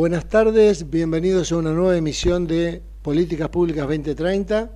Buenas 0.00 0.30
tardes, 0.30 0.88
bienvenidos 0.88 1.52
a 1.52 1.58
una 1.58 1.72
nueva 1.72 1.94
emisión 1.94 2.46
de 2.46 2.80
Políticas 3.02 3.50
Públicas 3.50 3.86
2030, 3.86 4.70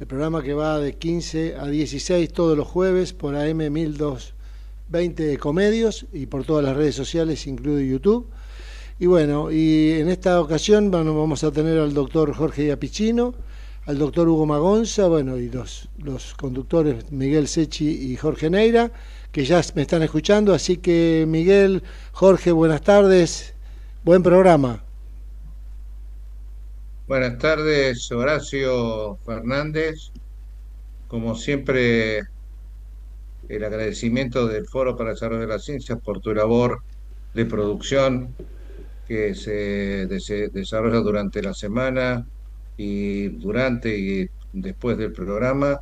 el 0.00 0.06
programa 0.06 0.42
que 0.42 0.52
va 0.52 0.78
de 0.78 0.92
15 0.92 1.54
a 1.56 1.66
16 1.68 2.30
todos 2.30 2.58
los 2.58 2.68
jueves 2.68 3.14
por 3.14 3.34
AM 3.36 3.72
1220 3.72 5.38
Comedios 5.38 6.04
y 6.12 6.26
por 6.26 6.44
todas 6.44 6.62
las 6.62 6.76
redes 6.76 6.94
sociales, 6.94 7.46
incluido 7.46 7.80
YouTube. 7.80 8.28
Y 8.98 9.06
bueno, 9.06 9.50
y 9.50 9.92
en 9.92 10.10
esta 10.10 10.42
ocasión 10.42 10.90
vamos 10.90 11.42
a 11.42 11.50
tener 11.50 11.78
al 11.78 11.94
doctor 11.94 12.34
Jorge 12.34 12.66
Iapicino, 12.66 13.34
al 13.86 13.96
doctor 13.96 14.28
Hugo 14.28 14.44
Magonza, 14.44 15.06
bueno, 15.08 15.38
y 15.38 15.48
los, 15.48 15.88
los 16.04 16.34
conductores 16.34 17.10
Miguel 17.10 17.48
Sechi 17.48 18.12
y 18.12 18.16
Jorge 18.16 18.50
Neira, 18.50 18.92
que 19.32 19.46
ya 19.46 19.62
me 19.74 19.80
están 19.80 20.02
escuchando. 20.02 20.52
Así 20.52 20.76
que 20.76 21.24
Miguel, 21.26 21.82
Jorge, 22.12 22.52
buenas 22.52 22.82
tardes. 22.82 23.55
Buen 24.06 24.22
programa. 24.22 24.84
Buenas 27.08 27.38
tardes, 27.38 28.08
Horacio 28.12 29.16
Fernández. 29.26 30.12
Como 31.08 31.34
siempre, 31.34 32.20
el 33.48 33.64
agradecimiento 33.64 34.46
del 34.46 34.64
Foro 34.68 34.96
para 34.96 35.10
el 35.10 35.16
Desarrollo 35.16 35.40
de 35.40 35.48
la 35.48 35.58
Ciencia 35.58 35.96
por 35.96 36.20
tu 36.20 36.32
labor 36.32 36.84
de 37.34 37.46
producción 37.46 38.32
que 39.08 39.34
se, 39.34 40.06
desarrolla 40.52 41.00
durante 41.00 41.42
la 41.42 41.52
semana 41.52 42.28
y 42.76 43.26
durante 43.26 43.98
y 43.98 44.30
después 44.52 44.98
del 44.98 45.10
programa. 45.10 45.80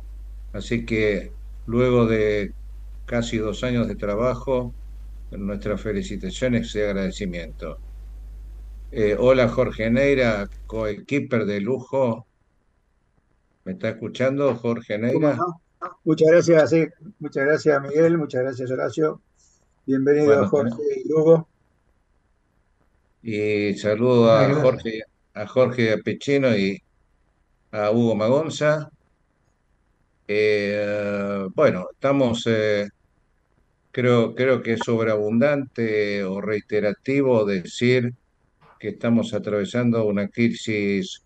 Así 0.51 0.83
que 0.83 1.31
luego 1.67 2.07
de 2.07 2.53
casi 3.05 3.37
dos 3.37 3.63
años 3.63 3.87
de 3.87 3.93
trabajo, 3.93 4.73
nuestras 5.29 5.79
felicitaciones 5.79 6.73
y 6.73 6.81
agradecimiento. 6.81 7.84
Eh, 8.97 9.13
hola 9.19 9.49
Jorge 9.49 9.89
Neira, 9.89 10.49
coequiper 10.67 11.45
de 11.45 11.59
lujo. 11.59 12.25
¿Me 13.65 13.73
está 13.73 13.89
escuchando 13.89 14.55
Jorge 14.55 14.97
Neira? 14.97 15.37
Muchas 16.05 16.29
gracias, 16.31 16.69
sí. 16.69 16.87
Muchas 17.19 17.43
gracias 17.43 17.81
Miguel, 17.81 18.17
muchas 18.17 18.43
gracias 18.43 18.71
Horacio. 18.71 19.19
Bienvenido 19.85 20.47
Jorge 20.47 20.81
y 21.03 21.11
Hugo. 21.11 21.45
Y 23.21 23.73
saludo 23.73 24.31
a 24.31 24.53
Jorge, 24.53 25.01
a 25.33 25.45
Jorge 25.45 25.97
Pechino 25.97 26.55
y 26.55 26.81
a 27.71 27.91
Hugo 27.91 28.15
Magonza. 28.15 28.89
Eh, 30.25 31.45
bueno, 31.53 31.87
estamos, 31.91 32.47
eh, 32.47 32.87
creo, 33.91 34.33
creo 34.33 34.61
que 34.61 34.75
es 34.75 34.79
sobreabundante 34.85 36.23
o 36.23 36.39
reiterativo 36.39 37.43
decir 37.43 38.13
estamos 38.89 39.33
atravesando 39.33 40.05
una 40.05 40.27
crisis 40.27 41.23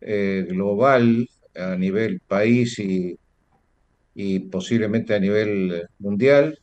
eh, 0.00 0.46
global 0.48 1.28
a 1.54 1.76
nivel 1.76 2.20
país 2.20 2.78
y, 2.78 3.16
y, 4.14 4.40
posiblemente 4.40 5.14
a 5.14 5.20
nivel 5.20 5.86
mundial. 5.98 6.58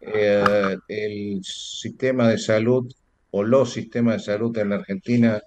Eh, 0.00 0.76
el 0.88 1.40
sistema 1.42 2.28
de 2.28 2.38
salud 2.38 2.92
o 3.30 3.42
los 3.42 3.72
sistemas 3.72 4.18
de 4.18 4.32
salud 4.32 4.56
en 4.58 4.70
la 4.70 4.76
Argentina 4.76 5.40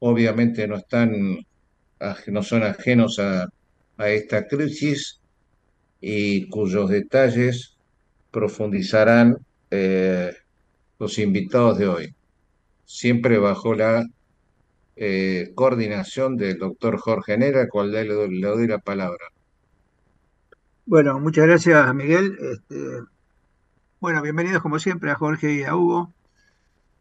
obviamente 0.00 0.66
no 0.66 0.76
están 0.76 1.38
no 2.26 2.42
son 2.42 2.62
ajenos 2.62 3.18
a, 3.18 3.48
a 3.96 4.08
esta 4.08 4.46
crisis 4.46 5.20
y 6.00 6.48
cuyos 6.48 6.90
detalles 6.90 7.76
profundizarán 8.30 9.36
eh, 9.70 10.32
los 10.98 11.18
invitados 11.18 11.78
de 11.78 11.88
hoy 11.88 12.14
siempre 12.88 13.38
bajo 13.38 13.74
la 13.74 14.08
eh, 14.96 15.52
coordinación 15.54 16.38
del 16.38 16.58
doctor 16.58 16.96
Jorge 16.96 17.36
Nera, 17.36 17.60
al 17.60 17.68
cual 17.68 17.92
le, 17.92 18.04
le, 18.04 18.48
doy 18.48 18.66
la 18.66 18.78
palabra. 18.78 19.26
Bueno, 20.86 21.20
muchas 21.20 21.46
gracias, 21.46 21.94
Miguel. 21.94 22.38
Este, 22.40 22.76
bueno, 24.00 24.22
bienvenidos 24.22 24.62
como 24.62 24.78
siempre 24.78 25.10
a 25.10 25.16
Jorge 25.16 25.52
y 25.52 25.64
a 25.64 25.76
Hugo. 25.76 26.14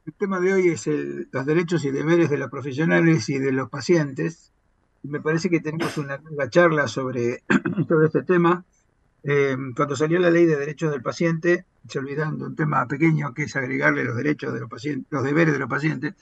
El 0.05 0.13
tema 0.13 0.41
de 0.41 0.53
hoy 0.53 0.67
es 0.67 0.87
los 0.87 1.45
derechos 1.45 1.85
y 1.85 1.91
deberes 1.91 2.29
de 2.29 2.37
los 2.37 2.51
profesionales 2.51 3.29
y 3.29 3.39
de 3.39 3.53
los 3.53 3.69
pacientes. 3.69 4.51
Me 5.03 5.21
parece 5.21 5.49
que 5.49 5.61
tenemos 5.61 5.97
una 5.97 6.17
larga 6.17 6.49
charla 6.49 6.87
sobre, 6.89 7.43
sobre 7.87 8.07
este 8.07 8.23
tema. 8.23 8.65
Eh, 9.23 9.57
cuando 9.75 9.95
salió 9.95 10.19
la 10.19 10.29
ley 10.29 10.45
de 10.45 10.57
derechos 10.57 10.91
del 10.91 11.01
paciente, 11.01 11.65
se 11.87 11.99
olvidando 11.99 12.45
un 12.45 12.55
tema 12.55 12.87
pequeño 12.87 13.33
que 13.33 13.43
es 13.43 13.55
agregarle 13.55 14.03
los 14.03 14.15
derechos 14.15 14.53
de 14.53 14.59
los 14.59 14.69
pacientes, 14.69 15.07
los 15.11 15.23
deberes 15.23 15.53
de 15.53 15.59
los 15.59 15.69
pacientes. 15.69 16.13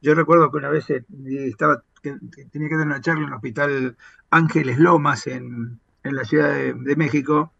Yo 0.00 0.14
recuerdo 0.14 0.50
que 0.50 0.58
una 0.58 0.68
vez 0.68 0.90
eh, 0.90 1.04
estaba, 1.26 1.82
tenía 2.02 2.68
que 2.68 2.76
dar 2.76 2.86
una 2.86 3.00
charla 3.00 3.22
en 3.22 3.28
el 3.28 3.34
hospital 3.34 3.96
Ángeles 4.30 4.78
Lomas 4.78 5.26
en, 5.26 5.80
la 6.02 6.24
Ciudad 6.24 6.52
de, 6.52 6.96
México, 6.96 7.54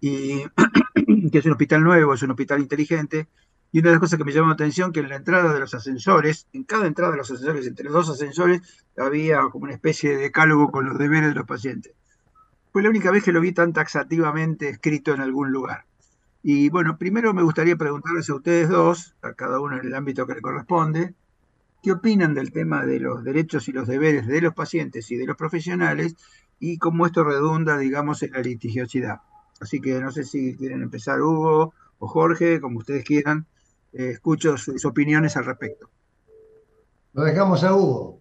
y 0.00 0.44
que 1.32 1.38
es 1.38 1.46
un 1.46 1.52
hospital 1.52 1.82
nuevo, 1.82 2.14
es 2.14 2.22
un 2.22 2.30
hospital 2.30 2.60
inteligente, 2.60 3.26
y 3.72 3.80
una 3.80 3.88
de 3.88 3.94
las 3.96 4.00
cosas 4.00 4.18
que 4.18 4.24
me 4.24 4.32
llamó 4.32 4.48
la 4.48 4.54
atención 4.54 4.92
que 4.92 5.00
en 5.00 5.08
la 5.08 5.16
entrada 5.16 5.52
de 5.52 5.58
los 5.58 5.74
ascensores, 5.74 6.46
en 6.52 6.62
cada 6.64 6.86
entrada 6.86 7.10
de 7.12 7.18
los 7.18 7.30
ascensores, 7.30 7.66
entre 7.66 7.84
los 7.86 7.92
dos 7.92 8.10
ascensores, 8.10 8.62
había 8.96 9.40
como 9.50 9.64
una 9.64 9.74
especie 9.74 10.10
de 10.10 10.16
decálogo 10.18 10.70
con 10.70 10.86
los 10.86 10.96
deberes 10.96 11.30
de 11.30 11.34
los 11.34 11.46
pacientes. 11.46 11.94
Fue 12.78 12.84
la 12.84 12.90
única 12.90 13.10
vez 13.10 13.24
que 13.24 13.32
lo 13.32 13.40
vi 13.40 13.50
tan 13.50 13.72
taxativamente 13.72 14.68
escrito 14.68 15.12
en 15.12 15.20
algún 15.20 15.50
lugar. 15.50 15.84
Y 16.44 16.68
bueno, 16.68 16.96
primero 16.96 17.34
me 17.34 17.42
gustaría 17.42 17.74
preguntarles 17.74 18.30
a 18.30 18.36
ustedes 18.36 18.68
dos, 18.68 19.16
a 19.20 19.32
cada 19.32 19.58
uno 19.58 19.80
en 19.80 19.84
el 19.84 19.96
ámbito 19.96 20.28
que 20.28 20.34
le 20.34 20.40
corresponde, 20.40 21.12
¿qué 21.82 21.90
opinan 21.90 22.34
del 22.34 22.52
tema 22.52 22.86
de 22.86 23.00
los 23.00 23.24
derechos 23.24 23.66
y 23.66 23.72
los 23.72 23.88
deberes 23.88 24.28
de 24.28 24.40
los 24.42 24.54
pacientes 24.54 25.10
y 25.10 25.16
de 25.16 25.26
los 25.26 25.36
profesionales 25.36 26.14
y 26.60 26.78
cómo 26.78 27.04
esto 27.04 27.24
redunda, 27.24 27.76
digamos, 27.78 28.22
en 28.22 28.30
la 28.30 28.42
litigiosidad? 28.42 29.22
Así 29.60 29.80
que 29.80 29.98
no 29.98 30.12
sé 30.12 30.22
si 30.22 30.54
quieren 30.54 30.80
empezar 30.80 31.20
Hugo 31.20 31.74
o 31.98 32.06
Jorge, 32.06 32.60
como 32.60 32.78
ustedes 32.78 33.02
quieran. 33.02 33.46
Eh, 33.92 34.10
escucho 34.10 34.56
sus 34.56 34.84
opiniones 34.84 35.36
al 35.36 35.46
respecto. 35.46 35.90
Lo 37.12 37.24
dejamos 37.24 37.64
a 37.64 37.74
Hugo. 37.74 38.20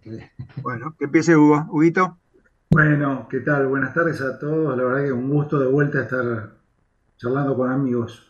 Bueno, 0.64 0.96
que 0.98 1.06
empiece 1.06 1.38
Hugo. 1.38 1.68
Huguito. 1.70 2.18
Bueno, 2.70 3.28
¿qué 3.30 3.40
tal? 3.40 3.68
Buenas 3.68 3.94
tardes 3.94 4.20
a 4.20 4.38
todos. 4.38 4.78
La 4.78 4.84
verdad 4.84 5.06
que 5.06 5.12
un 5.14 5.30
gusto 5.30 5.58
de 5.58 5.68
vuelta 5.68 6.02
estar 6.02 6.52
charlando 7.16 7.56
con 7.56 7.72
amigos 7.72 8.30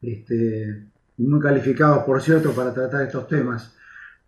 este, 0.00 0.86
muy 1.18 1.38
calificados, 1.38 2.04
por 2.04 2.22
cierto, 2.22 2.52
para 2.52 2.72
tratar 2.72 3.02
estos 3.02 3.28
temas. 3.28 3.76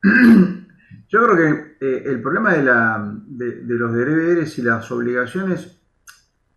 Yo 1.08 1.26
creo 1.26 1.36
que 1.36 1.76
eh, 1.80 2.02
el 2.04 2.20
problema 2.20 2.52
de, 2.52 2.62
la, 2.64 3.14
de, 3.26 3.62
los 3.64 3.94
deberes 3.94 4.58
y 4.58 4.62
las 4.62 4.90
obligaciones 4.90 5.80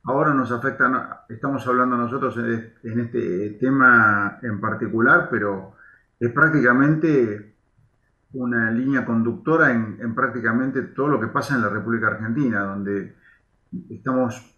ahora 0.04 0.34
nos 0.34 0.52
afectan, 0.52 1.02
estamos 1.30 1.66
hablando 1.68 1.96
nosotros 1.96 2.36
en 2.38 3.00
este 3.00 3.58
tema 3.62 4.40
en 4.42 4.60
particular, 4.60 5.30
pero 5.32 5.76
es 6.20 6.32
prácticamente 6.34 7.49
una 8.34 8.72
línea 8.72 9.06
conductora 9.06 9.72
en, 9.72 9.98
en, 10.00 10.14
prácticamente 10.14 10.82
todo 10.82 11.08
lo 11.08 11.20
que 11.20 11.28
pasa 11.28 11.56
en 11.56 11.62
la 11.62 11.70
República 11.70 12.08
Argentina, 12.08 12.62
donde 12.62 13.16
estamos 13.90 14.56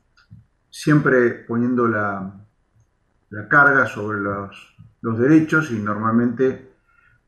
siempre 0.69 1.31
poniendo 1.31 1.87
la, 1.87 2.41
la 3.31 3.47
carga 3.47 3.85
sobre 3.85 4.19
los, 4.19 4.77
derechos 5.17 5.71
y 5.71 5.79
normalmente 5.79 6.73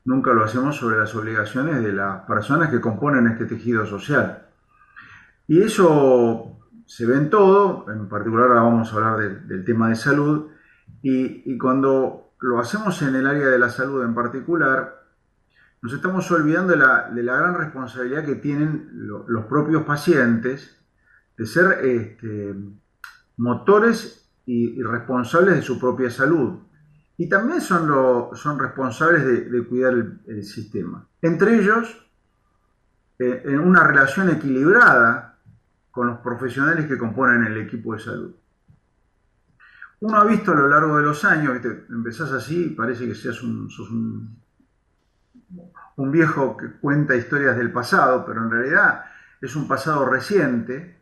nunca 0.04 0.32
lo 0.32 0.44
hacemos 0.44 0.76
sobre 0.76 0.98
las 0.98 1.14
obligaciones 1.14 1.82
de 1.82 1.92
las 1.92 2.22
personas 2.22 2.70
que 2.70 2.80
componen 2.80 3.26
este 3.26 3.46
tejido 3.46 3.84
social. 3.86 4.46
Y 5.48 5.62
eso 5.62 6.58
se 6.86 7.06
ve 7.06 7.16
en 7.16 7.30
todo, 7.30 7.86
en 7.90 8.08
particular 8.08 8.48
ahora 8.48 8.60
vamos 8.60 8.92
a 8.92 8.96
hablar 8.96 9.46
del 9.46 9.64
tema 9.64 9.88
de 9.88 9.96
salud, 9.96 10.48
y, 11.02 11.58
cuando 11.58 12.32
lo 12.40 12.58
hacemos 12.58 13.00
en 13.02 13.14
el 13.16 13.26
área 13.26 13.48
de 13.48 13.58
la 13.58 13.68
salud 13.68 14.04
en 14.04 14.14
particular, 14.14 15.03
nos 15.84 15.92
estamos 15.92 16.30
olvidando 16.30 16.72
de 16.72 16.78
la, 16.78 17.36
gran 17.36 17.58
responsabilidad 17.58 18.24
que 18.24 18.36
tienen 18.36 18.88
los 18.94 19.44
propios 19.44 19.82
pacientes 19.82 20.82
de 21.36 21.44
ser 21.44 21.84
este, 21.84 22.54
motores 23.36 24.32
y, 24.46 24.82
responsables 24.82 25.56
de 25.56 25.60
su 25.60 25.78
propia 25.78 26.08
salud. 26.08 26.58
Y 27.18 27.28
también 27.28 27.60
son, 27.60 27.86
son 28.34 28.58
responsables 28.58 29.26
de, 29.26 29.66
cuidar 29.66 29.92
el, 30.26 30.42
sistema. 30.42 31.06
Entre 31.20 31.58
ellos, 31.58 32.10
eh, 33.18 33.42
en 33.44 33.60
una 33.60 33.84
relación 33.84 34.30
equilibrada 34.30 35.38
con 35.90 36.06
los 36.06 36.20
profesionales 36.20 36.86
que 36.86 36.96
componen 36.96 37.44
el 37.44 37.58
equipo 37.58 37.92
de 37.92 38.00
salud. 38.00 38.34
Uno 40.00 40.16
ha 40.16 40.24
visto 40.24 40.52
a 40.52 40.56
lo 40.56 40.66
largo 40.66 40.96
de 40.96 41.02
los 41.02 41.26
años, 41.26 41.60
que 41.60 41.84
empezás 41.90 42.32
así, 42.32 42.70
parece 42.70 43.06
que 43.06 43.14
seas 43.14 43.42
un, 43.42 43.68
un 45.96 46.10
viejo 46.10 46.56
que 46.56 46.72
cuenta 46.72 47.14
historias 47.14 47.56
del 47.56 47.72
pasado, 47.72 48.24
pero 48.26 48.42
en 48.42 48.50
realidad 48.50 49.04
es 49.40 49.54
un 49.56 49.68
pasado 49.68 50.06
reciente, 50.06 50.98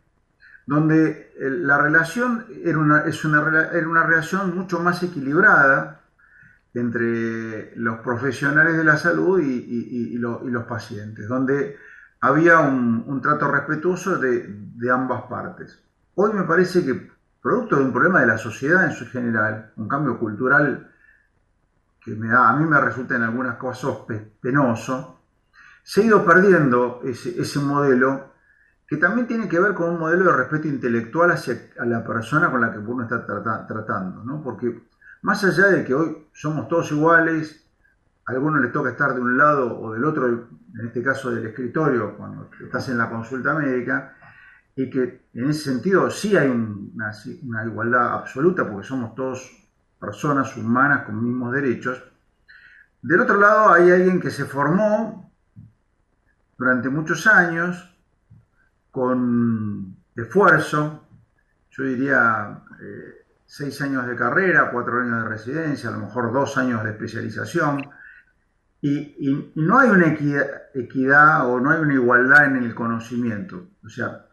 donde 0.65 1.33
la 1.39 1.77
relación 1.77 2.45
era 2.63 2.77
una, 2.77 3.01
es 3.01 3.25
una, 3.25 3.69
era 3.71 3.87
una 3.87 4.03
relación 4.03 4.55
mucho 4.55 4.79
más 4.79 5.03
equilibrada 5.03 6.01
entre 6.73 7.75
los 7.75 7.99
profesionales 7.99 8.77
de 8.77 8.83
la 8.83 8.97
salud 8.97 9.39
y, 9.39 10.17
los 10.17 10.63
pacientes, 10.65 11.27
donde 11.27 11.77
había 12.21 12.59
un, 12.59 13.21
trato 13.21 13.51
respetuoso 13.51 14.17
de, 14.17 14.91
ambas 14.91 15.23
partes. 15.23 15.79
Hoy 16.15 16.33
me 16.33 16.43
parece 16.43 16.83
que, 16.83 17.11
producto 17.41 17.75
de 17.75 17.83
un 17.83 17.93
problema 17.93 18.21
de 18.21 18.27
la 18.27 18.37
sociedad 18.37 18.85
en 18.85 18.93
su 18.93 19.05
general, 19.07 19.71
un 19.75 19.87
cambio 19.87 20.17
cultural 20.17 20.92
que 22.03 22.15
me 22.15 22.27
da, 22.27 22.49
a 22.49 22.55
mí 22.55 22.65
me 22.65 22.79
resulta 22.79 23.15
en 23.15 23.23
algunas 23.23 23.55
cosas 23.55 23.97
penoso, 24.41 25.21
se 25.83 26.01
ha 26.01 26.05
ido 26.05 26.25
perdiendo 26.25 27.01
ese, 27.03 27.59
modelo 27.59 28.33
que 28.87 28.97
también 28.97 29.27
tiene 29.27 29.47
que 29.47 29.59
ver 29.59 29.73
con 29.73 29.89
un 29.89 29.99
modelo 29.99 30.25
de 30.25 30.37
respeto 30.37 30.67
intelectual 30.67 31.31
hacia 31.31 31.69
la 31.85 32.03
persona 32.03 32.51
con 32.51 32.61
la 32.61 32.71
que 32.71 32.79
uno 32.79 33.03
está 33.03 33.25
tratando, 33.25 34.23
¿no? 34.23 34.41
Porque 34.41 34.87
más 35.21 35.43
allá 35.43 35.67
de 35.67 35.83
que 35.83 35.93
hoy 35.93 36.27
somos 36.33 36.67
todos 36.67 36.91
iguales, 36.91 37.65
a 38.25 38.31
algunos 38.31 38.61
les 38.61 38.71
toca 38.71 38.91
estar 38.91 39.13
de 39.13 39.21
un 39.21 39.37
lado 39.37 39.79
o 39.79 39.93
del 39.93 40.03
otro, 40.03 40.27
en 40.27 40.85
este 40.85 41.01
caso 41.01 41.31
del 41.31 41.47
escritorio, 41.47 42.15
cuando 42.17 42.49
estás 42.61 42.89
en 42.89 42.97
la 42.97 43.09
consulta 43.09 43.53
médica, 43.53 44.15
y 44.75 44.89
que 44.89 45.27
en 45.33 45.49
ese 45.49 45.71
sentido 45.71 46.09
sí 46.09 46.35
hay 46.35 46.49
una, 46.49 47.11
una 47.43 47.65
igualdad 47.65 48.13
absoluta 48.13 48.69
porque 48.69 48.87
somos 48.87 49.15
todos 49.15 49.62
personas 50.03 50.57
humanas 50.57 51.05
con 51.05 51.23
mismos 51.23 51.53
derechos. 51.53 52.03
Del 53.01 53.21
otro 53.21 53.39
lado 53.39 53.73
hay 53.73 53.89
alguien 53.89 54.19
que 54.19 54.31
se 54.31 54.43
formó 54.43 55.31
durante 56.57 56.89
muchos 56.89 57.25
años 57.25 57.95
con 58.91 59.95
esfuerzo, 60.13 61.07
yo 61.71 61.83
diría 61.85 62.59
eh, 62.81 63.25
seis 63.45 63.81
años 63.81 64.05
de 64.05 64.15
carrera, 64.17 64.71
cuatro 64.71 65.01
años 65.01 65.23
de 65.23 65.29
residencia, 65.29 65.89
a 65.89 65.93
lo 65.93 65.99
mejor 65.99 66.33
dos 66.33 66.57
años 66.57 66.83
de 66.83 66.91
especialización, 66.91 67.89
y, 68.81 69.53
no 69.55 69.79
hay 69.79 69.89
una 69.89 70.07
equidad, 70.73 71.49
o 71.49 71.61
no 71.61 71.69
hay 71.71 71.79
una 71.79 71.93
igualdad 71.93 72.47
en 72.47 72.57
el 72.57 72.75
conocimiento. 72.75 73.67
O 73.85 73.87
sea, 73.87 74.25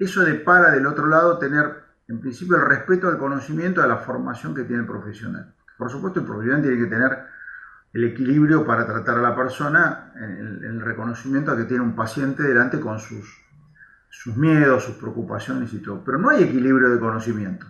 eso 0.00 0.24
depara 0.24 0.70
del 0.70 0.86
otro 0.86 1.06
lado 1.06 1.38
tener, 1.38 1.81
en 2.08 2.20
principio, 2.20 2.56
el 2.56 2.66
respeto 2.66 3.08
al 3.08 3.18
conocimiento, 3.18 3.82
a 3.82 3.86
la 3.86 3.98
formación 3.98 4.54
que 4.54 4.64
tiene 4.64 4.82
el 4.82 4.88
profesional. 4.88 5.54
Por 5.78 5.90
supuesto, 5.90 6.20
el 6.20 6.26
profesional 6.26 6.62
tiene 6.62 6.78
que 6.78 6.86
tener 6.90 7.24
el 7.92 8.04
equilibrio 8.04 8.64
para 8.64 8.86
tratar 8.86 9.18
a 9.18 9.22
la 9.22 9.36
persona, 9.36 10.12
en 10.16 10.64
el, 10.64 10.80
reconocimiento 10.80 11.52
a 11.52 11.56
que 11.56 11.64
tiene 11.64 11.82
un 11.82 11.94
paciente 11.94 12.42
delante 12.42 12.80
con 12.80 12.98
sus, 12.98 13.42
sus 14.08 14.36
miedos, 14.36 14.84
sus 14.84 14.96
preocupaciones 14.96 15.72
y 15.74 15.78
todo. 15.78 16.02
Pero 16.04 16.18
no 16.18 16.30
hay 16.30 16.44
equilibrio 16.44 16.90
de 16.90 16.98
conocimiento. 16.98 17.66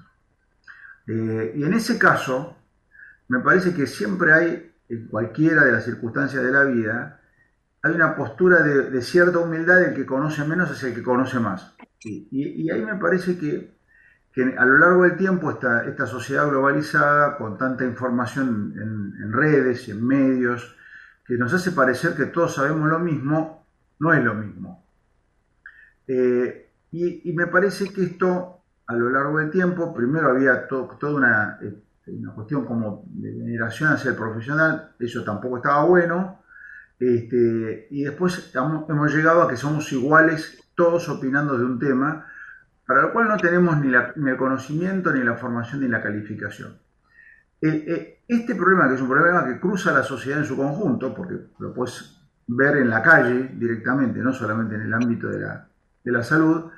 Eh, 1.06 1.55
y 1.56 1.64
en 1.64 1.75
ese 1.75 1.99
caso, 1.99 2.56
me 3.29 3.40
parece 3.40 3.75
que 3.75 3.87
siempre 3.87 4.32
hay, 4.32 4.75
en 4.88 5.08
cualquiera 5.08 5.64
de 5.64 5.73
las 5.73 5.84
circunstancias 5.84 6.43
de 6.43 6.52
la 6.52 6.64
vida, 6.64 7.20
hay 7.82 7.94
una 7.94 8.14
postura 8.14 8.62
de, 8.62 9.02
cierta 9.02 9.38
humildad, 9.38 9.82
el 9.82 9.94
que 9.94 10.06
conoce 10.06 10.44
menos 10.44 10.70
es 10.70 10.82
el 10.84 10.94
que 10.94 11.02
conoce 11.02 11.40
más. 11.40 11.75
Y, 12.05 12.70
ahí 12.70 12.84
me 12.84 12.94
parece 12.94 13.37
que, 13.37 13.76
a 14.56 14.64
lo 14.64 14.79
largo 14.79 15.02
del 15.02 15.17
tiempo 15.17 15.50
esta, 15.50 15.84
esta 15.84 16.06
sociedad 16.06 16.49
globalizada, 16.49 17.37
con 17.37 17.58
tanta 17.58 17.84
información 17.84 18.75
en, 18.76 19.32
redes 19.32 19.88
y 19.88 19.90
en 19.90 20.06
medios, 20.06 20.75
que 21.25 21.37
nos 21.37 21.52
hace 21.52 21.73
parecer 21.73 22.14
que 22.14 22.26
todos 22.26 22.55
sabemos 22.55 22.88
lo 22.88 22.99
mismo, 22.99 23.67
no 23.99 24.12
es 24.12 24.25
lo 24.25 24.34
mismo. 24.34 24.84
Eh, 26.06 26.70
y, 26.93 27.32
me 27.32 27.46
parece 27.46 27.93
que 27.93 28.05
esto 28.05 28.62
a 28.87 28.94
lo 28.94 29.11
largo 29.11 29.38
del 29.38 29.50
tiempo, 29.50 29.94
primero 29.94 30.29
había 30.29 30.67
toda 30.67 31.58
este, 31.61 32.12
una, 32.12 32.34
cuestión 32.34 32.65
como 32.65 33.05
de 33.06 33.32
veneración 33.32 33.93
hacia 33.93 34.10
el 34.10 34.17
profesional, 34.17 34.93
eso 34.98 35.24
tampoco 35.24 35.58
estaba 35.58 35.84
bueno, 35.84 36.43
este, 36.98 37.89
y 37.91 38.05
después 38.05 38.53
hemos, 38.55 39.15
llegado 39.15 39.43
a 39.43 39.48
que 39.48 39.56
somos 39.56 39.91
iguales 39.93 40.62
todos 40.74 41.08
opinando 41.08 41.58
de 41.58 41.65
un 41.65 41.79
tema, 41.79 42.27
para 42.86 43.03
lo 43.03 43.12
cual 43.12 43.29
no 43.29 43.36
tenemos 43.36 43.79
ni, 43.79 43.93
el 43.94 44.36
conocimiento, 44.36 45.12
ni 45.12 45.22
la 45.22 45.34
formación, 45.34 45.81
ni 45.81 45.89
la 45.89 46.03
calificación. 46.03 46.79
este 47.60 48.55
problema, 48.55 48.89
que 48.89 48.94
es 48.94 49.01
un 49.01 49.08
problema 49.08 49.44
que 49.44 49.60
cruza 49.60 49.93
la 49.93 50.03
sociedad 50.03 50.41
en 50.41 50.44
su 50.44 50.56
conjunto, 50.56 51.15
porque 51.15 51.34
lo 51.58 51.72
puedes 51.72 52.20
ver 52.46 52.79
en 52.79 52.91
la 52.91 53.03
calle 53.03 53.51
directamente, 53.55 54.20
no 54.20 54.32
solamente 54.32 54.74
en 54.74 54.82
el 54.82 54.94
ámbito 54.94 55.29
de 55.29 55.41
la, 55.41 55.69
de 56.05 56.12
la 56.12 56.22
salud, 56.22 56.70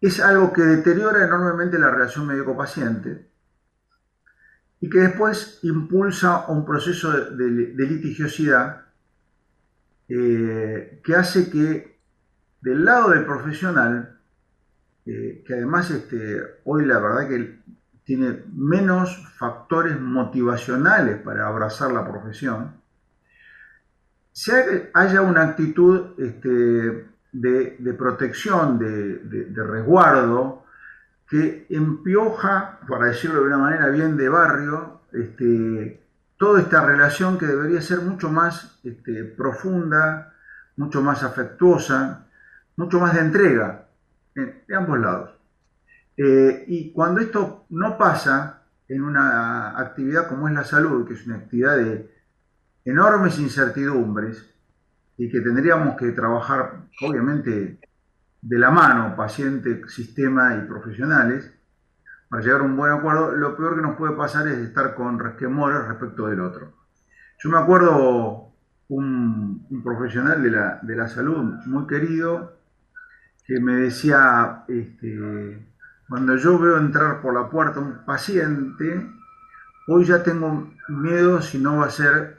es 0.00 0.20
algo 0.20 0.52
que 0.52 0.62
deteriora 0.62 1.24
enormemente 1.24 1.78
la 1.78 1.90
relación 1.90 2.26
médico-paciente 2.26 3.26
y 4.80 4.90
que 4.90 5.00
después 5.00 5.60
impulsa 5.62 6.44
un 6.48 6.66
proceso 6.66 7.10
de, 7.10 7.72
litigiosidad 7.86 8.82
eh, 10.08 11.00
que 11.02 11.14
hace 11.14 11.50
que 11.50 11.98
del 12.60 12.84
lado 12.84 13.10
del 13.10 13.24
profesional, 13.24 14.18
eh, 15.06 15.42
que 15.46 15.54
además 15.54 15.90
este, 15.90 16.40
hoy 16.64 16.86
la 16.86 16.98
verdad 16.98 17.28
que 17.28 17.60
tiene 18.04 18.42
menos 18.54 19.26
factores 19.38 20.00
motivacionales 20.00 21.20
para 21.22 21.46
abrazar 21.46 21.92
la 21.92 22.06
profesión, 22.08 22.72
haya 24.94 25.22
una 25.22 25.42
actitud 25.42 26.18
este, 26.18 27.06
de, 27.32 27.94
protección, 27.96 28.78
de, 28.78 29.64
resguardo, 29.64 30.64
que 31.28 31.66
empioja, 31.70 32.80
para 32.88 33.06
decirlo 33.06 33.40
de 33.40 33.46
una 33.46 33.58
manera 33.58 33.88
bien 33.88 34.16
de 34.16 34.28
barrio, 34.28 35.00
este, 35.12 36.02
toda 36.36 36.60
esta 36.60 36.84
relación 36.84 37.38
que 37.38 37.46
debería 37.46 37.80
ser 37.80 38.00
mucho 38.00 38.28
más 38.28 38.78
este, 38.84 39.24
profunda, 39.24 40.34
mucho 40.76 41.00
más 41.00 41.22
afectuosa, 41.22 42.26
mucho 42.76 43.00
más 43.00 43.14
de 43.14 43.20
entrega, 43.20 43.83
de 44.34 44.76
ambos 44.76 44.98
lados. 44.98 45.30
Eh, 46.16 46.64
y 46.68 46.92
cuando 46.92 47.20
esto 47.20 47.66
no 47.70 47.98
pasa 47.98 48.62
en 48.88 49.02
una 49.02 49.78
actividad 49.78 50.28
como 50.28 50.48
es 50.48 50.54
la 50.54 50.64
salud, 50.64 51.06
que 51.06 51.14
es 51.14 51.26
una 51.26 51.36
actividad 51.36 51.76
de 51.76 52.10
enormes 52.84 53.38
incertidumbres, 53.38 54.54
y 55.16 55.30
que 55.30 55.40
tendríamos 55.40 55.96
que 55.96 56.10
trabajar, 56.12 56.86
obviamente, 57.02 57.78
de 58.42 58.58
la 58.58 58.70
mano, 58.70 59.16
paciente, 59.16 59.82
sistema 59.88 60.56
y 60.56 60.66
profesionales, 60.66 61.52
para 62.28 62.42
llegar 62.42 62.60
a 62.60 62.64
un 62.64 62.76
buen 62.76 62.92
acuerdo, 62.92 63.32
lo 63.32 63.56
peor 63.56 63.76
que 63.76 63.82
nos 63.82 63.96
puede 63.96 64.16
pasar 64.16 64.48
es 64.48 64.58
estar 64.58 64.94
con 64.94 65.18
resquemores 65.18 65.86
respecto 65.86 66.26
del 66.26 66.40
otro. 66.40 66.72
Yo 67.38 67.50
me 67.50 67.58
acuerdo 67.58 68.52
un, 68.88 69.82
profesional 69.82 70.42
de 70.42 70.50
la, 70.50 70.80
de 70.82 70.96
la, 70.96 71.08
salud 71.08 71.54
muy 71.66 71.86
querido 71.86 72.58
que 73.46 73.60
me 73.60 73.74
decía, 73.74 74.64
este, 74.68 75.66
cuando 76.08 76.36
yo 76.36 76.58
veo 76.58 76.78
entrar 76.78 77.20
por 77.20 77.34
la 77.34 77.48
puerta 77.50 77.80
un 77.80 78.04
paciente, 78.04 79.06
hoy 79.88 80.04
ya 80.04 80.22
tengo 80.22 80.72
miedo 80.88 81.42
si 81.42 81.58
no 81.58 81.78
va 81.78 81.86
a 81.86 81.90
ser 81.90 82.38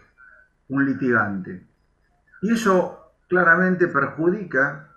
un 0.70 0.86
litigante. 0.86 1.66
Y 2.42 2.54
eso 2.54 3.14
claramente 3.28 3.88
perjudica 3.88 4.90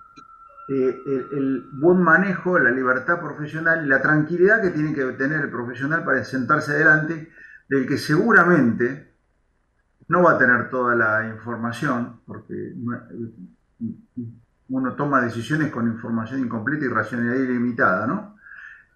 eh, 0.68 1.02
el, 1.32 1.66
buen 1.72 2.02
manejo, 2.02 2.58
la 2.58 2.70
libertad 2.70 3.20
profesional 3.20 3.84
y 3.84 3.88
la 3.88 4.02
tranquilidad 4.02 4.60
que 4.60 4.70
tiene 4.70 4.94
que 4.94 5.04
tener 5.12 5.40
el 5.40 5.50
profesional 5.50 6.04
para 6.04 6.22
sentarse 6.24 6.74
delante 6.74 7.32
del 7.68 7.86
que 7.86 7.96
seguramente 7.96 9.14
no 10.08 10.22
va 10.22 10.32
a 10.32 10.38
tener 10.38 10.68
toda 10.68 10.94
la 10.94 11.26
información, 11.28 12.20
porque 12.26 12.74
uno 14.68 14.94
toma 14.94 15.20
decisiones 15.20 15.70
con 15.70 15.86
información 15.86 16.40
incompleta 16.40 16.84
y 16.84 16.88
racionalidad 16.88 17.36
ilimitada, 17.36 18.06
¿no? 18.06 18.36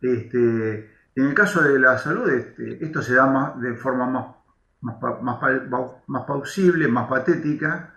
Este, 0.01 0.91
en 1.15 1.27
el 1.27 1.35
caso 1.35 1.63
de 1.63 1.79
la 1.79 1.99
salud, 1.99 2.29
este, 2.31 2.85
esto 2.85 3.03
se 3.03 3.15
da 3.15 3.55
de 3.59 3.75
forma 3.75 4.07
más, 4.81 5.03
más, 5.23 5.39
más 6.07 6.25
pausible, 6.27 6.89
más 6.89 7.09
patética, 7.09 7.95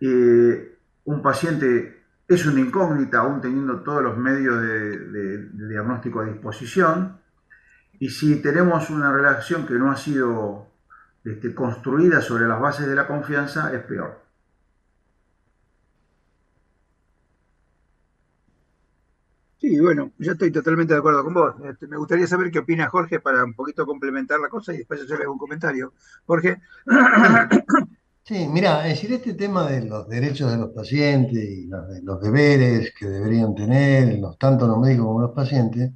eh, 0.00 0.78
un 1.04 1.22
paciente 1.22 2.02
es 2.28 2.46
una 2.46 2.60
incógnita, 2.60 3.18
aún 3.18 3.40
teniendo 3.40 3.80
todos 3.80 4.02
los 4.02 4.16
medios 4.16 4.60
de, 4.60 5.48
diagnóstico 5.52 6.20
a 6.20 6.24
disposición, 6.24 7.20
y 7.98 8.08
si 8.08 8.40
tenemos 8.42 8.90
una 8.90 9.12
relación 9.12 9.66
que 9.66 9.74
no 9.74 9.90
ha 9.90 9.96
sido 9.96 10.68
este, 11.24 11.54
construida 11.54 12.20
sobre 12.20 12.48
las 12.48 12.60
bases 12.60 12.86
de 12.88 12.94
la 12.94 13.06
confianza, 13.06 13.72
es 13.72 13.82
peor. 13.82 14.21
Sí, 19.72 19.80
bueno, 19.80 20.12
yo 20.18 20.32
estoy 20.32 20.52
totalmente 20.52 20.92
de 20.92 20.98
acuerdo 20.98 21.24
con 21.24 21.32
vos. 21.32 21.54
Este, 21.64 21.86
me 21.86 21.96
gustaría 21.96 22.26
saber 22.26 22.50
qué 22.50 22.58
opina 22.58 22.90
Jorge 22.90 23.20
para 23.20 23.42
un 23.42 23.54
poquito 23.54 23.86
complementar 23.86 24.38
la 24.38 24.50
cosa 24.50 24.74
y 24.74 24.76
después 24.76 25.00
hacerle 25.00 25.26
un 25.26 25.38
comentario. 25.38 25.94
Jorge. 26.26 26.60
Sí, 28.24 28.46
mira, 28.48 28.86
es 28.86 28.94
decir, 28.94 29.12
este 29.14 29.34
tema 29.34 29.68
de 29.68 29.84
los 29.84 30.08
derechos 30.08 30.50
de 30.50 30.58
los 30.58 30.70
pacientes 30.70 31.42
y 31.42 31.66
los, 31.66 32.20
deberes 32.20 32.92
que 32.94 33.06
deberían 33.06 33.54
tener, 33.54 34.18
los, 34.18 34.38
tanto 34.38 34.66
los 34.66 34.78
médicos 34.78 35.06
como 35.06 35.22
los 35.22 35.32
pacientes, 35.32 35.90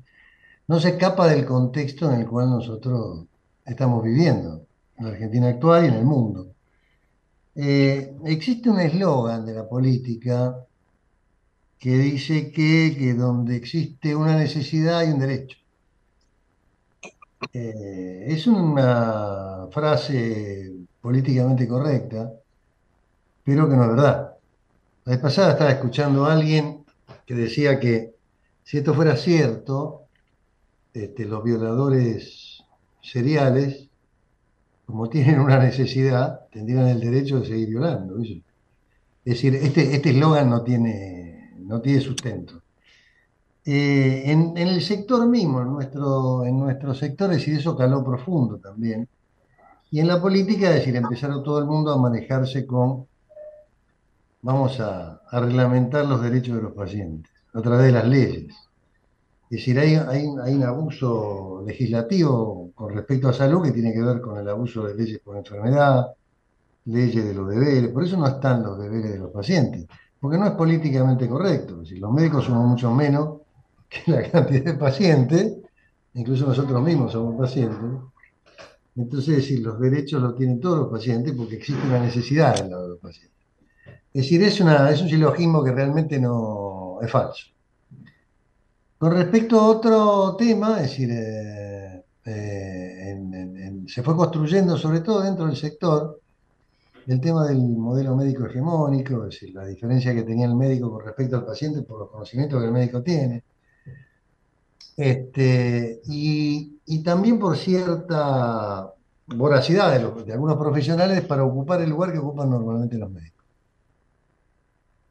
no 0.67 0.81
se 0.81 0.89
escapa 0.91 1.29
del 1.29 1.45
contexto 1.45 2.11
en 2.11 2.21
el 2.23 2.27
cual 2.27 2.51
nosotros 2.51 3.27
estamos 3.65 4.03
viviendo. 4.03 4.67
la 4.99 5.11
Argentina 5.11 5.49
actual 5.49 5.85
y 5.85 5.89
en 5.89 5.95
el 5.95 6.05
mundo. 6.05 6.49
Eh, 7.55 8.17
existe 8.25 8.71
un 8.71 8.81
eslogan 8.81 9.45
de 9.47 9.55
la 9.55 9.69
política 9.69 10.67
que 11.79 11.99
dice 11.99 12.51
que, 12.51 13.15
donde 13.15 13.57
existe 13.57 14.15
una 14.17 14.37
necesidad 14.37 14.99
hay 14.99 15.11
un 15.11 15.19
derecho. 15.19 15.59
Eh, 17.53 18.25
es 18.29 18.47
una 18.47 19.69
frase 19.71 20.73
políticamente 21.01 21.69
correcta, 21.69 22.33
pero 23.45 23.69
que 23.69 23.77
no 23.77 23.83
es 23.85 23.91
verdad. 23.91 24.37
La 25.05 25.13
vez 25.13 25.21
pasada 25.21 25.53
estaba 25.53 25.71
escuchando 25.71 26.25
a 26.25 26.33
alguien 26.33 26.85
que 27.27 27.35
decía 27.35 27.79
que 27.79 28.15
si 28.65 28.79
esto 28.79 28.95
fuera 28.95 29.17
cierto, 29.17 30.03
este, 30.93 31.27
los 31.27 31.45
violadores 31.45 32.65
seriales, 33.03 33.89
como 34.87 35.09
tienen 35.09 35.39
una 35.41 35.59
necesidad, 35.59 36.49
tendrían 36.51 36.89
el 36.89 37.01
derecho 37.01 37.41
de 37.41 37.47
seguir 37.47 37.69
violando. 37.69 38.21
Es 38.21 38.43
decir, 39.25 39.55
este, 39.55 39.95
este 39.95 40.11
eslogan 40.11 40.51
no 40.51 40.63
tiene, 40.63 41.26
no 41.67 41.81
tiene 41.81 42.01
sustento. 42.01 42.63
Eh, 43.65 44.23
en, 44.27 44.57
el 44.57 44.81
sector 44.81 45.27
mismo, 45.27 45.61
en 45.61 45.73
nuestro, 45.73 46.45
en 46.45 46.59
nuestro 46.59 46.95
sector, 46.95 47.33
es 47.33 47.39
decir, 47.39 47.59
eso 47.59 47.77
caló 47.77 48.05
profundo 48.05 48.59
también. 48.59 49.09
Y 49.91 50.01
en 50.01 50.09
la 50.09 50.21
política, 50.21 50.69
es 50.71 50.77
decir, 50.77 50.97
empezaron 50.97 51.43
todo 51.43 51.59
el 51.59 51.67
mundo 51.67 51.93
a 51.93 51.99
manejarse 51.99 52.67
con, 52.67 53.07
vamos 54.43 54.79
a, 54.81 55.21
a 55.29 55.41
reglamentar 55.41 56.07
los 56.07 56.23
derechos 56.23 56.57
de 56.57 56.63
los 56.63 56.73
pacientes 56.73 57.33
a 57.55 57.63
través 57.63 57.87
de 57.87 57.93
las 57.93 58.07
leyes. 58.07 58.55
Es 59.49 59.59
decir, 59.59 59.79
hay, 59.79 59.95
hay, 59.95 60.55
un 60.55 60.63
abuso 60.65 61.63
legislativo 61.65 62.73
con 62.75 62.93
respecto 62.93 63.29
a 63.29 63.33
salud 63.33 63.63
que 63.63 63.71
tiene 63.71 63.93
que 63.93 64.03
ver 64.03 64.21
con 64.21 64.37
el 64.39 64.49
abuso 64.49 64.85
de 64.85 64.95
leyes 64.95 65.21
por 65.21 65.37
enfermedad, 65.37 66.07
leyes 66.87 67.25
de 67.25 67.33
los 67.35 67.49
deberes, 67.49 67.91
por 67.91 68.05
eso 68.05 68.17
no 68.17 68.27
están 68.27 68.65
los 68.65 68.79
deberes 68.79 69.13
de 69.13 69.19
los 69.19 69.31
pacientes, 69.31 69.87
porque 70.21 70.39
no 70.39 70.47
es 70.47 70.53
políticamente 70.53 71.29
correcto. 71.29 71.83
Es 71.83 71.93
los 71.93 72.13
médicos 72.13 72.45
somos 72.45 72.67
mucho 72.67 72.91
menos 72.91 73.41
que 73.89 74.11
la 74.11 74.31
cantidad 74.31 74.65
de 74.65 74.75
pacientes, 74.75 75.53
incluso 76.15 76.47
nosotros 76.47 76.83
mismos 76.83 77.13
somos 77.13 77.37
pacientes. 77.37 77.79
Entonces, 78.97 79.37
decir, 79.37 79.61
los 79.61 79.79
derechos 79.79 80.23
los 80.23 80.35
tienen 80.37 80.59
todos 80.59 80.79
los 80.79 80.89
pacientes 80.89 81.35
porque 81.35 81.57
existe 81.57 81.87
una 81.87 82.01
necesidad 82.01 82.59
en 82.61 82.71
los 82.71 82.99
pacientes. 82.99 83.37
Es 84.15 84.23
decir, 84.23 84.43
es, 84.43 84.61
una, 84.61 84.91
es 84.91 85.03
un 85.03 85.11
silogismo 85.11 85.63
que 85.63 85.73
realmente 85.73 86.19
no 86.19 86.99
es 87.03 87.11
falso. 87.11 87.49
Con 88.97 89.13
respecto 89.13 89.61
a 89.61 89.69
otro 89.69 90.37
tema, 90.37 90.81
es 90.81 90.91
decir, 90.91 91.11
eh, 91.13 92.03
eh, 92.25 93.83
se 93.87 94.03
fue 94.03 94.17
construyendo, 94.17 94.79
sobre 94.79 95.01
todo 95.01 95.21
dentro 95.21 95.45
del 95.47 95.57
sector, 95.57 96.21
el 97.07 97.21
tema 97.21 97.47
del 97.47 97.59
modelo 97.59 98.17
médico 98.17 98.47
hegemónico, 98.47 99.25
es 99.27 99.35
decir, 99.35 99.55
la 99.55 99.65
diferencia 99.65 100.13
que 100.13 100.25
tenía 100.25 100.47
el 100.47 100.57
médico 100.57 100.91
con 100.91 101.05
respecto 101.05 101.37
al 101.37 101.45
paciente 101.45 101.83
por 101.83 102.01
los 102.01 102.11
conocimientos 102.11 102.61
que 102.61 102.67
el 102.67 102.73
médico 102.73 103.03
tiene. 103.03 103.45
Este, 104.97 106.01
y, 106.07 107.03
también 107.05 107.39
por 107.39 107.57
cierta 107.57 108.93
voracidad 109.27 109.91
de, 110.25 110.33
algunos 110.33 110.57
profesionales 110.57 111.23
para 111.23 111.45
ocupar 111.45 111.81
el 111.83 111.91
lugar 111.91 112.13
que 112.13 112.19
ocupan 112.19 112.51
normalmente 112.51 112.97
los 112.97 113.11
médicos. 113.11 113.45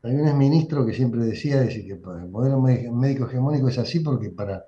Hay 0.03 0.15
un 0.15 0.37
ministro 0.37 0.85
que 0.85 0.93
siempre 0.93 1.23
decía, 1.23 1.61
decir, 1.61 1.85
que 1.85 1.93
el 1.93 2.29
modelo 2.29 2.59
médico 2.59 3.25
hegemónico 3.25 3.69
es 3.69 3.77
así 3.77 4.01
porque 4.01 4.29
para, 4.29 4.65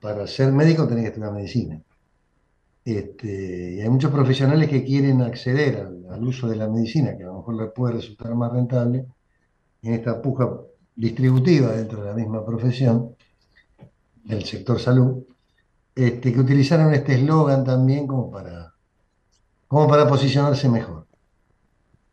para 0.00 0.26
ser 0.26 0.52
médico 0.52 0.88
tenés 0.88 1.04
que 1.04 1.08
estudiar 1.08 1.32
medicina. 1.32 1.80
Este, 2.84 3.74
y 3.74 3.80
hay 3.80 3.88
muchos 3.88 4.10
profesionales 4.10 4.68
que 4.68 4.84
quieren 4.84 5.20
acceder 5.22 5.86
al, 6.10 6.24
uso 6.24 6.48
de 6.48 6.56
la 6.56 6.68
medicina, 6.68 7.16
que 7.16 7.24
a 7.24 7.26
lo 7.26 7.36
mejor 7.36 7.54
les 7.62 7.72
puede 7.72 7.94
resultar 7.94 8.34
más 8.34 8.52
rentable, 8.52 9.06
en 9.82 9.94
esta 9.94 10.20
puja 10.20 10.50
distributiva 10.96 11.72
dentro 11.72 12.02
de 12.02 12.08
la 12.08 12.14
misma 12.14 12.44
profesión, 12.44 13.14
del 14.24 14.44
sector 14.44 14.78
salud, 14.78 15.24
este, 15.94 16.32
que 16.32 16.40
utilizaron 16.40 16.92
este 16.94 17.14
eslogan 17.14 17.64
también 17.64 18.06
como 18.06 18.30
para, 18.30 18.74
como 19.68 19.88
para 19.88 20.06
posicionarse 20.08 20.68
mejor. 20.68 21.06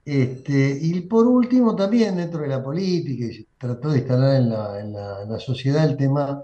Este, 0.07 0.79
y 0.81 1.01
por 1.01 1.27
último, 1.27 1.75
también 1.75 2.15
dentro 2.15 2.41
de 2.41 2.47
la 2.47 2.63
política, 2.63 3.25
y 3.25 3.33
se 3.33 3.47
trató 3.57 3.89
de 3.89 3.99
instalar 3.99 4.35
en 4.37 4.93
la, 4.93 5.39
sociedad 5.39 5.83
el 5.83 5.97
tema 5.97 6.43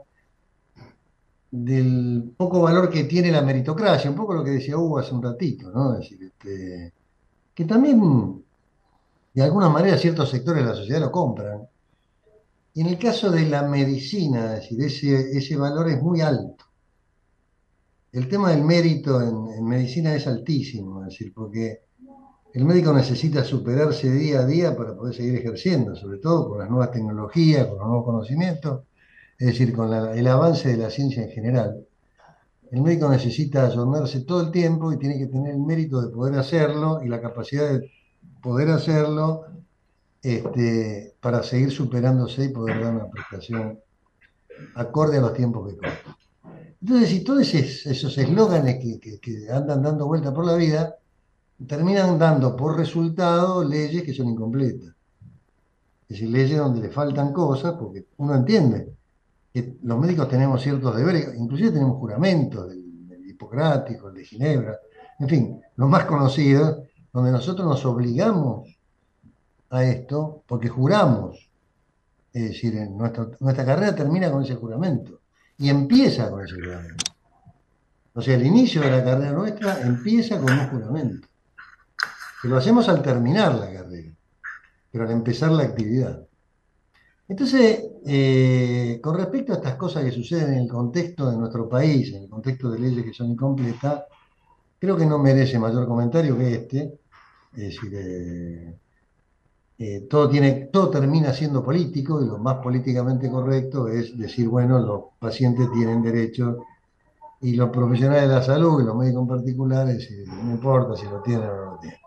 del 1.55 2.33
poco 2.36 2.62
valor 2.62 2.89
que 2.89 3.03
tiene 3.03 3.31
la 3.31 3.43
meritocracia, 3.43 4.10
un 4.10 4.15
poco 4.15 4.33
lo 4.33 4.43
que 4.43 4.50
decía 4.50 4.75
Hugo 4.75 4.98
hace 4.98 5.13
un 5.13 5.22
ratito, 5.22 5.69
¿no? 5.69 5.93
decir, 5.93 6.24
este, 6.24 6.91
que 7.53 7.65
también, 7.65 8.43
de 9.36 9.43
alguna 9.43 9.69
manera, 9.69 9.95
ciertos 10.00 10.31
sectores 10.31 10.63
de 10.63 10.69
la 10.72 10.75
sociedad 10.75 11.01
lo 11.01 11.12
compran. 11.12 11.62
Y 12.74 12.81
en 12.81 12.88
el 12.88 12.98
caso 12.98 13.29
de 13.29 13.45
la 13.48 13.62
medicina, 13.62 14.53
decir, 14.53 14.81
ese, 14.81 15.55
valor 15.55 15.89
es 15.91 16.01
muy 16.01 16.22
alto. 16.22 16.65
El 18.12 18.27
tema 18.27 18.50
del 18.50 18.63
mérito 18.63 19.22
en, 19.22 19.63
medicina 19.63 20.15
es 20.15 20.25
altísimo, 20.25 21.03
decir, 21.03 21.31
porque 21.36 21.81
el 22.51 22.65
médico 22.65 22.91
necesita 22.93 23.43
superarse 23.43 24.10
día 24.10 24.39
a 24.39 24.45
día 24.48 24.75
para 24.75 24.95
poder 24.95 25.13
seguir 25.13 25.36
ejerciendo, 25.36 25.95
sobre 25.95 26.17
todo 26.17 26.50
con 26.50 26.57
las 26.57 26.69
nuevas 26.69 26.89
tecnologías, 26.89 27.67
con 27.67 27.77
los 27.77 27.88
nuevos 27.88 28.05
conocimientos, 28.05 28.86
es 29.40 29.48
decir, 29.48 29.74
con 29.74 29.92
el 29.94 30.28
avance 30.28 30.70
de 30.70 30.78
la 30.78 30.90
ciencia 30.90 31.24
en 31.24 31.30
general. 31.30 31.86
El 32.72 32.82
médico 32.82 33.10
necesita 33.10 33.68
ayornarse 33.68 34.22
todo 34.22 34.42
el 34.42 34.52
tiempo 34.52 34.92
y 34.92 34.98
tiene 34.98 35.18
que 35.18 35.28
tener 35.28 35.54
el 35.54 35.60
mérito 35.60 36.02
de 36.02 36.10
poder 36.10 36.40
hacerlo 36.40 37.02
y 37.04 37.08
la 37.08 37.22
capacidad 37.22 37.70
de 37.72 37.92
poder 38.42 38.70
hacerlo 38.70 39.46
este, 40.22 41.16
para 41.20 41.44
seguir 41.44 41.72
superándose 41.72 42.46
y 42.46 42.50
poder 42.50 42.82
dar 42.82 42.96
una 42.96 43.10
prestación 43.10 43.80
acorde 44.75 45.18
a 45.18 45.22
los 45.22 45.34
tiempos 45.34 45.70
que 45.70 45.78
corren. 45.78 45.94
Entonces, 46.82 47.10
si 47.10 47.24
todos 47.24 47.54
esos 47.54 48.18
eslóganes 48.18 48.78
que, 48.80 49.20
que 49.20 49.52
andan 49.52 49.84
dando 49.84 50.08
vuelta 50.08 50.34
por 50.34 50.46
la 50.46 50.56
vida, 50.56 50.96
terminan 51.68 52.18
dando 52.18 52.56
por 52.56 52.78
resultado 52.78 53.63
leyes 53.63 54.04
que 54.04 54.13
son 54.13 54.30
incompletas. 54.30 54.90
Es 56.10 56.20
decir, 56.20 56.30
leyes 56.30 56.58
donde 56.58 56.82
le 56.82 56.90
faltan 56.90 57.32
cosas, 57.32 57.75
porque 57.80 58.08
uno 58.18 58.36
entiende 58.36 58.94
que 59.53 59.77
los 59.83 60.00
médicos 60.00 60.27
tenemos 60.27 60.62
ciertos 60.62 60.95
deberes, 60.95 61.36
inclusive 61.38 61.72
tenemos 61.72 61.98
juramentos, 61.98 62.69
del, 62.69 62.81
hipocrático, 63.29 64.10
el 64.10 64.15
de 64.15 64.25
Ginebra, 64.25 64.79
en 65.19 65.29
fin, 65.29 65.62
los 65.75 65.89
más 65.89 66.05
conocidos, 66.05 66.79
donde 67.12 67.31
nosotros 67.31 67.67
nos 67.67 67.86
obligamos 67.86 68.75
a 69.69 69.83
esto 69.83 70.43
porque 70.48 70.69
juramos. 70.69 71.50
Es 72.31 72.50
decir, 72.50 72.74
nuestra 72.89 73.65
carrera 73.65 73.93
termina 73.93 74.31
con 74.31 74.43
ese 74.43 74.55
juramento 74.55 75.22
y 75.57 75.69
empieza 75.69 76.31
con 76.31 76.43
ese 76.43 76.55
juramento. 76.55 77.05
O 78.15 78.22
sea, 78.22 78.36
el 78.36 78.45
inicio 78.45 78.81
de 78.81 78.91
la 78.91 79.03
carrera 79.03 79.31
nuestra 79.31 79.81
empieza 79.81 80.39
con 80.39 80.51
un 80.51 80.67
juramento 80.67 81.27
que 82.41 82.48
lo 82.48 82.57
hacemos 82.57 82.89
al 82.89 83.01
terminar 83.01 83.55
la 83.55 83.72
carrera, 83.72 84.13
pero 84.91 85.05
al 85.05 85.12
empezar 85.12 85.51
la 85.51 85.63
actividad. 85.63 86.27
Entonces, 87.27 87.84
eh, 88.06 89.00
con 89.01 89.18
respecto 89.18 89.53
a 89.53 89.56
estas 89.56 89.75
cosas 89.75 90.03
que 90.03 90.12
suceden 90.12 90.53
en 90.53 90.60
el 90.62 90.68
contexto 90.70 91.30
de 91.32 91.38
nuestro 91.38 91.70
país, 91.70 92.13
en 92.13 92.24
el 92.24 92.30
contexto 92.30 92.70
de 92.72 92.80
leyes 92.80 93.06
que 93.06 93.13
son 93.13 93.32
incompletas, 93.32 94.03
creo 94.80 94.98
que 94.98 95.06
no 95.06 95.20
merece 95.20 95.60
mayor 95.60 95.88
comentario 95.88 96.38
que 96.38 96.53
este. 96.56 97.00
Es 97.53 97.60
decir, 97.60 97.92
eh, 97.96 98.77
eh, 99.77 100.08
todo, 100.10 100.30
tiene, 100.30 100.70
todo 100.72 100.89
termina 100.89 101.34
siendo 101.34 101.63
político 101.63 102.22
y 102.22 102.27
lo 102.27 102.38
más 102.38 102.58
políticamente 102.58 103.30
correcto 103.30 103.88
es 103.88 104.18
decir, 104.18 104.48
bueno, 104.48 104.80
los 104.80 105.03
pacientes 105.20 105.72
tienen 105.74 106.01
derecho 106.01 106.58
y 107.42 107.56
los 107.56 107.70
profesionales 107.70 108.30
de 108.30 108.36
la 108.36 108.44
salud 108.44 108.82
y 108.82 108.86
los 108.86 108.96
médicos 108.96 109.22
en 109.24 109.27
particular, 109.27 109.88
no 109.88 110.51
importa 110.51 110.96
si 110.96 111.06
lo 111.06 111.22
tienen 111.22 111.50
o 111.50 111.56
no 111.56 111.72
lo 111.74 111.77
tienen. 111.80 112.02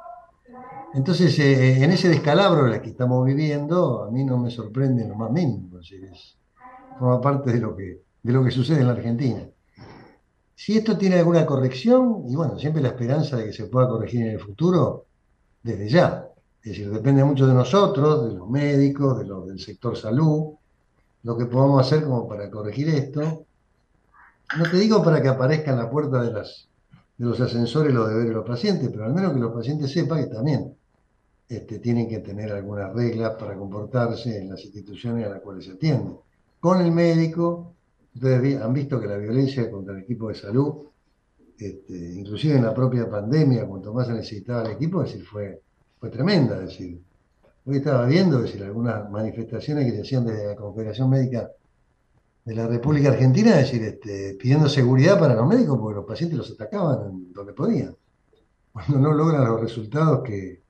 Entonces, 0.96 1.38
eh, 1.40 1.84
en 1.84 1.90
ese 1.92 2.08
descalabro 2.08 2.66
en 2.66 2.72
el 2.72 2.80
que 2.80 2.88
estamos 2.88 3.22
viviendo, 3.26 4.04
a 4.04 4.10
mí 4.10 4.24
no 4.24 4.38
me 4.38 4.50
sorprende 4.50 5.06
lo 5.06 5.14
más 5.14 5.30
mínimo. 5.30 5.78
Es, 5.78 6.38
forma 6.98 7.20
parte 7.20 7.52
de 7.52 7.60
lo, 7.60 7.76
que, 7.76 8.00
de 8.22 8.32
lo 8.32 8.42
que 8.42 8.50
sucede 8.50 8.80
en 8.80 8.86
la 8.86 8.94
Argentina. 8.94 9.46
Si 10.54 10.78
esto 10.78 10.96
tiene 10.96 11.16
alguna 11.16 11.44
corrección, 11.44 12.22
y 12.26 12.34
bueno, 12.34 12.58
siempre 12.58 12.80
la 12.80 12.88
esperanza 12.88 13.36
de 13.36 13.44
que 13.44 13.52
se 13.52 13.66
pueda 13.66 13.86
corregir 13.90 14.22
en 14.22 14.28
el 14.32 14.40
futuro, 14.40 15.04
desde 15.62 15.86
ya. 15.86 16.28
Es 16.62 16.70
decir, 16.70 16.90
depende 16.90 17.22
mucho 17.24 17.46
de 17.46 17.52
nosotros, 17.52 18.30
de 18.30 18.38
los 18.38 18.48
médicos, 18.48 19.18
de 19.18 19.26
los 19.26 19.46
del 19.46 19.60
sector 19.60 19.98
salud, 19.98 20.54
lo 21.24 21.36
que 21.36 21.44
podamos 21.44 21.86
hacer 21.86 22.04
como 22.04 22.26
para 22.26 22.50
corregir 22.50 22.88
esto. 22.88 23.44
No 24.56 24.70
te 24.70 24.78
digo 24.78 25.04
para 25.04 25.20
que 25.20 25.28
aparezca 25.28 25.72
en 25.72 25.78
la 25.78 25.90
puerta 25.90 26.22
de, 26.22 26.32
las, 26.32 26.68
de 27.18 27.26
los 27.26 27.38
ascensores 27.38 27.92
los 27.92 28.08
deberes 28.08 28.30
de 28.30 28.34
los 28.34 28.46
pacientes, 28.46 28.88
pero 28.90 29.04
al 29.04 29.12
menos 29.12 29.34
que 29.34 29.40
los 29.40 29.52
pacientes 29.52 29.92
sepan 29.92 30.24
que 30.24 30.34
también 30.34 30.74
este, 31.48 31.78
tienen 31.78 32.08
que 32.08 32.18
tener 32.18 32.52
algunas 32.52 32.92
reglas 32.92 33.36
para 33.38 33.56
comportarse 33.56 34.38
en 34.38 34.50
las 34.50 34.64
instituciones 34.64 35.26
a 35.26 35.30
las 35.30 35.40
cuales 35.40 35.64
se 35.64 35.72
atienden. 35.72 36.16
Con 36.60 36.80
el 36.80 36.90
médico, 36.90 37.74
ustedes 38.14 38.60
han 38.60 38.72
visto 38.72 39.00
que 39.00 39.06
la 39.06 39.16
violencia 39.16 39.70
contra 39.70 39.94
el 39.94 40.02
equipo 40.02 40.28
de 40.28 40.34
salud 40.34 40.86
este, 41.58 41.94
inclusive 41.94 42.56
en 42.56 42.64
la 42.64 42.74
propia 42.74 43.08
pandemia, 43.08 43.66
cuanto 43.66 43.92
más 43.94 44.06
se 44.06 44.12
necesitaba 44.12 44.64
el 44.64 44.72
equipo, 44.72 45.02
decir, 45.02 45.24
fue, 45.24 45.62
fue 45.98 46.10
tremenda. 46.10 46.58
Decir, 46.60 47.00
hoy 47.64 47.76
estaba 47.76 48.06
viendo 48.06 48.40
decir, 48.40 48.62
algunas 48.62 49.10
manifestaciones 49.10 49.86
que 49.86 49.92
se 49.92 50.02
hacían 50.02 50.26
desde 50.26 50.48
la 50.48 50.56
Confederación 50.56 51.08
Médica 51.08 51.50
de 52.44 52.54
la 52.54 52.66
República 52.66 53.08
Argentina, 53.10 53.56
decir, 53.56 53.82
este, 53.82 54.34
pidiendo 54.34 54.68
seguridad 54.68 55.18
para 55.18 55.34
los 55.34 55.46
médicos 55.46 55.78
porque 55.78 55.96
los 55.96 56.04
pacientes 56.04 56.38
los 56.38 56.50
atacaban 56.50 57.32
donde 57.32 57.52
podían, 57.54 57.96
cuando 58.72 58.98
no 58.98 59.12
logran 59.14 59.44
los 59.46 59.60
resultados 59.60 60.22
que, 60.22 60.65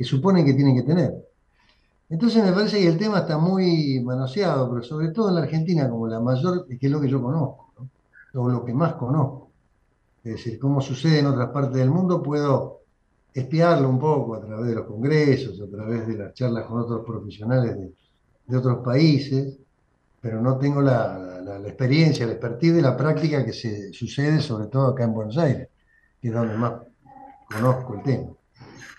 que 0.00 0.06
suponen 0.06 0.46
que 0.46 0.54
tienen 0.54 0.74
que 0.74 0.82
tener. 0.82 1.12
Entonces 2.08 2.42
me 2.42 2.52
parece 2.52 2.78
que 2.80 2.86
el 2.86 2.96
tema 2.96 3.18
está 3.18 3.36
muy 3.36 4.00
manoseado, 4.00 4.70
pero 4.70 4.82
sobre 4.82 5.08
todo 5.08 5.28
en 5.28 5.34
la 5.34 5.42
Argentina, 5.42 5.90
como 5.90 6.06
la 6.06 6.18
mayor, 6.18 6.66
que 6.66 6.86
es 6.86 6.90
lo 6.90 7.02
que 7.02 7.08
yo 7.10 7.20
conozco, 7.20 7.74
¿no? 8.32 8.42
o 8.42 8.48
lo 8.48 8.64
que 8.64 8.72
más 8.72 8.94
conozco. 8.94 9.50
Es 10.24 10.36
decir, 10.36 10.58
cómo 10.58 10.80
sucede 10.80 11.18
en 11.18 11.26
otras 11.26 11.50
partes 11.50 11.74
del 11.74 11.90
mundo, 11.90 12.22
puedo 12.22 12.80
espiarlo 13.34 13.90
un 13.90 13.98
poco 13.98 14.36
a 14.36 14.40
través 14.40 14.68
de 14.68 14.74
los 14.76 14.86
congresos, 14.86 15.60
a 15.60 15.70
través 15.70 16.06
de 16.06 16.16
las 16.16 16.32
charlas 16.32 16.64
con 16.64 16.80
otros 16.80 17.04
profesionales 17.04 17.76
de, 18.46 18.56
otros 18.56 18.78
países, 18.78 19.58
pero 20.18 20.40
no 20.40 20.56
tengo 20.56 20.80
la, 20.80 21.42
la, 21.42 21.58
experiencia, 21.68 22.24
la 22.24 22.32
expertise 22.32 22.76
de 22.76 22.80
la 22.80 22.96
práctica 22.96 23.44
que 23.44 23.52
se 23.52 23.92
sucede 23.92 24.40
sobre 24.40 24.68
todo 24.68 24.86
acá 24.86 25.04
en 25.04 25.12
Buenos 25.12 25.36
Aires, 25.36 25.68
que 26.22 26.28
es 26.28 26.34
donde 26.34 26.56
más 26.56 26.72
conozco 27.50 27.96
el 27.96 28.02
tema. 28.02 28.39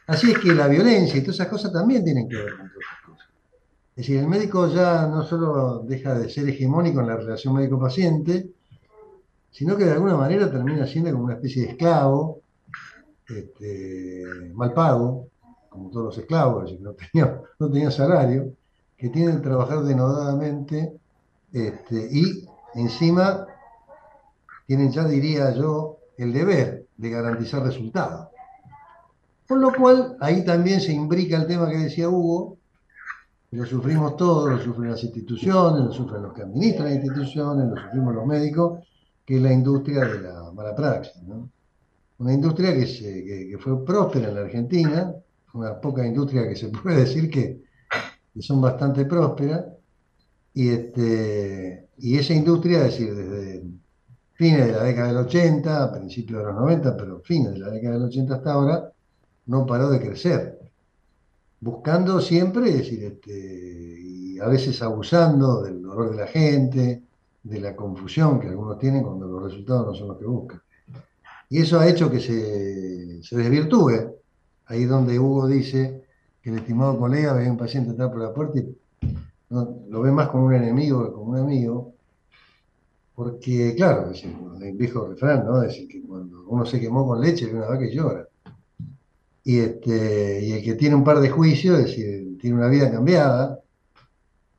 Así 0.07 0.31
es 0.31 0.39
que 0.39 0.53
la 0.53 0.67
violencia 0.67 1.17
y 1.17 1.21
todas 1.21 1.35
esas 1.35 1.47
cosas 1.47 1.71
también 1.71 2.03
tienen 2.03 2.27
que 2.27 2.35
ver 2.35 2.57
con 2.57 2.67
todas 2.69 2.85
esas 2.85 3.05
cosas. 3.05 3.27
Es 3.95 4.07
decir, 4.07 4.17
el 4.19 4.27
médico 4.27 4.67
ya 4.67 5.07
no 5.07 5.23
solo 5.23 5.79
deja 5.79 6.15
de 6.15 6.29
ser 6.29 6.49
hegemónico 6.49 7.01
en 7.01 7.07
la 7.07 7.17
relación 7.17 7.53
médico-paciente, 7.53 8.49
sino 9.51 9.77
que 9.77 9.85
de 9.85 9.91
alguna 9.91 10.15
manera 10.15 10.49
termina 10.49 10.87
siendo 10.87 11.11
como 11.11 11.25
una 11.25 11.35
especie 11.35 11.63
de 11.63 11.71
esclavo, 11.71 12.41
este, 13.27 14.23
mal 14.53 14.73
pago, 14.73 15.27
como 15.69 15.89
todos 15.89 16.05
los 16.05 16.17
esclavos, 16.17 16.71
que 16.71 16.79
no 16.79 16.93
tenían 16.93 17.41
no 17.59 17.69
tenía 17.69 17.91
salario, 17.91 18.53
que 18.97 19.09
tienen 19.09 19.37
que 19.37 19.43
trabajar 19.43 19.83
denodadamente 19.83 20.93
este, 21.51 22.07
y 22.11 22.47
encima 22.75 23.45
tienen 24.67 24.91
ya, 24.91 25.05
diría 25.05 25.51
yo, 25.53 25.97
el 26.17 26.33
deber 26.33 26.85
de 26.97 27.09
garantizar 27.09 27.63
resultados. 27.63 28.30
Con 29.51 29.59
lo 29.59 29.73
cual, 29.73 30.15
ahí 30.21 30.45
también 30.45 30.79
se 30.79 30.93
imbrica 30.93 31.35
el 31.35 31.45
tema 31.45 31.69
que 31.69 31.75
decía 31.75 32.07
Hugo, 32.07 32.57
lo 33.51 33.65
sufrimos 33.65 34.15
todos, 34.15 34.49
lo 34.49 34.57
sufren 34.63 34.91
las 34.91 35.03
instituciones, 35.03 35.83
lo 35.83 35.91
sufren 35.91 36.23
los 36.23 36.33
que 36.33 36.43
administran 36.43 36.85
las 36.85 36.95
instituciones, 37.03 37.67
lo 37.67 37.75
sufrimos 37.75 38.15
los 38.15 38.25
médicos, 38.25 38.87
que 39.25 39.35
es 39.35 39.41
la 39.41 39.51
industria 39.51 40.05
de 40.05 40.21
la 40.21 40.51
mala 40.53 40.73
praxis. 40.73 41.21
Una 42.19 42.33
industria 42.33 42.73
que, 42.73 43.57
fue 43.59 43.83
próspera 43.83 44.29
en 44.29 44.35
la 44.35 44.41
Argentina, 44.43 45.13
una 45.53 45.81
poca 45.81 46.07
industria 46.07 46.47
que 46.47 46.55
se 46.55 46.69
puede 46.69 47.01
decir 47.01 47.29
que, 47.29 47.61
son 48.39 48.61
bastante 48.61 49.03
prósperas, 49.03 49.65
y, 50.53 50.69
este, 50.69 51.89
y 51.97 52.17
esa 52.17 52.33
industria, 52.33 52.85
es 52.85 52.97
decir, 52.97 53.13
desde 53.13 53.63
fines 54.31 54.67
de 54.67 54.71
la 54.71 54.83
década 54.83 55.07
del 55.09 55.17
80, 55.17 55.91
principios 55.91 56.39
de 56.39 56.45
los 56.45 56.55
90, 56.55 56.95
pero 56.95 57.19
fines 57.19 57.51
de 57.51 57.59
la 57.59 57.69
década 57.69 57.95
del 57.95 58.05
80 58.05 58.35
hasta 58.35 58.53
ahora, 58.53 58.91
no 59.45 59.65
paró 59.65 59.89
de 59.89 59.99
crecer, 59.99 60.59
buscando 61.59 62.21
siempre, 62.21 62.71
decir, 62.71 63.03
este, 63.03 63.99
y 64.01 64.39
a 64.39 64.47
veces 64.47 64.81
abusando 64.81 65.61
del 65.61 65.81
dolor 65.81 66.11
de 66.11 66.17
la 66.17 66.27
gente, 66.27 67.03
de 67.43 67.59
la 67.59 67.75
confusión 67.75 68.39
que 68.39 68.47
algunos 68.47 68.77
tienen 68.77 69.03
cuando 69.03 69.27
los 69.27 69.43
resultados 69.43 69.87
no 69.87 69.93
son 69.95 70.07
los 70.09 70.17
que 70.17 70.25
buscan. 70.25 70.61
Y 71.49 71.59
eso 71.59 71.79
ha 71.79 71.87
hecho 71.87 72.09
que 72.09 72.19
se, 72.19 73.23
se 73.23 73.35
desvirtúe. 73.35 74.15
Ahí 74.67 74.85
donde 74.85 75.19
Hugo 75.19 75.47
dice 75.47 76.05
que 76.41 76.49
el 76.49 76.59
estimado 76.59 76.97
colega 76.97 77.33
ve 77.33 77.47
a 77.47 77.51
un 77.51 77.57
paciente 77.57 77.91
entrar 77.91 78.09
por 78.09 78.21
la 78.21 78.33
puerta 78.33 78.59
y 78.59 78.77
lo 79.89 80.01
ve 80.01 80.11
más 80.11 80.29
como 80.29 80.45
un 80.45 80.53
enemigo 80.53 81.05
que 81.05 81.11
como 81.11 81.31
un 81.31 81.37
amigo, 81.37 81.93
porque, 83.13 83.75
claro, 83.75 84.09
es 84.11 84.23
el 84.23 84.77
viejo 84.77 85.07
refrán, 85.07 85.45
¿no? 85.45 85.61
Es 85.61 85.69
decir, 85.69 85.87
que 85.87 86.01
cuando 86.01 86.45
uno 86.47 86.65
se 86.65 86.79
quemó 86.79 87.05
con 87.05 87.19
leche, 87.19 87.45
ve 87.47 87.55
una 87.55 87.67
vaca 87.67 87.79
que 87.79 87.93
llora. 87.93 88.27
Y, 89.43 89.59
este, 89.59 90.43
y 90.43 90.51
el 90.53 90.63
que 90.63 90.75
tiene 90.75 90.95
un 90.95 91.03
par 91.03 91.19
de 91.19 91.29
juicios, 91.29 91.79
es 91.79 91.85
decir, 91.85 92.37
tiene 92.39 92.57
una 92.57 92.67
vida 92.67 92.91
cambiada. 92.91 93.59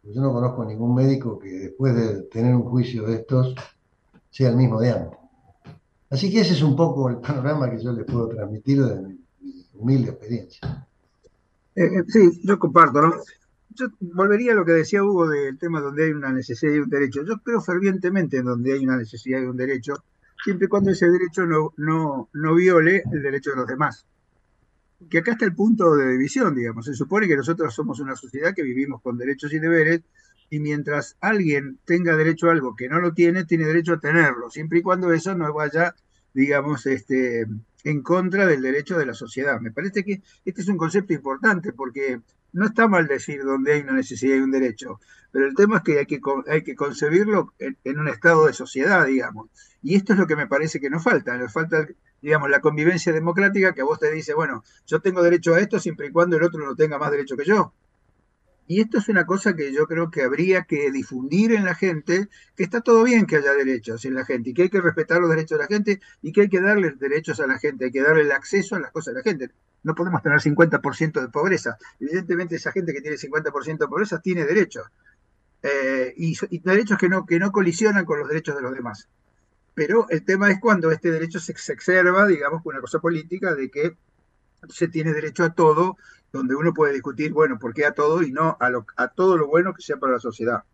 Yo 0.03 0.21
no 0.21 0.33
conozco 0.33 0.65
ningún 0.65 0.95
médico 0.95 1.39
que 1.39 1.51
después 1.51 1.95
de 1.95 2.23
tener 2.23 2.55
un 2.55 2.65
juicio 2.65 3.05
de 3.05 3.17
estos 3.17 3.55
sea 4.31 4.51
el 4.51 4.57
mismo 4.57 4.81
de 4.81 4.91
antes. 4.91 5.19
Así 6.11 6.31
que 6.31 6.41
ese 6.41 6.55
es 6.55 6.63
un 6.63 6.75
poco 6.75 7.09
el 7.09 7.19
panorama 7.19 7.71
que 7.71 7.83
yo 7.83 7.93
les 7.93 8.05
puedo 8.05 8.29
transmitir 8.29 8.85
de 8.85 9.01
mi, 9.01 9.19
humilde 9.75 10.11
experiencia. 10.11 10.87
Eh, 11.75 11.85
eh, 11.85 12.05
sí, 12.09 12.41
yo 12.43 12.59
comparto, 12.59 13.01
¿no? 13.01 13.15
Yo 13.71 13.87
volvería 14.01 14.53
a 14.53 14.57
lo 14.57 14.65
que 14.65 14.73
decía 14.73 15.03
Hugo 15.03 15.29
del 15.29 15.59
tema 15.59 15.81
donde 15.81 16.05
hay 16.05 16.11
una 16.11 16.33
necesidad 16.33 16.75
y 16.75 16.81
un 16.81 16.91
derecho. 16.91 17.23
Yo 17.25 17.39
creo 17.39 17.61
fervientemente 17.61 18.39
en 18.39 18.45
donde 18.45 18.75
hay 18.75 18.85
una 18.85 18.97
necesidad 18.97 19.41
y 19.41 19.45
un 19.45 19.57
derecho, 19.57 19.95
siempre 20.45 20.67
y 20.67 20.69
cuando 20.69 20.91
ese 20.91 21.09
derecho 21.09 21.47
no, 21.47 21.73
no, 21.79 22.29
no 22.35 22.55
viole 22.55 23.03
el 23.11 23.23
derecho 23.23 23.51
de 23.51 23.57
los 23.57 23.67
demás 23.67 24.05
que 25.09 25.19
acá 25.19 25.33
está 25.33 25.45
el 25.45 25.55
punto 25.55 25.95
de 25.97 26.11
división, 26.13 26.55
digamos. 26.55 26.87
Se 26.87 26.95
supone 26.95 27.29
que 27.29 27.37
nosotros 27.37 27.75
somos 27.75 28.01
una 28.01 28.17
sociedad 28.17 28.55
que 28.55 28.63
vivimos 28.63 29.01
con 29.03 29.19
derechos 29.19 29.53
y 29.53 29.59
deberes, 29.59 30.03
y 30.51 30.61
mientras 30.61 31.17
alguien 31.21 31.79
tenga 31.85 32.15
derecho 32.15 32.49
a 32.49 32.53
algo 32.53 32.77
que 32.77 32.89
no 32.89 33.01
lo 33.01 33.15
tiene, 33.15 33.45
tiene 33.45 33.65
derecho 33.65 33.95
a 33.95 34.01
tenerlo, 34.01 34.51
siempre 34.51 34.81
y 34.81 34.83
cuando 34.83 35.11
eso 35.13 35.35
no 35.35 35.53
vaya, 35.55 35.95
digamos, 36.35 36.85
este, 36.87 37.47
en 37.85 38.03
contra 38.03 38.47
del 38.47 38.61
derecho 38.61 38.99
de 38.99 39.07
la 39.07 39.15
sociedad. 39.15 39.61
Me 39.61 39.73
parece 39.73 40.05
que 40.05 40.23
este 40.45 40.61
es 40.61 40.69
un 40.69 40.77
concepto 40.77 41.15
importante 41.15 41.73
porque 41.73 42.21
no 42.53 42.67
está 42.67 42.87
mal 42.87 43.07
decir 43.07 43.43
donde 43.43 43.73
hay 43.73 43.81
una 43.81 43.95
necesidad 43.95 44.37
y 44.37 44.41
un 44.41 44.51
derecho, 44.51 45.01
pero 45.31 45.47
el 45.47 45.55
tema 45.55 45.79
es 45.79 45.83
que 45.85 45.99
hay 45.99 46.07
que, 46.07 46.21
hay 46.49 46.63
que 46.63 46.75
concebirlo 46.75 47.55
en, 47.59 47.79
en 47.85 47.99
un 47.99 48.09
estado 48.09 48.47
de 48.47 48.53
sociedad, 48.53 49.07
digamos. 49.07 49.49
Y 49.83 49.97
esto 49.97 50.13
es 50.13 50.19
lo 50.19 50.27
que 50.27 50.37
me 50.37 50.47
parece 50.47 50.81
que 50.81 50.91
nos 50.91 51.03
falta. 51.03 51.37
Nos 51.37 51.53
falta 51.53 51.87
digamos, 52.23 52.49
la 52.49 52.61
convivencia 52.61 53.13
democrática 53.13 53.75
que 53.75 53.83
a 53.83 53.85
vos 53.85 53.99
te 53.99 54.11
dice, 54.11 54.33
bueno, 54.33 54.63
yo 54.87 55.01
tengo 55.01 55.23
derecho 55.23 55.55
a 55.55 55.61
esto 55.61 55.81
siempre 55.81 56.07
y 56.07 56.13
cuando 56.13 56.37
el 56.37 56.45
otro 56.45 56.65
no 56.65 56.77
tenga 56.77 56.97
más 56.99 57.11
derecho 57.11 57.37
que 57.37 57.45
yo. 57.45 57.75
Y 58.69 58.81
esto 58.81 58.99
es 58.99 59.09
una 59.09 59.27
cosa 59.27 59.55
que 59.55 59.73
yo 59.73 59.87
creo 59.87 60.11
que 60.11 60.23
habría 60.23 60.63
que 60.63 60.93
difundir 60.93 61.53
en 61.53 61.65
la 61.65 61.75
gente, 61.75 62.29
que 62.57 62.63
está 62.63 62.81
todo 62.81 63.03
bien 63.03 63.27
que 63.27 63.37
haya 63.37 63.53
derechos 63.53 64.05
en 64.05 64.15
la 64.15 64.25
gente 64.25 64.51
y 64.51 64.55
que 64.55 64.63
hay 64.63 64.71
que 64.71 64.81
respetar 64.81 65.21
los 65.21 65.29
derechos 65.29 65.59
de 65.59 65.65
la 65.65 65.69
gente 65.69 66.01
y 66.23 66.33
que 66.33 66.43
hay 66.43 66.49
que 66.49 66.61
darle 66.61 66.93
derechos 66.93 67.41
a 67.41 67.49
la 67.49 67.59
gente, 67.59 67.87
hay 67.87 67.91
que 67.91 68.03
darle 68.03 68.23
el 68.23 68.33
acceso 68.33 68.77
a 68.77 68.81
las 68.81 68.93
cosas 68.93 69.15
de 69.15 69.21
la 69.21 69.25
gente. 69.25 69.51
No 69.83 69.97
podemos 69.97 70.23
tener 70.23 70.39
50% 70.39 71.21
de 71.21 71.29
pobreza. 71.29 71.77
Evidentemente 71.99 72.55
esa 72.55 72.71
gente 72.71 72.93
que 72.93 73.01
tiene 73.01 73.17
50% 73.17 73.79
de 73.79 73.89
pobreza 73.89 74.21
tiene 74.21 74.45
derechos. 74.45 74.87
Eh, 75.61 76.15
y, 76.17 76.37
y, 76.51 76.59
derechos 76.61 76.99
que 76.99 77.09
no, 77.09 77.27
que 77.27 77.41
no 77.41 77.51
colisionan 77.51 78.05
con 78.05 78.21
los 78.21 78.29
derechos 78.29 78.55
de 78.55 78.63
los 78.63 78.73
demás. 78.73 79.09
Pero 79.75 80.07
el 80.11 80.25
tema 80.25 80.51
es 80.51 80.61
cuando 80.61 80.91
este 80.91 81.11
derecho 81.11 81.41
se, 81.41 81.53
exacerba, 81.53 82.27
digamos, 82.27 82.63
con 82.63 82.75
una 82.75 82.81
cosa 82.81 83.01
política 83.01 83.55
de 83.55 83.71
que 83.71 83.97
se 84.69 84.89
tiene 84.89 85.13
derecho 85.13 85.45
a 85.45 85.55
todo, 85.55 85.97
donde 86.33 86.55
uno 86.55 86.73
puede 86.73 86.93
discutir, 86.93 87.33
bueno, 87.33 87.59
¿por 87.59 87.75
qué 87.75 87.87
a 87.87 87.93
todo 87.93 88.23
y 88.23 88.33
no 88.33 88.57
a, 88.61 88.71
lo, 88.71 88.87
a 88.97 89.09
todo 89.09 89.37
lo 89.37 89.49
bueno 89.49 89.75
que 89.75 89.83
sea 89.83 89.97
para 89.97 90.15
la 90.15 90.19
sociedad? 90.19 90.65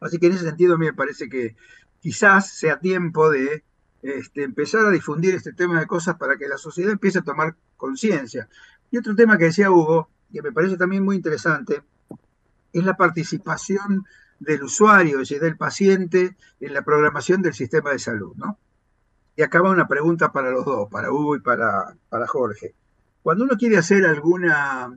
Así 0.00 0.18
que 0.18 0.26
en 0.26 0.32
ese 0.32 0.44
sentido 0.44 0.76
me 0.76 0.92
parece 0.92 1.28
que 1.28 1.56
quizás 2.00 2.50
sea 2.50 2.78
tiempo 2.78 3.30
de 3.30 3.64
este, 4.02 4.44
empezar 4.44 4.84
a 4.86 4.90
difundir 4.90 5.34
este 5.34 5.52
tema 5.52 5.80
de 5.80 5.86
cosas 5.86 6.16
para 6.16 6.36
que 6.36 6.48
la 6.48 6.58
sociedad 6.58 6.92
empiece 6.92 7.18
a 7.18 7.22
tomar 7.22 7.56
conciencia. 7.76 8.48
Y 8.90 8.98
otro 8.98 9.14
tema 9.14 9.38
que 9.38 9.46
decía 9.46 9.70
Hugo, 9.70 10.10
que 10.32 10.42
me 10.42 10.52
parece 10.52 10.76
también 10.76 11.04
muy 11.04 11.16
interesante, 11.16 11.82
es 12.72 12.84
la 12.84 12.96
participación 12.96 14.04
del 14.38 14.62
usuario, 14.62 15.18
decir, 15.18 15.40
del 15.40 15.56
paciente 15.56 16.36
en 16.60 16.74
la 16.74 16.82
programación 16.82 17.42
del 17.42 17.54
sistema 17.54 17.90
de 17.90 17.98
salud, 17.98 18.34
¿no? 18.36 18.58
Y 19.36 19.42
acaba 19.42 19.70
una 19.70 19.86
pregunta 19.86 20.32
para 20.32 20.50
los 20.50 20.64
dos, 20.64 20.88
para 20.90 21.10
Hugo 21.10 21.36
y 21.36 21.40
para, 21.40 21.94
para 22.08 22.26
Jorge. 22.26 22.74
Cuando 23.22 23.44
uno 23.44 23.56
quiere 23.56 23.76
hacer 23.76 24.06
alguna, 24.06 24.90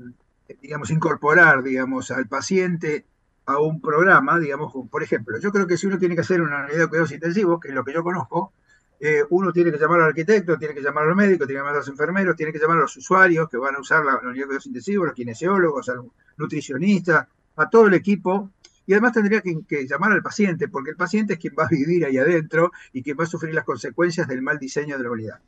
digamos, 0.62 0.92
incorporar, 0.92 1.62
digamos, 1.64 2.12
al 2.12 2.28
paciente 2.28 3.06
a 3.46 3.60
un 3.60 3.82
programa, 3.82 4.40
digamos, 4.40 4.72
por 4.90 5.04
ejemplo, 5.04 5.38
yo 5.40 5.52
creo 5.52 5.68
que 5.68 5.78
si 5.78 5.88
uno 5.88 5.98
tiene 5.98 6.16
que 6.16 6.22
hacer 6.22 6.42
una 6.42 6.66
unidad 6.66 6.80
de 6.80 6.88
cuidados 6.88 7.12
intensivos, 7.12 7.60
que 7.60 7.70
es 7.70 7.74
lo 7.74 7.84
que 7.84 7.94
yo 7.94 8.04
conozco, 8.04 8.54
eh, 9.00 9.24
uno 9.30 9.52
tiene 9.52 9.72
que 9.72 9.78
llamar 9.78 10.02
al 10.02 10.10
arquitecto, 10.10 10.58
tiene 10.58 10.74
que 10.74 10.82
llamar 10.82 11.06
al 11.06 11.16
médico, 11.16 11.46
tiene 11.46 11.60
que 11.60 11.64
llamar 11.64 11.76
a 11.76 11.78
los 11.80 11.88
enfermeros, 11.88 12.36
tiene 12.36 12.52
que 12.52 12.60
llamar 12.60 12.78
a 12.78 12.82
los 12.82 12.96
usuarios 12.96 13.50
que 13.50 13.58
van 13.58 13.76
a 13.76 13.80
usar 13.80 14.06
la, 14.06 14.20
la 14.22 14.30
unidad 14.30 14.44
de 14.44 14.46
cuidados 14.46 14.68
intensivos, 14.68 15.08
los 15.08 15.16
kinesiólogos, 15.16 15.90
al 15.90 16.02
nutricionista, 16.38 17.28
a 17.56 17.70
todo 17.70 17.88
el 17.88 17.94
equipo 17.94 18.52
y 18.90 18.94
además 18.94 19.14
tendría 19.14 19.42
que, 19.42 19.88
llamar 19.88 20.14
al 20.14 20.24
paciente, 20.24 20.68
porque 20.68 20.90
el 20.90 20.96
paciente 20.96 21.34
es 21.34 21.40
quien 21.40 21.54
va 21.54 21.66
a 21.66 21.68
vivir 21.70 22.06
ahí 22.06 22.18
adentro 22.18 22.72
y 22.92 23.04
quien 23.04 23.16
va 23.20 23.26
a 23.26 23.28
sufrir 23.28 23.54
las 23.54 23.64
consecuencias 23.64 24.28
del 24.28 24.42
mal 24.42 24.58
diseño 24.58 24.98
de 24.98 25.04
la 25.04 25.12
unidad. 25.12 25.40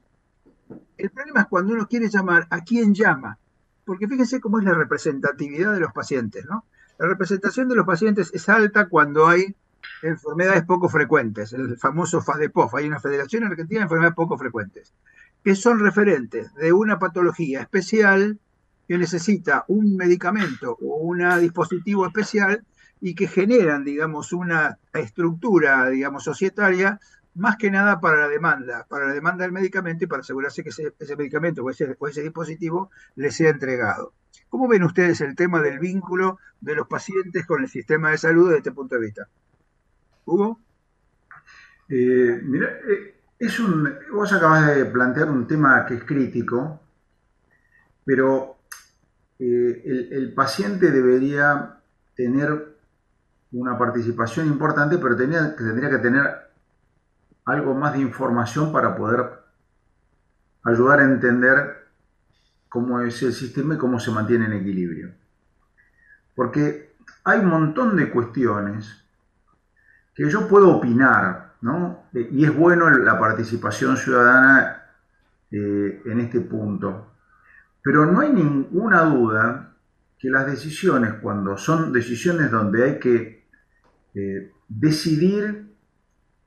El 0.95 1.10
problema 1.10 1.41
es 1.41 1.47
cuando 1.47 1.73
uno 1.73 1.88
quiere 1.88 2.08
llamar, 2.08 2.45
¿a 2.51 2.62
quién 2.63 2.93
llama? 2.93 3.39
Porque 3.84 4.08
fíjense 4.08 4.39
cómo 4.39 4.60
es 4.60 4.63
la 4.63 4.75
representatividad 4.75 5.73
de 5.73 5.80
los 5.80 5.91
pacientes, 5.91 6.45
¿no? 6.45 6.65
La 6.99 7.08
representación 7.08 7.67
de 7.67 7.77
los 7.77 7.88
pacientes 7.88 8.30
es 8.32 8.47
alta 8.47 8.88
cuando 8.88 9.27
hay 9.27 9.56
enfermedades 10.04 10.63
poco 10.65 10.88
frecuentes, 10.88 11.51
el 11.54 11.80
famoso 11.80 12.21
FADEPOF. 12.21 12.75
Hay 12.75 12.86
una 12.86 12.99
Federación 12.99 13.45
Argentina 13.45 13.80
de 13.80 13.86
Enfermedades 13.86 14.15
Poco 14.15 14.38
Frecuentes, 14.38 14.93
que 15.43 15.56
son 15.56 15.80
referentes 15.80 16.54
de 16.54 16.73
una 16.73 16.99
patología 16.99 17.62
especial 17.62 18.38
que 18.88 18.99
necesita 18.99 19.65
un 19.67 19.95
medicamento 19.95 20.77
o 20.80 20.97
un 20.97 21.23
dispositivo 21.39 22.06
especial 22.06 22.63
y 23.02 23.16
que 23.16 23.28
generan, 23.28 23.84
digamos, 23.84 24.32
una 24.32 24.78
estructura, 24.94 25.90
digamos, 25.90 26.24
societaria 26.24 27.00
más 27.34 27.58
que 27.58 27.72
nada 27.72 28.00
para 28.00 28.18
la 28.18 28.28
demanda, 28.28 28.86
para 28.90 29.08
la 29.08 29.14
demanda 29.14 29.44
del 29.44 29.52
medicamento 29.52 30.04
y 30.04 30.08
para 30.08 30.22
asegurarse 30.22 30.64
que 30.64 30.70
ese, 30.70 31.16
medicamento 31.18 31.64
o 31.64 31.70
ese, 31.70 31.96
dispositivo 32.24 32.92
le 33.16 33.32
sea 33.32 33.50
entregado. 33.50 34.14
¿Cómo 34.50 34.68
ven 34.68 34.84
ustedes 34.84 35.22
el 35.22 35.36
tema 35.36 35.62
del 35.62 35.80
vínculo 35.80 36.40
de 36.60 36.76
los 36.76 36.88
pacientes 36.88 37.46
con 37.46 37.64
el 37.64 37.70
sistema 37.70 38.12
de 38.12 38.18
salud 38.18 38.48
desde 38.48 38.58
este 38.58 38.72
punto 38.72 38.96
de 38.96 39.02
vista? 39.02 39.28
Hugo. 40.26 40.60
Eh, 41.90 42.40
mira, 42.44 42.68
eh, 42.88 43.16
es 43.40 43.60
un, 43.60 43.90
vos 44.12 44.32
acabas 44.32 44.76
de 44.76 44.86
plantear 44.86 45.30
un 45.30 45.48
tema 45.48 45.86
que 45.86 45.96
es 45.96 46.04
crítico, 46.04 46.80
pero 48.06 48.58
eh, 49.40 49.82
el, 49.86 50.10
el, 50.12 50.34
paciente 50.34 50.92
debería 50.92 51.80
tener 52.16 52.71
una 53.52 53.78
participación 53.78 54.48
importante, 54.48 54.98
pero 54.98 55.16
tendría 55.16 55.90
que 55.90 55.98
tener 55.98 56.52
algo 57.46 57.74
más 57.74 57.94
de 57.94 58.00
información 58.00 58.72
para 58.72 58.96
poder 58.96 59.42
ayudar 60.64 61.00
a 61.00 61.04
entender 61.04 61.88
cómo 62.70 63.02
es 63.02 63.22
el 63.24 63.34
sistema 63.34 63.76
y 63.76 63.78
cómo 63.78 64.00
se 64.00 64.12
mantiene 64.12 64.46
en 64.46 64.54
equilibrio. 64.54 65.12
Porque 66.36 66.96
hay 67.24 67.40
un 67.40 67.48
montón 67.48 67.98
de 67.98 68.10
cuestiones 68.10 69.04
que 70.16 70.30
yo 70.30 70.48
puedo 70.48 70.78
opinar, 70.78 71.56
¿no? 71.62 72.04
Y 72.14 72.46
es 72.46 72.56
bueno 72.56 72.90
la 72.90 73.20
participación 73.20 73.98
ciudadana 73.98 74.84
eh, 75.52 76.02
en 76.06 76.20
este 76.20 76.40
punto. 76.42 77.12
Pero 77.82 78.06
no 78.06 78.22
hay 78.22 78.32
ninguna 78.32 79.02
duda 79.04 79.74
que 80.18 80.30
las 80.30 80.46
decisiones, 80.46 81.16
cuando 81.16 81.58
son 81.58 81.92
decisiones 81.92 82.52
donde 82.52 82.84
hay 82.84 83.00
que 83.00 83.40
eh, 84.13 84.52
decidir 84.67 85.71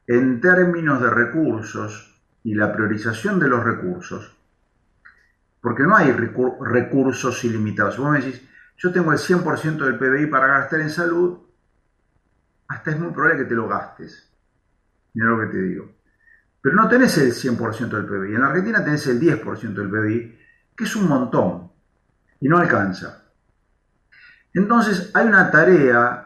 en 0.06 0.40
términos 0.40 1.00
de 1.00 1.10
recursos 1.10 2.22
y 2.42 2.54
la 2.54 2.72
priorización 2.72 3.38
de 3.38 3.48
los 3.48 3.64
recursos, 3.64 4.36
porque 5.60 5.84
no 5.84 5.96
hay 5.96 6.12
recursos 6.12 7.42
ilimitados. 7.44 7.96
Vos 7.96 8.10
me 8.10 8.20
decís, 8.20 8.42
yo 8.76 8.92
tengo 8.92 9.12
el 9.12 9.18
100% 9.18 9.76
del 9.78 9.98
PBI 9.98 10.26
para 10.26 10.58
gastar 10.58 10.80
en 10.80 10.90
salud, 10.90 11.38
hasta 12.68 12.90
es 12.90 12.98
muy 12.98 13.12
probable 13.12 13.38
que 13.38 13.48
te 13.48 13.54
lo 13.54 13.68
gastes. 13.68 14.30
Mira 15.14 15.28
lo 15.28 15.40
que 15.40 15.46
te 15.46 15.62
digo. 15.62 15.90
Pero 16.60 16.76
no 16.76 16.88
tenés 16.88 17.16
el 17.18 17.32
100% 17.32 17.88
del 17.88 18.06
PBI. 18.06 18.34
En 18.34 18.40
la 18.40 18.48
Argentina 18.48 18.84
tenés 18.84 19.06
el 19.06 19.20
10% 19.20 19.74
del 19.74 19.90
PBI, 19.90 20.38
que 20.76 20.84
es 20.84 20.96
un 20.96 21.08
montón, 21.08 21.70
y 22.40 22.48
no 22.48 22.58
alcanza. 22.58 23.22
Entonces 24.52 25.10
hay 25.14 25.26
una 25.26 25.50
tarea 25.50 26.23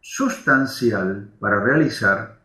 sustancial 0.00 1.30
para 1.38 1.60
realizar 1.60 2.40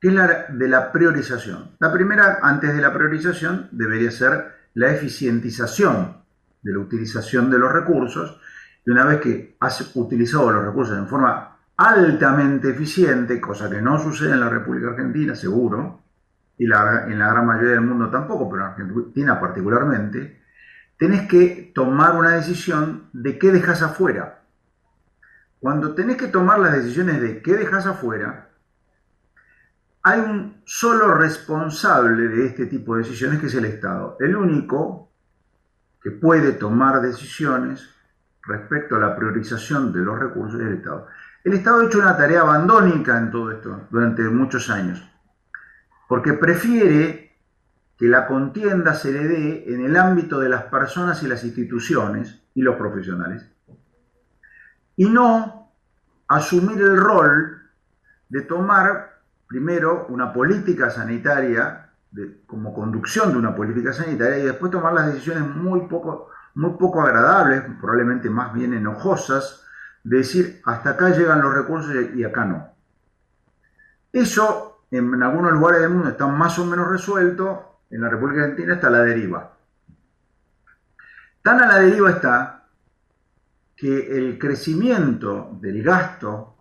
que 0.00 0.08
es 0.08 0.14
la 0.14 0.46
de 0.48 0.68
la 0.68 0.92
priorización. 0.92 1.70
La 1.78 1.92
primera, 1.92 2.38
antes 2.42 2.74
de 2.74 2.80
la 2.80 2.92
priorización, 2.92 3.68
debería 3.72 4.10
ser 4.10 4.54
la 4.74 4.90
eficientización 4.90 6.18
de 6.62 6.72
la 6.72 6.78
utilización 6.80 7.50
de 7.50 7.58
los 7.58 7.72
recursos. 7.72 8.40
Y 8.84 8.90
una 8.90 9.04
vez 9.04 9.20
que 9.20 9.56
has 9.60 9.96
utilizado 9.96 10.52
los 10.52 10.64
recursos 10.64 10.98
en 10.98 11.08
forma 11.08 11.56
altamente 11.76 12.70
eficiente, 12.70 13.40
cosa 13.40 13.70
que 13.70 13.80
no 13.80 13.98
sucede 13.98 14.32
en 14.32 14.40
la 14.40 14.48
República 14.48 14.90
Argentina, 14.90 15.34
seguro, 15.34 16.02
y 16.58 16.64
en 16.64 16.70
la 17.18 17.32
gran 17.32 17.46
mayoría 17.46 17.72
del 17.72 17.82
mundo 17.82 18.08
tampoco, 18.08 18.48
pero 18.48 18.64
en 18.64 18.70
Argentina 18.70 19.38
particularmente, 19.38 20.40
tenés 20.98 21.28
que 21.28 21.72
tomar 21.74 22.16
una 22.16 22.30
decisión 22.30 23.10
de 23.12 23.38
qué 23.38 23.52
dejas 23.52 23.82
afuera. 23.82 24.42
Cuando 25.66 25.96
tenés 25.96 26.16
que 26.16 26.28
tomar 26.28 26.60
las 26.60 26.74
decisiones 26.74 27.20
de 27.20 27.42
qué 27.42 27.56
dejas 27.56 27.86
afuera, 27.86 28.50
hay 30.00 30.20
un 30.20 30.62
solo 30.64 31.12
responsable 31.14 32.28
de 32.28 32.46
este 32.46 32.66
tipo 32.66 32.94
de 32.94 33.02
decisiones 33.02 33.40
que 33.40 33.46
es 33.46 33.54
el 33.56 33.64
Estado. 33.64 34.16
El 34.20 34.36
único 34.36 35.10
que 36.00 36.12
puede 36.12 36.52
tomar 36.52 37.00
decisiones 37.00 37.84
respecto 38.44 38.94
a 38.94 39.00
la 39.00 39.16
priorización 39.16 39.92
de 39.92 40.02
los 40.02 40.16
recursos 40.16 40.60
es 40.60 40.68
el 40.68 40.74
Estado. 40.74 41.08
El 41.42 41.54
Estado 41.54 41.80
ha 41.80 41.86
hecho 41.86 41.98
una 41.98 42.16
tarea 42.16 42.42
abandónica 42.42 43.18
en 43.18 43.32
todo 43.32 43.50
esto 43.50 43.88
durante 43.90 44.22
muchos 44.22 44.70
años, 44.70 45.02
porque 46.08 46.34
prefiere 46.34 47.36
que 47.98 48.06
la 48.06 48.28
contienda 48.28 48.94
se 48.94 49.10
le 49.10 49.26
dé 49.26 49.74
en 49.74 49.84
el 49.84 49.96
ámbito 49.96 50.38
de 50.38 50.48
las 50.48 50.62
personas 50.66 51.24
y 51.24 51.26
las 51.26 51.42
instituciones 51.42 52.40
y 52.54 52.62
los 52.62 52.76
profesionales, 52.76 53.50
y 54.96 55.08
no 55.08 55.70
asumir 56.28 56.80
el 56.80 56.96
rol 56.96 57.62
de 58.28 58.42
tomar 58.42 59.20
primero 59.46 60.06
una 60.08 60.32
política 60.32 60.90
sanitaria, 60.90 61.90
como 62.46 62.74
conducción 62.74 63.32
de 63.32 63.38
una 63.38 63.54
política 63.54 63.92
sanitaria, 63.92 64.38
y 64.38 64.46
después 64.46 64.72
tomar 64.72 64.94
las 64.94 65.12
decisiones 65.12 65.46
muy 65.54 65.82
poco, 65.82 66.30
muy 66.54 66.72
poco 66.72 67.02
agradables, 67.02 67.62
probablemente 67.80 68.30
más 68.30 68.52
bien 68.54 68.74
enojosas, 68.74 69.64
de 70.02 70.18
decir 70.18 70.60
hasta 70.64 70.90
acá 70.90 71.10
llegan 71.10 71.42
los 71.42 71.54
recursos 71.54 71.94
y 72.14 72.24
acá 72.24 72.44
no. 72.44 72.68
Eso 74.12 74.84
en 74.90 75.22
algunos 75.22 75.52
lugares 75.52 75.82
del 75.82 75.90
mundo 75.90 76.08
está 76.08 76.26
más 76.26 76.58
o 76.58 76.64
menos 76.64 76.88
resuelto, 76.88 77.80
en 77.90 78.00
la 78.00 78.08
República 78.08 78.42
Argentina 78.42 78.74
está 78.74 78.88
a 78.88 78.90
la 78.90 79.02
deriva. 79.02 79.52
Tan 81.42 81.62
a 81.62 81.66
la 81.66 81.78
deriva 81.80 82.10
está 82.10 82.55
que 83.76 84.16
el 84.16 84.38
crecimiento 84.38 85.56
del 85.60 85.82
gasto 85.82 86.56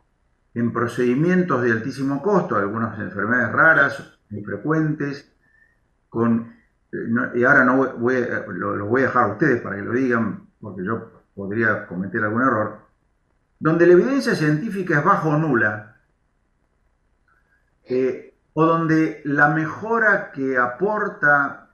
en 0.54 0.72
procedimientos 0.72 1.62
de 1.62 1.72
altísimo 1.72 2.22
costo, 2.22 2.58
algunas 2.58 3.00
enfermedades 3.00 3.52
raras, 3.52 4.20
muy 4.30 4.44
frecuentes, 4.44 5.32
con, 6.10 6.54
y 7.34 7.44
ahora 7.44 7.64
no 7.64 7.78
voy, 7.98 8.26
lo, 8.50 8.86
voy 8.86 9.02
a 9.02 9.06
dejar 9.06 9.24
a 9.24 9.34
ustedes 9.34 9.62
para 9.62 9.78
que 9.78 9.82
lo 9.82 9.92
digan, 9.94 10.48
porque 10.60 10.84
yo 10.86 11.24
podría 11.36 11.88
cometer 11.88 12.24
algún 12.24 12.42
error, 12.42 12.80
donde 13.60 13.88
la 13.88 13.94
evidencia 13.94 14.36
científica 14.36 15.00
es 15.00 15.06
bajo 15.06 15.30
o 15.30 15.38
nula, 15.38 15.98
eh, 17.84 18.34
o 18.54 18.66
donde 18.66 19.22
la 19.26 19.50
mejora 19.50 20.32
que 20.32 20.58
aporta 20.58 21.65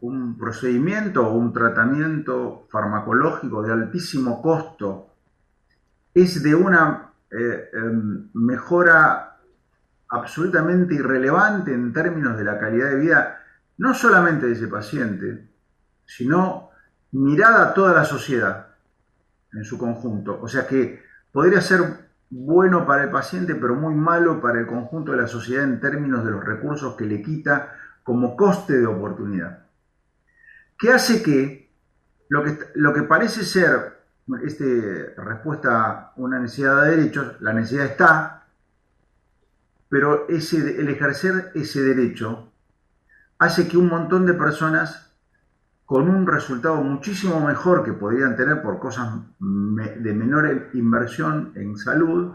un 0.00 0.36
procedimiento 0.36 1.26
o 1.26 1.32
un 1.32 1.52
tratamiento 1.52 2.66
farmacológico 2.70 3.62
de 3.62 3.72
altísimo 3.72 4.42
costo 4.42 5.08
es 6.14 6.42
de 6.42 6.54
una 6.54 7.10
eh, 7.30 7.70
em, 7.72 8.28
mejora 8.34 9.38
absolutamente 10.08 10.94
irrelevante 10.94 11.74
en 11.74 11.92
términos 11.92 12.38
de 12.38 12.44
la 12.44 12.58
calidad 12.58 12.90
de 12.90 12.96
vida, 12.96 13.42
no 13.78 13.94
solamente 13.94 14.46
de 14.46 14.52
ese 14.52 14.68
paciente, 14.68 15.48
sino 16.04 16.70
mirada 17.12 17.68
a 17.68 17.74
toda 17.74 17.92
la 17.92 18.04
sociedad 18.04 18.68
en 19.52 19.64
su 19.64 19.78
conjunto. 19.78 20.38
O 20.40 20.48
sea 20.48 20.66
que 20.66 21.02
podría 21.32 21.60
ser 21.60 21.80
bueno 22.30 22.86
para 22.86 23.04
el 23.04 23.10
paciente, 23.10 23.54
pero 23.54 23.74
muy 23.74 23.94
malo 23.94 24.40
para 24.40 24.60
el 24.60 24.66
conjunto 24.66 25.12
de 25.12 25.18
la 25.18 25.28
sociedad 25.28 25.64
en 25.64 25.80
términos 25.80 26.24
de 26.24 26.30
los 26.30 26.44
recursos 26.44 26.96
que 26.96 27.04
le 27.04 27.22
quita 27.22 27.74
como 28.02 28.36
coste 28.36 28.78
de 28.78 28.86
oportunidad. 28.86 29.65
Que 30.78 30.92
hace 30.92 31.22
que 31.22 31.70
lo 32.28 32.44
que, 32.44 32.58
lo 32.74 32.92
que 32.92 33.02
parece 33.02 33.44
ser 33.44 33.96
este, 34.42 35.14
respuesta 35.16 35.86
a 35.86 36.12
una 36.16 36.38
necesidad 36.38 36.82
de 36.82 36.96
derechos, 36.96 37.40
la 37.40 37.52
necesidad 37.52 37.86
está, 37.86 38.46
pero 39.88 40.28
ese, 40.28 40.80
el 40.80 40.88
ejercer 40.88 41.52
ese 41.54 41.82
derecho 41.82 42.50
hace 43.38 43.68
que 43.68 43.76
un 43.76 43.88
montón 43.88 44.26
de 44.26 44.34
personas 44.34 45.12
con 45.84 46.08
un 46.08 46.26
resultado 46.26 46.76
muchísimo 46.82 47.40
mejor 47.40 47.84
que 47.84 47.92
podrían 47.92 48.34
tener 48.34 48.60
por 48.60 48.80
cosas 48.80 49.20
de 49.38 50.12
menor 50.12 50.70
inversión 50.74 51.52
en 51.54 51.76
salud, 51.76 52.34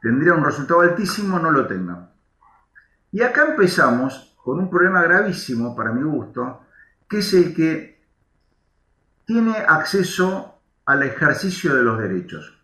tendrían 0.00 0.38
un 0.38 0.44
resultado 0.44 0.82
altísimo, 0.82 1.40
no 1.40 1.50
lo 1.50 1.66
tengan. 1.66 2.10
Y 3.10 3.22
acá 3.22 3.46
empezamos 3.48 4.36
con 4.44 4.60
un 4.60 4.70
problema 4.70 5.02
gravísimo, 5.02 5.74
para 5.74 5.92
mi 5.92 6.02
gusto, 6.02 6.60
que 7.08 7.18
es 7.18 7.34
el 7.34 7.54
que 7.54 7.98
tiene 9.24 9.56
acceso 9.56 10.60
al 10.84 11.02
ejercicio 11.02 11.74
de 11.74 11.82
los 11.82 11.98
derechos. 11.98 12.58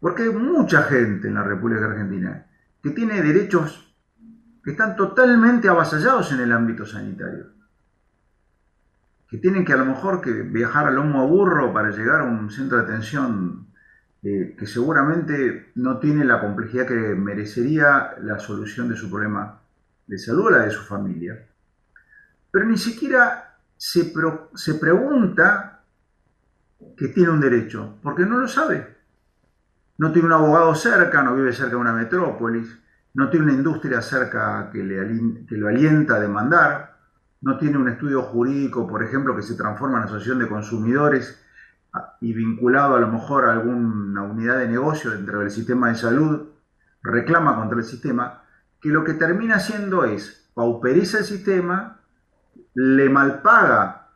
Porque 0.00 0.24
hay 0.24 0.30
mucha 0.30 0.82
gente 0.84 1.28
en 1.28 1.34
la 1.34 1.44
República 1.44 1.84
Argentina 1.84 2.46
que 2.82 2.90
tiene 2.90 3.22
derechos 3.22 3.94
que 4.64 4.72
están 4.72 4.96
totalmente 4.96 5.68
avasallados 5.68 6.32
en 6.32 6.40
el 6.40 6.52
ámbito 6.52 6.84
sanitario. 6.86 7.46
Que 9.28 9.38
tienen 9.38 9.64
que 9.64 9.72
a 9.72 9.76
lo 9.76 9.84
mejor 9.84 10.20
que 10.20 10.32
viajar 10.32 10.86
a 10.86 10.90
lomo 10.90 11.22
a 11.22 11.26
burro 11.26 11.72
para 11.72 11.90
llegar 11.90 12.22
a 12.22 12.24
un 12.24 12.50
centro 12.50 12.78
de 12.78 12.84
atención 12.84 13.68
eh, 14.22 14.54
que 14.58 14.66
seguramente 14.66 15.70
no 15.76 15.98
tiene 15.98 16.24
la 16.24 16.40
complejidad 16.40 16.86
que 16.86 17.14
merecería 17.14 18.16
la 18.20 18.38
solución 18.38 18.88
de 18.88 18.96
su 18.96 19.08
problema 19.08 19.62
de 20.06 20.18
salud 20.18 20.46
o 20.46 20.50
la 20.50 20.64
de 20.64 20.70
su 20.70 20.82
familia, 20.82 21.46
pero 22.50 22.66
ni 22.66 22.76
siquiera 22.76 23.58
se, 23.76 24.12
se 24.54 24.74
pregunta 24.74 25.82
que 26.96 27.08
tiene 27.08 27.30
un 27.30 27.40
derecho, 27.40 27.98
porque 28.02 28.26
no 28.26 28.38
lo 28.38 28.48
sabe. 28.48 28.96
No 29.98 30.12
tiene 30.12 30.26
un 30.28 30.32
abogado 30.32 30.74
cerca, 30.74 31.22
no 31.22 31.34
vive 31.34 31.52
cerca 31.52 31.70
de 31.70 31.76
una 31.76 31.92
metrópolis, 31.92 32.78
no 33.14 33.28
tiene 33.28 33.46
una 33.46 33.54
industria 33.54 34.00
cerca 34.02 34.70
que, 34.72 34.82
le, 34.82 35.46
que 35.46 35.56
lo 35.56 35.68
alienta 35.68 36.16
a 36.16 36.20
demandar, 36.20 36.96
no 37.42 37.58
tiene 37.58 37.78
un 37.78 37.88
estudio 37.88 38.22
jurídico, 38.22 38.86
por 38.86 39.02
ejemplo, 39.02 39.34
que 39.34 39.42
se 39.42 39.54
transforma 39.54 39.98
en 39.98 40.04
asociación 40.04 40.38
de 40.38 40.48
consumidores 40.48 41.42
y 42.20 42.32
vinculado 42.32 42.96
a 42.96 43.00
lo 43.00 43.08
mejor 43.08 43.46
a 43.46 43.52
alguna 43.52 44.22
unidad 44.22 44.58
de 44.58 44.68
negocio 44.68 45.10
dentro 45.10 45.40
del 45.40 45.50
sistema 45.50 45.88
de 45.88 45.96
salud, 45.96 46.48
reclama 47.02 47.56
contra 47.56 47.78
el 47.78 47.84
sistema, 47.84 48.42
que 48.80 48.90
lo 48.90 49.04
que 49.04 49.14
termina 49.14 49.56
haciendo 49.56 50.04
es 50.04 50.50
pauperiza 50.54 51.18
el 51.18 51.24
sistema, 51.24 51.99
le 52.74 53.08
malpaga 53.08 54.08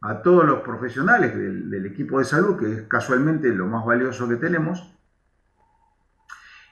a 0.00 0.22
todos 0.22 0.44
los 0.44 0.60
profesionales 0.60 1.34
del, 1.34 1.86
equipo 1.86 2.18
de 2.18 2.24
salud, 2.24 2.56
que 2.58 2.72
es 2.72 2.82
casualmente 2.82 3.48
lo 3.48 3.66
más 3.66 3.84
valioso 3.84 4.28
que 4.28 4.36
tenemos, 4.36 4.92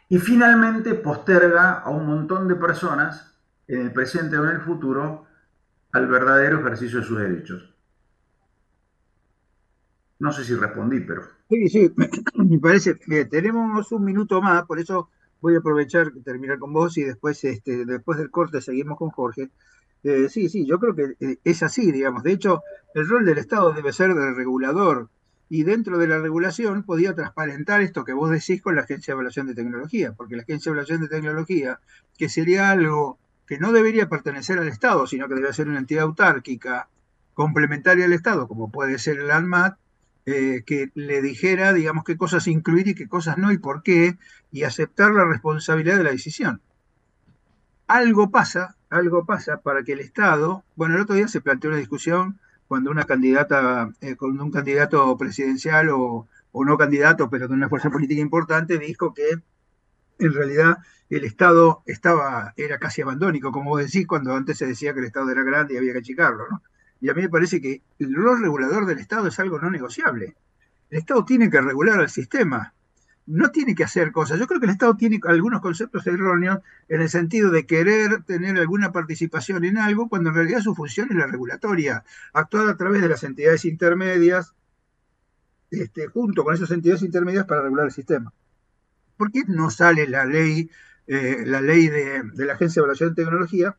y 0.08 0.18
finalmente 0.18 0.94
posterga 0.94 1.80
a 1.80 1.90
un 1.90 2.06
montón 2.06 2.46
de 2.46 2.54
personas 2.54 3.34
en 3.66 3.80
el 3.80 3.92
presente 3.92 4.38
o 4.38 4.44
en 4.44 4.56
el 4.56 4.60
futuro 4.60 5.26
al 5.92 6.06
verdadero 6.06 6.60
ejercicio 6.60 7.00
de 7.00 7.06
sus 7.06 7.18
derechos. 7.18 7.74
No 10.18 10.32
sé 10.32 10.44
si 10.44 10.54
respondí, 10.54 11.00
pero... 11.00 11.22
Sí, 11.48 11.68
sí, 11.68 11.94
me 12.34 12.58
parece 12.58 12.98
que 12.98 13.24
tenemos 13.24 13.90
un 13.92 14.04
minuto 14.04 14.40
más, 14.40 14.64
por 14.64 14.78
eso 14.78 15.10
voy 15.40 15.56
a 15.56 15.58
aprovechar 15.58 16.12
terminar 16.24 16.58
con 16.58 16.72
vos 16.72 16.96
y 16.96 17.02
después, 17.02 17.42
este, 17.44 17.84
después 17.84 18.18
del 18.18 18.30
corte 18.30 18.60
seguimos 18.60 18.96
con 18.96 19.10
Jorge. 19.10 19.50
Eh, 20.04 20.28
sí, 20.28 20.50
sí, 20.50 20.66
yo 20.66 20.78
creo 20.78 20.94
que 20.94 21.14
eh, 21.20 21.38
es 21.44 21.62
así, 21.62 21.90
digamos. 21.90 22.22
De 22.22 22.32
hecho, 22.32 22.62
el 22.94 23.08
rol 23.08 23.24
del 23.24 23.38
Estado 23.38 23.72
debe 23.72 23.92
ser 23.92 24.14
de 24.14 24.34
regulador 24.34 25.08
y 25.48 25.62
dentro 25.64 25.98
de 25.98 26.06
la 26.06 26.18
regulación 26.18 26.82
podía 26.82 27.14
transparentar 27.14 27.80
esto 27.80 28.04
que 28.04 28.12
vos 28.12 28.30
decís 28.30 28.60
con 28.60 28.76
la 28.76 28.82
Agencia 28.82 29.12
de 29.12 29.16
Evaluación 29.16 29.46
de 29.46 29.54
Tecnología, 29.54 30.12
porque 30.12 30.36
la 30.36 30.42
Agencia 30.42 30.70
de 30.70 30.74
Evaluación 30.74 31.00
de 31.00 31.08
Tecnología, 31.08 31.80
que 32.18 32.28
sería 32.28 32.70
algo 32.70 33.18
que 33.46 33.58
no 33.58 33.72
debería 33.72 34.08
pertenecer 34.08 34.58
al 34.58 34.68
Estado, 34.68 35.06
sino 35.06 35.26
que 35.26 35.34
debería 35.34 35.54
ser 35.54 35.68
una 35.68 35.78
entidad 35.78 36.04
autárquica 36.04 36.88
complementaria 37.32 38.04
al 38.04 38.12
Estado, 38.12 38.46
como 38.46 38.70
puede 38.70 38.98
ser 38.98 39.18
el 39.18 39.30
ANMAT, 39.30 39.78
eh, 40.26 40.62
que 40.66 40.90
le 40.94 41.22
dijera, 41.22 41.72
digamos, 41.72 42.04
qué 42.04 42.16
cosas 42.16 42.46
incluir 42.46 42.88
y 42.88 42.94
qué 42.94 43.08
cosas 43.08 43.38
no 43.38 43.52
y 43.52 43.58
por 43.58 43.82
qué, 43.82 44.16
y 44.52 44.64
aceptar 44.64 45.12
la 45.12 45.24
responsabilidad 45.24 45.96
de 45.96 46.04
la 46.04 46.10
decisión. 46.12 46.60
Algo 47.86 48.30
pasa, 48.30 48.76
algo 48.90 49.26
pasa 49.26 49.60
para 49.60 49.82
que 49.82 49.92
el 49.92 50.00
Estado, 50.00 50.64
bueno, 50.74 50.94
el 50.94 51.02
otro 51.02 51.16
día 51.16 51.28
se 51.28 51.40
planteó 51.40 51.70
una 51.70 51.78
discusión 51.78 52.40
cuando 52.66 52.90
una 52.90 53.04
candidata, 53.04 53.92
eh, 54.00 54.16
con 54.16 54.40
un 54.40 54.50
candidato 54.50 55.16
presidencial 55.18 55.90
o, 55.90 56.26
o 56.52 56.64
no 56.64 56.78
candidato, 56.78 57.28
pero 57.28 57.48
de 57.48 57.54
una 57.54 57.68
fuerza 57.68 57.90
política 57.90 58.20
importante, 58.20 58.78
dijo 58.78 59.12
que 59.12 59.28
en 60.18 60.32
realidad 60.32 60.78
el 61.10 61.24
Estado 61.24 61.82
estaba, 61.86 62.54
era 62.56 62.78
casi 62.78 63.02
abandónico, 63.02 63.52
como 63.52 63.70
vos 63.70 63.84
decís, 63.84 64.06
cuando 64.06 64.34
antes 64.34 64.58
se 64.58 64.66
decía 64.66 64.94
que 64.94 65.00
el 65.00 65.06
Estado 65.06 65.30
era 65.30 65.42
grande 65.42 65.74
y 65.74 65.76
había 65.76 65.92
que 65.92 65.98
achicarlo, 65.98 66.48
¿no? 66.50 66.62
Y 67.00 67.10
a 67.10 67.14
mí 67.14 67.22
me 67.22 67.28
parece 67.28 67.60
que 67.60 67.82
el 67.98 68.14
rol 68.14 68.40
regulador 68.40 68.86
del 68.86 68.98
Estado 68.98 69.28
es 69.28 69.38
algo 69.38 69.58
no 69.58 69.70
negociable. 69.70 70.36
El 70.88 70.98
Estado 70.98 71.24
tiene 71.24 71.50
que 71.50 71.60
regular 71.60 72.00
al 72.00 72.08
sistema, 72.08 72.73
no 73.26 73.50
tiene 73.50 73.74
que 73.74 73.84
hacer 73.84 74.12
cosas. 74.12 74.38
Yo 74.38 74.46
creo 74.46 74.60
que 74.60 74.66
el 74.66 74.72
Estado 74.72 74.96
tiene 74.96 75.20
algunos 75.24 75.60
conceptos 75.60 76.06
erróneos 76.06 76.58
en 76.88 77.00
el 77.00 77.08
sentido 77.08 77.50
de 77.50 77.66
querer 77.66 78.22
tener 78.24 78.56
alguna 78.58 78.92
participación 78.92 79.64
en 79.64 79.78
algo, 79.78 80.08
cuando 80.08 80.30
en 80.30 80.36
realidad 80.36 80.60
su 80.60 80.74
función 80.74 81.08
es 81.10 81.16
la 81.16 81.26
regulatoria, 81.26 82.04
actuar 82.32 82.68
a 82.68 82.76
través 82.76 83.00
de 83.00 83.08
las 83.08 83.24
entidades 83.24 83.64
intermedias, 83.64 84.54
este, 85.70 86.06
junto 86.08 86.44
con 86.44 86.54
esas 86.54 86.70
entidades 86.70 87.02
intermedias 87.02 87.46
para 87.46 87.62
regular 87.62 87.86
el 87.86 87.92
sistema. 87.92 88.32
¿Por 89.16 89.30
qué 89.30 89.42
no 89.46 89.70
sale 89.70 90.06
la 90.06 90.24
ley, 90.24 90.70
eh, 91.06 91.44
la 91.46 91.60
ley 91.60 91.88
de, 91.88 92.22
de, 92.34 92.44
la 92.44 92.54
Agencia 92.54 92.80
de 92.80 92.84
Evaluación 92.84 93.10
de 93.10 93.22
Tecnología, 93.22 93.76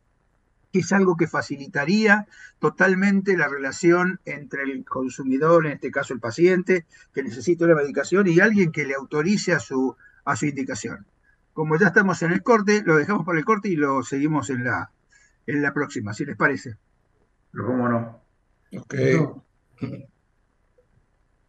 que 0.75 0.81
es 0.81 0.91
algo 0.91 1.15
que 1.15 1.25
facilitaría 1.25 2.27
totalmente 2.59 3.37
la 3.37 3.47
relación 3.47 4.19
entre 4.25 4.63
el 4.63 4.83
consumidor, 4.83 5.65
en 5.65 5.71
este 5.71 5.89
caso 5.89 6.13
el 6.13 6.19
paciente, 6.19 6.85
que 7.13 7.23
necesita 7.23 7.63
una 7.63 7.75
medicación, 7.75 8.27
y 8.27 8.41
alguien 8.41 8.73
que 8.73 8.85
le 8.85 8.93
autorice 8.93 9.53
a 9.53 9.59
su, 9.59 9.95
a 10.25 10.35
su 10.35 10.47
indicación? 10.47 11.05
Como 11.53 11.79
ya 11.79 11.87
estamos 11.87 12.21
en 12.23 12.33
el 12.33 12.43
corte, 12.43 12.83
lo 12.85 12.97
dejamos 12.97 13.25
para 13.25 13.39
el 13.39 13.45
corte 13.45 13.69
y 13.69 13.77
lo 13.77 14.03
seguimos 14.03 14.49
en 14.49 14.65
la, 14.65 14.91
en 15.47 15.61
la 15.61 15.73
próxima, 15.73 16.13
si 16.13 16.25
les 16.25 16.35
parece. 16.35 16.75
Pero 17.53 17.67
cómo 17.67 17.87
no. 17.87 18.21
Ok. 18.77 18.95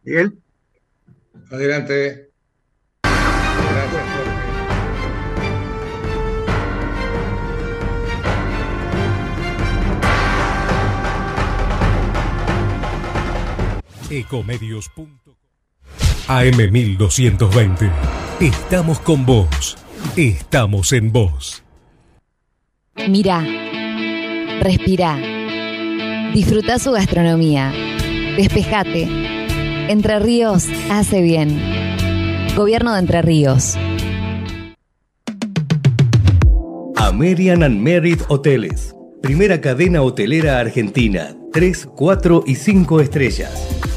Miguel. 0.03 0.41
Adelante. 1.51 2.31
Gracias, 3.03 4.03
Jorge. 4.15 4.36
Ecomedios.com 14.17 15.35
AM1220. 16.27 17.91
Estamos 18.39 18.99
con 18.99 19.25
vos. 19.25 19.77
Estamos 20.15 20.91
en 20.91 21.11
vos. 21.11 21.63
Mira. 23.07 23.45
Respira. 24.61 25.17
Disfruta 26.33 26.79
su 26.79 26.91
gastronomía. 26.93 27.71
Despejate. 28.35 29.07
Entre 29.87 30.19
Ríos 30.19 30.65
hace 30.89 31.21
bien. 31.21 31.61
Gobierno 32.55 32.93
de 32.93 32.99
Entre 32.99 33.21
Ríos. 33.21 33.77
American 36.95 37.61
and 37.61 37.79
Merit 37.79 38.21
Hoteles. 38.27 38.95
Primera 39.21 39.61
cadena 39.61 40.01
hotelera 40.01 40.59
argentina. 40.59 41.35
3, 41.53 41.87
4 41.95 42.43
y 42.45 42.55
5 42.55 43.01
estrellas. 43.01 43.96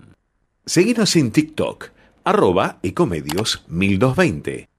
Seguinos 0.65 1.15
en 1.15 1.31
TikTok, 1.31 1.89
arroba 2.23 2.77
ecomedios 2.83 3.65
1220. 3.67 4.70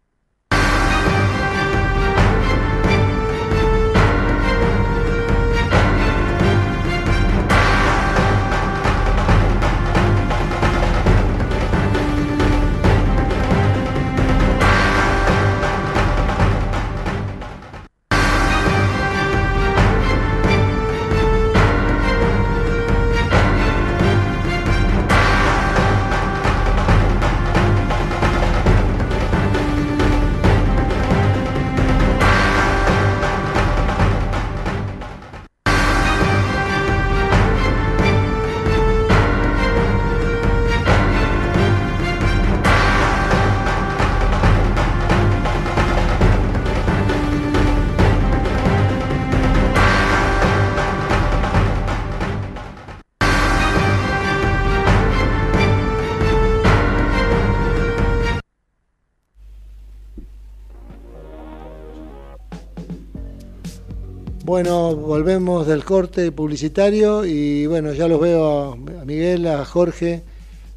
Bueno, 64.52 64.94
volvemos 64.94 65.66
del 65.66 65.82
corte 65.82 66.30
publicitario 66.30 67.24
y 67.24 67.66
bueno, 67.66 67.94
ya 67.94 68.06
los 68.06 68.20
veo 68.20 68.72
a 68.72 69.04
Miguel, 69.06 69.46
a 69.46 69.64
Jorge, 69.64 70.22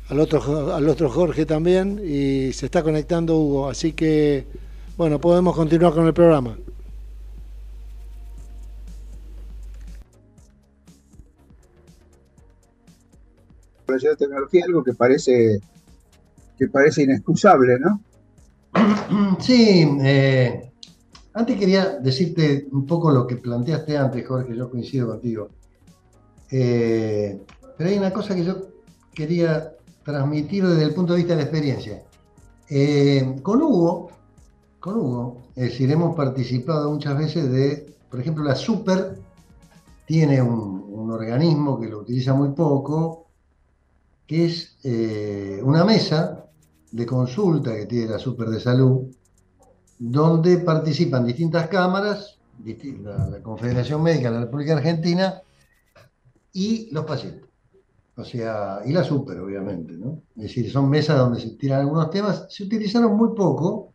al 0.07 0.21
otro, 0.21 0.73
al 0.73 0.87
otro 0.87 1.09
Jorge 1.09 1.45
también 1.45 1.99
y 2.01 2.53
se 2.53 2.67
está 2.67 2.83
conectando 2.83 3.37
Hugo, 3.37 3.67
así 3.69 3.91
que 3.91 4.47
bueno, 4.95 5.19
podemos 5.19 5.53
continuar 5.57 5.93
con 5.93 6.07
el 6.07 6.13
programa. 6.13 6.57
la 13.89 14.15
tecnología 14.15 14.63
algo 14.65 14.85
que 14.85 14.93
parece 14.93 15.59
que 16.57 16.67
parece 16.69 17.03
inexcusable, 17.03 17.77
¿no? 17.77 17.99
Sí, 19.41 19.85
eh, 20.01 20.71
antes 21.35 21.59
quería 21.59 21.99
decirte 21.99 22.67
un 22.71 22.85
poco 22.85 23.11
lo 23.11 23.27
que 23.27 23.35
planteaste 23.35 23.97
antes, 23.97 24.25
Jorge, 24.25 24.55
yo 24.55 24.69
coincido 24.69 25.07
contigo. 25.07 25.49
Eh, 26.49 27.41
pero 27.77 27.89
hay 27.89 27.97
una 27.97 28.11
cosa 28.11 28.33
que 28.33 28.45
yo 28.45 28.55
quería 29.13 29.73
transmitir 30.03 30.65
desde 30.65 30.83
el 30.83 30.93
punto 30.93 31.11
de 31.11 31.17
vista 31.17 31.33
de 31.33 31.37
la 31.37 31.43
experiencia. 31.43 32.03
Eh, 32.69 33.35
con 33.43 33.61
Hugo, 33.61 34.11
con 34.79 34.95
Hugo, 34.95 35.41
es 35.57 35.71
decir, 35.71 35.91
hemos 35.91 36.15
participado 36.15 36.89
muchas 36.89 37.17
veces 37.17 37.51
de, 37.51 37.93
por 38.09 38.21
ejemplo, 38.21 38.43
la 38.43 38.55
Super 38.55 39.19
tiene 40.05 40.41
un, 40.41 40.85
organismo 41.11 41.79
que 41.79 41.87
lo 41.87 41.99
utiliza 41.99 42.33
muy 42.33 42.49
poco, 42.49 43.27
que 44.25 44.45
es 44.45 44.77
eh, 44.83 45.61
una 45.63 45.85
mesa 45.85 46.45
de 46.91 47.05
consulta 47.05 47.75
que 47.75 47.85
tiene 47.85 48.09
la 48.09 48.19
Super 48.19 48.49
de 48.49 48.59
Salud, 48.59 49.05
donde 49.97 50.57
participan 50.57 51.25
distintas 51.25 51.67
cámaras, 51.67 52.37
la, 52.63 53.41
Confederación 53.41 54.01
Médica 54.01 54.29
de 54.29 54.35
la 54.35 54.45
República 54.45 54.77
Argentina 54.77 55.41
y 56.53 56.89
los 56.91 57.05
pacientes. 57.05 57.49
O 58.17 58.23
sea, 58.23 58.79
y 58.85 58.93
la 58.93 59.03
super, 59.03 59.39
obviamente, 59.39 59.93
¿no? 59.93 60.21
Es 60.37 60.43
decir, 60.43 60.71
son 60.71 60.89
mesas 60.89 61.17
donde 61.17 61.41
se 61.41 61.51
tiran 61.51 61.81
algunos 61.81 62.09
temas. 62.09 62.47
Se 62.49 62.63
utilizaron 62.63 63.15
muy 63.17 63.35
poco. 63.35 63.91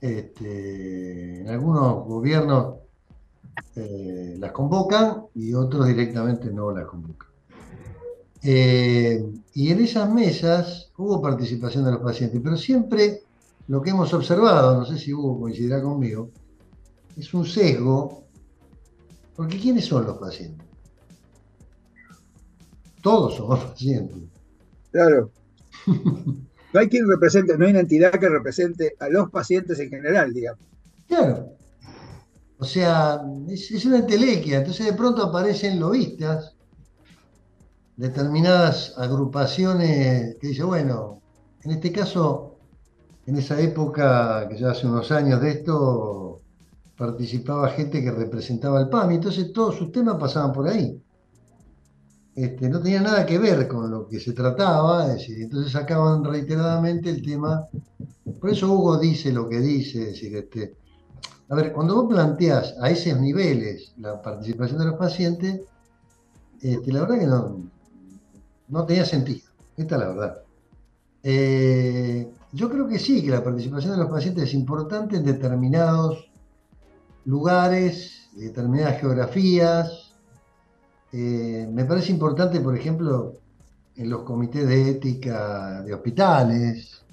Este, 0.00 1.40
en 1.40 1.48
algunos 1.48 2.06
gobiernos 2.06 2.76
eh, 3.76 4.36
las 4.38 4.52
convocan 4.52 5.24
y 5.34 5.54
otros 5.54 5.86
directamente 5.86 6.50
no 6.50 6.70
las 6.70 6.86
convocan. 6.86 7.28
Eh, 8.42 9.22
y 9.54 9.70
en 9.70 9.80
esas 9.80 10.12
mesas 10.12 10.90
hubo 10.96 11.20
participación 11.20 11.84
de 11.84 11.92
los 11.92 12.00
pacientes, 12.00 12.40
pero 12.42 12.56
siempre 12.56 13.22
lo 13.70 13.80
que 13.80 13.90
hemos 13.90 14.12
observado, 14.12 14.78
no 14.78 14.84
sé 14.84 14.98
si 14.98 15.14
Hugo 15.14 15.38
coincidirá 15.38 15.80
conmigo, 15.80 16.32
es 17.16 17.32
un 17.32 17.46
sesgo, 17.46 18.24
porque 19.36 19.60
¿quiénes 19.60 19.84
son 19.84 20.06
los 20.06 20.18
pacientes? 20.18 20.66
Todos 23.00 23.36
somos 23.36 23.64
pacientes. 23.66 24.28
Claro. 24.90 25.30
No 25.86 26.80
hay 26.80 26.88
quien 26.88 27.08
represente, 27.08 27.56
no 27.56 27.64
hay 27.64 27.70
una 27.70 27.80
entidad 27.80 28.10
que 28.10 28.28
represente 28.28 28.96
a 28.98 29.08
los 29.08 29.30
pacientes 29.30 29.78
en 29.78 29.88
general, 29.88 30.34
digamos. 30.34 30.64
Claro. 31.06 31.50
O 32.58 32.64
sea, 32.64 33.20
es, 33.48 33.70
es 33.70 33.84
una 33.84 33.98
entelequia, 33.98 34.58
entonces 34.58 34.86
de 34.86 34.94
pronto 34.94 35.22
aparecen 35.22 35.78
lobistas, 35.78 36.56
determinadas 37.96 38.94
agrupaciones 38.98 40.36
que 40.40 40.48
dicen, 40.48 40.66
bueno, 40.66 41.22
en 41.62 41.70
este 41.70 41.92
caso 41.92 42.49
en 43.30 43.36
esa 43.36 43.60
época, 43.60 44.48
que 44.48 44.58
ya 44.58 44.72
hace 44.72 44.88
unos 44.88 45.12
años 45.12 45.40
de 45.40 45.50
esto, 45.50 46.40
participaba 46.96 47.68
gente 47.68 48.02
que 48.02 48.10
representaba 48.10 48.80
el 48.80 48.88
PAMI, 48.88 49.14
entonces 49.14 49.52
todos 49.52 49.76
sus 49.76 49.92
temas 49.92 50.16
pasaban 50.16 50.52
por 50.52 50.66
ahí. 50.68 51.00
Este, 52.34 52.68
no 52.68 52.82
tenía 52.82 53.00
nada 53.00 53.24
que 53.24 53.38
ver 53.38 53.68
con 53.68 53.88
lo 53.88 54.08
que 54.08 54.18
se 54.18 54.32
trataba, 54.32 55.14
es 55.14 55.28
entonces 55.28 55.70
sacaban 55.70 56.24
reiteradamente 56.24 57.08
el 57.08 57.22
tema. 57.22 57.68
Por 58.40 58.50
eso 58.50 58.72
Hugo 58.72 58.98
dice 58.98 59.32
lo 59.32 59.48
que 59.48 59.60
dice, 59.60 60.06
decir, 60.06 60.36
este, 60.36 60.74
a 61.50 61.54
ver, 61.54 61.72
cuando 61.72 62.02
vos 62.02 62.12
planteás 62.12 62.74
a 62.80 62.90
esos 62.90 63.20
niveles 63.20 63.92
la 63.98 64.20
participación 64.20 64.80
de 64.80 64.86
los 64.86 64.94
pacientes, 64.96 65.60
este, 66.60 66.92
la 66.92 67.02
verdad 67.02 67.20
que 67.20 67.26
no, 67.28 67.58
no 68.66 68.86
tenía 68.86 69.04
sentido. 69.04 69.48
Esta 69.76 69.94
es 69.94 70.00
la 70.00 70.08
verdad. 70.08 70.42
Eh, 71.22 72.28
yo 72.52 72.68
creo 72.68 72.88
que 72.88 72.98
sí, 72.98 73.22
que 73.22 73.30
la 73.30 73.44
participación 73.44 73.92
de 73.92 73.98
los 73.98 74.10
pacientes 74.10 74.44
es 74.44 74.54
importante 74.54 75.16
en 75.16 75.24
determinados 75.24 76.30
lugares, 77.24 78.28
determinadas 78.34 79.00
geografías. 79.00 80.14
Eh, 81.12 81.68
me 81.70 81.84
parece 81.84 82.12
importante, 82.12 82.60
por 82.60 82.76
ejemplo, 82.76 83.34
en 83.96 84.10
los 84.10 84.22
comités 84.22 84.66
de 84.66 84.90
ética 84.90 85.82
de 85.82 85.94
hospitales, 85.94 87.04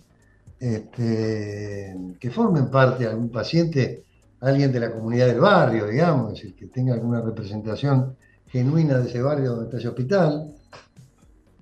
este, 0.60 1.96
que 2.20 2.32
formen 2.32 2.72
parte 2.72 3.04
de 3.04 3.12
algún 3.12 3.30
paciente, 3.30 4.06
alguien 4.40 4.72
de 4.72 4.80
la 4.80 4.92
comunidad 4.92 5.28
del 5.28 5.40
barrio, 5.40 5.88
digamos, 5.88 6.44
el 6.44 6.56
que 6.56 6.68
tenga 6.68 6.94
alguna 6.94 7.22
representación 7.22 8.16
genuina 8.48 8.98
de 8.98 9.10
ese 9.10 9.22
barrio 9.22 9.52
donde 9.52 9.66
está 9.66 9.78
ese 9.78 9.88
hospital. 9.90 10.54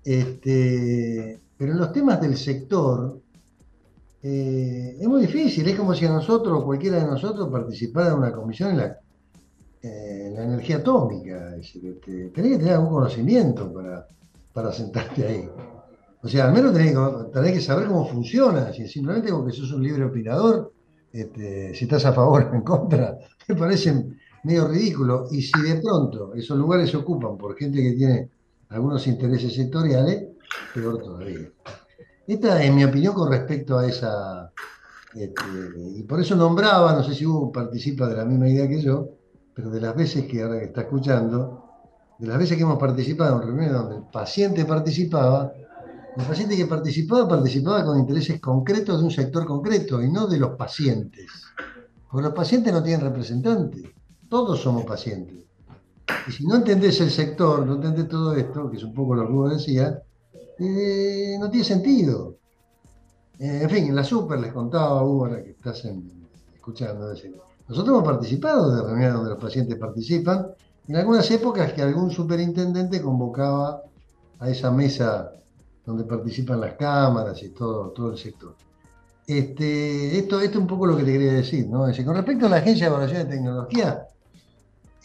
Este, 0.04 1.42
pero 1.58 1.72
en 1.72 1.78
los 1.80 1.92
temas 1.92 2.22
del 2.22 2.38
sector, 2.38 3.20
eh, 4.28 4.98
es 5.00 5.08
muy 5.08 5.22
difícil, 5.22 5.68
es 5.68 5.76
como 5.76 5.94
si 5.94 6.04
a 6.04 6.10
nosotros, 6.10 6.64
cualquiera 6.64 6.98
de 6.98 7.06
nosotros, 7.06 7.48
participara 7.52 8.10
en 8.10 8.18
una 8.18 8.32
comisión 8.32 8.72
en 8.72 8.78
la, 8.78 8.98
energía 9.84 10.78
atómica. 10.78 11.50
Es 11.50 11.58
decir, 11.58 11.86
este, 11.86 12.30
tenés 12.30 12.54
que 12.54 12.58
tener 12.58 12.74
algún 12.74 12.90
conocimiento 12.90 13.72
para, 13.72 14.08
para 14.52 14.72
sentarte 14.72 15.28
ahí. 15.28 15.48
O 16.24 16.28
sea, 16.28 16.48
al 16.48 16.54
menos 16.54 16.74
tenés, 16.74 17.54
que 17.54 17.62
saber 17.62 17.88
cómo 17.88 18.08
funciona, 18.08 18.74
si 18.74 18.88
simplemente 18.88 19.32
porque 19.32 19.52
sos 19.52 19.72
un 19.74 19.84
libre 19.84 20.06
opinador, 20.06 20.74
este, 21.14 21.76
si 21.76 21.84
estás 21.84 22.06
a 22.06 22.14
favor 22.14 22.50
o 22.52 22.56
en 22.56 22.62
contra, 22.62 23.20
me 23.48 23.54
parece 23.54 24.08
medio 24.44 24.68
ridículo. 24.68 25.28
Y 25.30 25.44
si 25.44 25.62
de 25.62 25.80
pronto 25.80 26.34
esos 26.34 26.58
lugares 26.58 26.90
se 26.90 26.98
ocupan 26.98 27.38
por 27.38 27.56
gente 27.56 27.80
que 27.80 27.92
tiene 27.92 28.32
algunos 28.70 29.06
intereses 29.06 29.54
sectoriales, 29.54 30.30
peor 30.74 30.98
todavía. 30.98 31.48
Esta 32.28 32.64
es 32.64 32.74
mi 32.74 32.84
opinión 32.84 33.14
con 33.14 33.32
respecto 33.32 33.78
a 33.78 33.88
esa. 33.88 34.52
Este, 35.14 35.44
y 35.96 36.04
por 36.04 36.20
eso 36.20 36.36
nombraba, 36.36 36.94
no 36.94 37.04
sé 37.04 37.14
si 37.14 37.26
Hugo 37.26 37.52
participa 37.52 38.08
de 38.08 38.18
la 38.18 38.26
misma 38.26 38.50
idea 38.50 38.68
que 38.68 38.82
yo, 38.82 39.10
pero 39.54 39.70
de 39.70 39.80
las 39.80 39.96
veces 39.96 40.26
que 40.26 40.42
ahora 40.42 40.60
que 40.60 40.66
está 40.66 40.82
escuchando, 40.82 41.64
de 42.18 42.28
las 42.28 42.38
veces 42.38 42.58
que 42.58 42.64
hemos 42.64 42.80
participado 42.80 43.36
en 43.36 43.48
reuniones 43.48 43.74
donde 43.74 43.96
el 43.98 44.04
paciente 44.12 44.66
participaba, 44.66 45.54
el 46.18 46.26
paciente 46.26 46.58
que 46.58 46.66
participaba 46.66 47.28
participaba 47.28 47.86
con 47.86 48.00
intereses 48.00 48.42
concretos 48.42 49.00
de 49.00 49.06
un 49.06 49.12
sector 49.12 49.46
concreto 49.46 50.02
y 50.02 50.12
no 50.12 50.28
de 50.28 50.40
los 50.40 50.52
pacientes. 50.58 51.28
Porque 52.10 52.28
los 52.28 52.34
pacientes 52.34 52.74
no 52.74 52.82
tienen 52.82 53.06
representantes, 53.06 53.84
todos 54.28 54.60
somos 54.60 54.84
pacientes. 54.84 55.46
Y 56.28 56.32
si 56.32 56.46
no 56.46 56.56
entendés 56.56 57.00
el 57.02 57.12
sector, 57.12 57.66
no 57.66 57.76
entendés 57.76 58.08
todo 58.10 58.34
esto, 58.36 58.70
que 58.70 58.78
es 58.78 58.84
un 58.84 58.94
poco 58.94 59.16
lo 59.16 59.28
que 59.28 59.34
Hugo 59.34 59.50
decía, 59.50 60.02
eh, 60.60 61.38
no 61.40 61.50
tiene 61.50 61.66
sentido. 61.66 62.38
Eh, 63.40 63.62
en 63.64 63.70
fin, 63.70 63.86
en 63.86 63.96
la 63.96 64.04
Super 64.04 64.40
les 64.40 64.54
contaba, 64.54 65.04
Hugo, 65.04 65.26
ahora 65.26 65.44
que 65.44 65.52
estás 65.52 65.84
escuchando, 66.54 67.08
nosotros 67.68 67.96
hemos 67.96 68.04
participado 68.04 68.76
de 68.76 68.82
reuniones 68.82 69.14
donde 69.14 69.30
los 69.32 69.40
pacientes 69.40 69.78
participan, 69.78 70.48
en 70.88 70.96
algunas 70.96 71.30
épocas 71.32 71.74
que 71.74 71.82
algún 71.82 72.12
superintendente 72.12 73.02
convocaba 73.02 73.82
a 74.40 74.50
esa 74.50 74.72
mesa 74.72 75.32
donde 75.86 76.04
participan 76.04 76.62
las 76.62 76.74
cámaras 76.74 77.42
y 77.44 77.50
todo, 77.50 77.90
todo 77.90 78.12
el 78.12 78.18
sector. 78.18 78.56
Este, 79.28 80.20
esto, 80.20 80.40
esto 80.40 80.58
es 80.58 80.62
un 80.62 80.68
poco 80.68 80.86
lo 80.86 80.96
que 80.96 81.04
te 81.04 81.14
quería 81.14 81.34
decir, 81.34 81.68
¿no? 81.68 81.80
con 81.80 82.16
respecto 82.16 82.46
a 82.46 82.50
la 82.50 82.58
Agencia 82.58 82.86
de 82.86 82.92
Evaluación 82.92 83.24
de 83.24 83.36
Tecnología, 83.36 84.08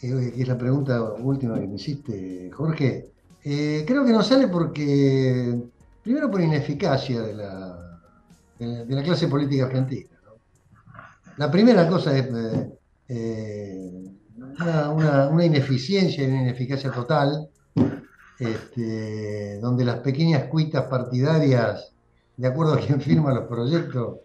eh, 0.01 0.31
que 0.35 0.41
es 0.41 0.47
la 0.47 0.57
pregunta 0.57 1.01
última 1.01 1.59
que 1.59 1.67
me 1.67 1.75
hiciste, 1.75 2.51
Jorge, 2.51 3.11
eh, 3.43 3.83
creo 3.87 4.05
que 4.05 4.11
no 4.11 4.21
sale 4.21 4.47
porque, 4.47 5.59
primero 6.03 6.29
por 6.29 6.41
ineficacia 6.41 7.21
de 7.21 7.33
la, 7.33 7.99
de, 8.59 8.85
la 8.87 9.03
clase 9.03 9.27
política 9.27 9.65
argentina. 9.65 10.09
La 11.37 11.49
primera 11.49 11.87
cosa 11.87 12.15
es 12.15 12.25
eh, 12.27 12.77
eh, 13.07 13.91
una, 14.59 15.45
ineficiencia 15.45 16.23
y 16.23 16.27
una 16.27 16.41
ineficacia 16.43 16.91
total, 16.91 17.49
este, 18.37 19.59
donde 19.59 19.85
las 19.85 19.99
pequeñas 20.01 20.43
cuitas 20.43 20.85
partidarias, 20.85 21.93
de 22.37 22.47
acuerdo 22.47 22.73
a 22.73 22.79
quien 22.79 23.01
firma 23.01 23.33
los 23.33 23.47
proyectos, 23.47 24.19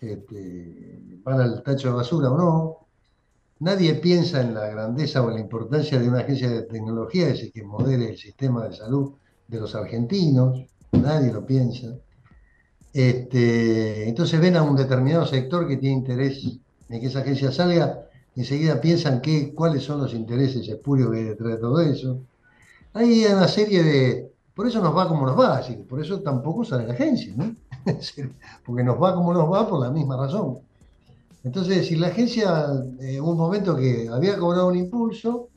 este, 0.00 0.98
van 1.22 1.40
al 1.40 1.62
tacho 1.62 1.88
de 1.88 1.94
basura 1.94 2.30
o 2.30 2.36
no, 2.36 2.83
Nadie 3.60 3.94
piensa 3.94 4.40
en 4.40 4.54
la 4.54 4.66
grandeza 4.66 5.22
o 5.22 5.28
en 5.28 5.36
la 5.36 5.40
importancia 5.40 5.98
de 5.98 6.08
una 6.08 6.20
agencia 6.20 6.50
de 6.50 6.62
tecnología 6.62 7.28
ese 7.28 7.50
que 7.50 7.62
modere 7.62 8.10
el 8.10 8.16
sistema 8.16 8.66
de 8.66 8.76
salud 8.76 9.12
de 9.46 9.60
los 9.60 9.74
argentinos, 9.74 10.66
nadie 10.92 11.32
lo 11.32 11.46
piensa. 11.46 11.94
Este, 12.92 14.08
entonces 14.08 14.40
ven 14.40 14.56
a 14.56 14.62
un 14.62 14.76
determinado 14.76 15.26
sector 15.26 15.66
que 15.66 15.76
tiene 15.76 15.96
interés 15.96 16.44
en 16.88 17.00
que 17.00 17.06
esa 17.06 17.20
agencia 17.20 17.50
salga 17.52 18.04
enseguida 18.36 18.80
piensan 18.80 19.20
que, 19.20 19.54
cuáles 19.54 19.84
son 19.84 20.00
los 20.00 20.14
intereses 20.14 20.68
espurios 20.68 21.10
que 21.10 21.18
hay 21.18 21.24
detrás 21.24 21.52
de 21.52 21.58
todo 21.58 21.80
eso. 21.80 22.20
Hay 22.92 23.24
una 23.24 23.48
serie 23.48 23.82
de... 23.82 24.32
Por 24.54 24.66
eso 24.66 24.80
nos 24.80 24.96
va 24.96 25.08
como 25.08 25.26
nos 25.26 25.38
va, 25.38 25.58
así 25.58 25.76
que 25.76 25.82
por 25.82 26.00
eso 26.00 26.20
tampoco 26.20 26.64
sale 26.64 26.86
la 26.86 26.94
agencia, 26.94 27.32
¿no? 27.36 27.54
Porque 28.64 28.84
nos 28.84 29.02
va 29.02 29.14
como 29.14 29.32
nos 29.34 29.52
va 29.52 29.68
por 29.68 29.80
la 29.80 29.90
misma 29.90 30.16
razón. 30.16 30.58
Entonces, 31.44 31.86
si 31.86 31.96
la 31.96 32.08
agencia 32.08 32.66
en 33.00 33.22
un 33.22 33.36
momento 33.36 33.76
que 33.76 34.08
había 34.10 34.38
cobrado 34.38 34.68
un 34.68 34.76
impulso 34.76 35.48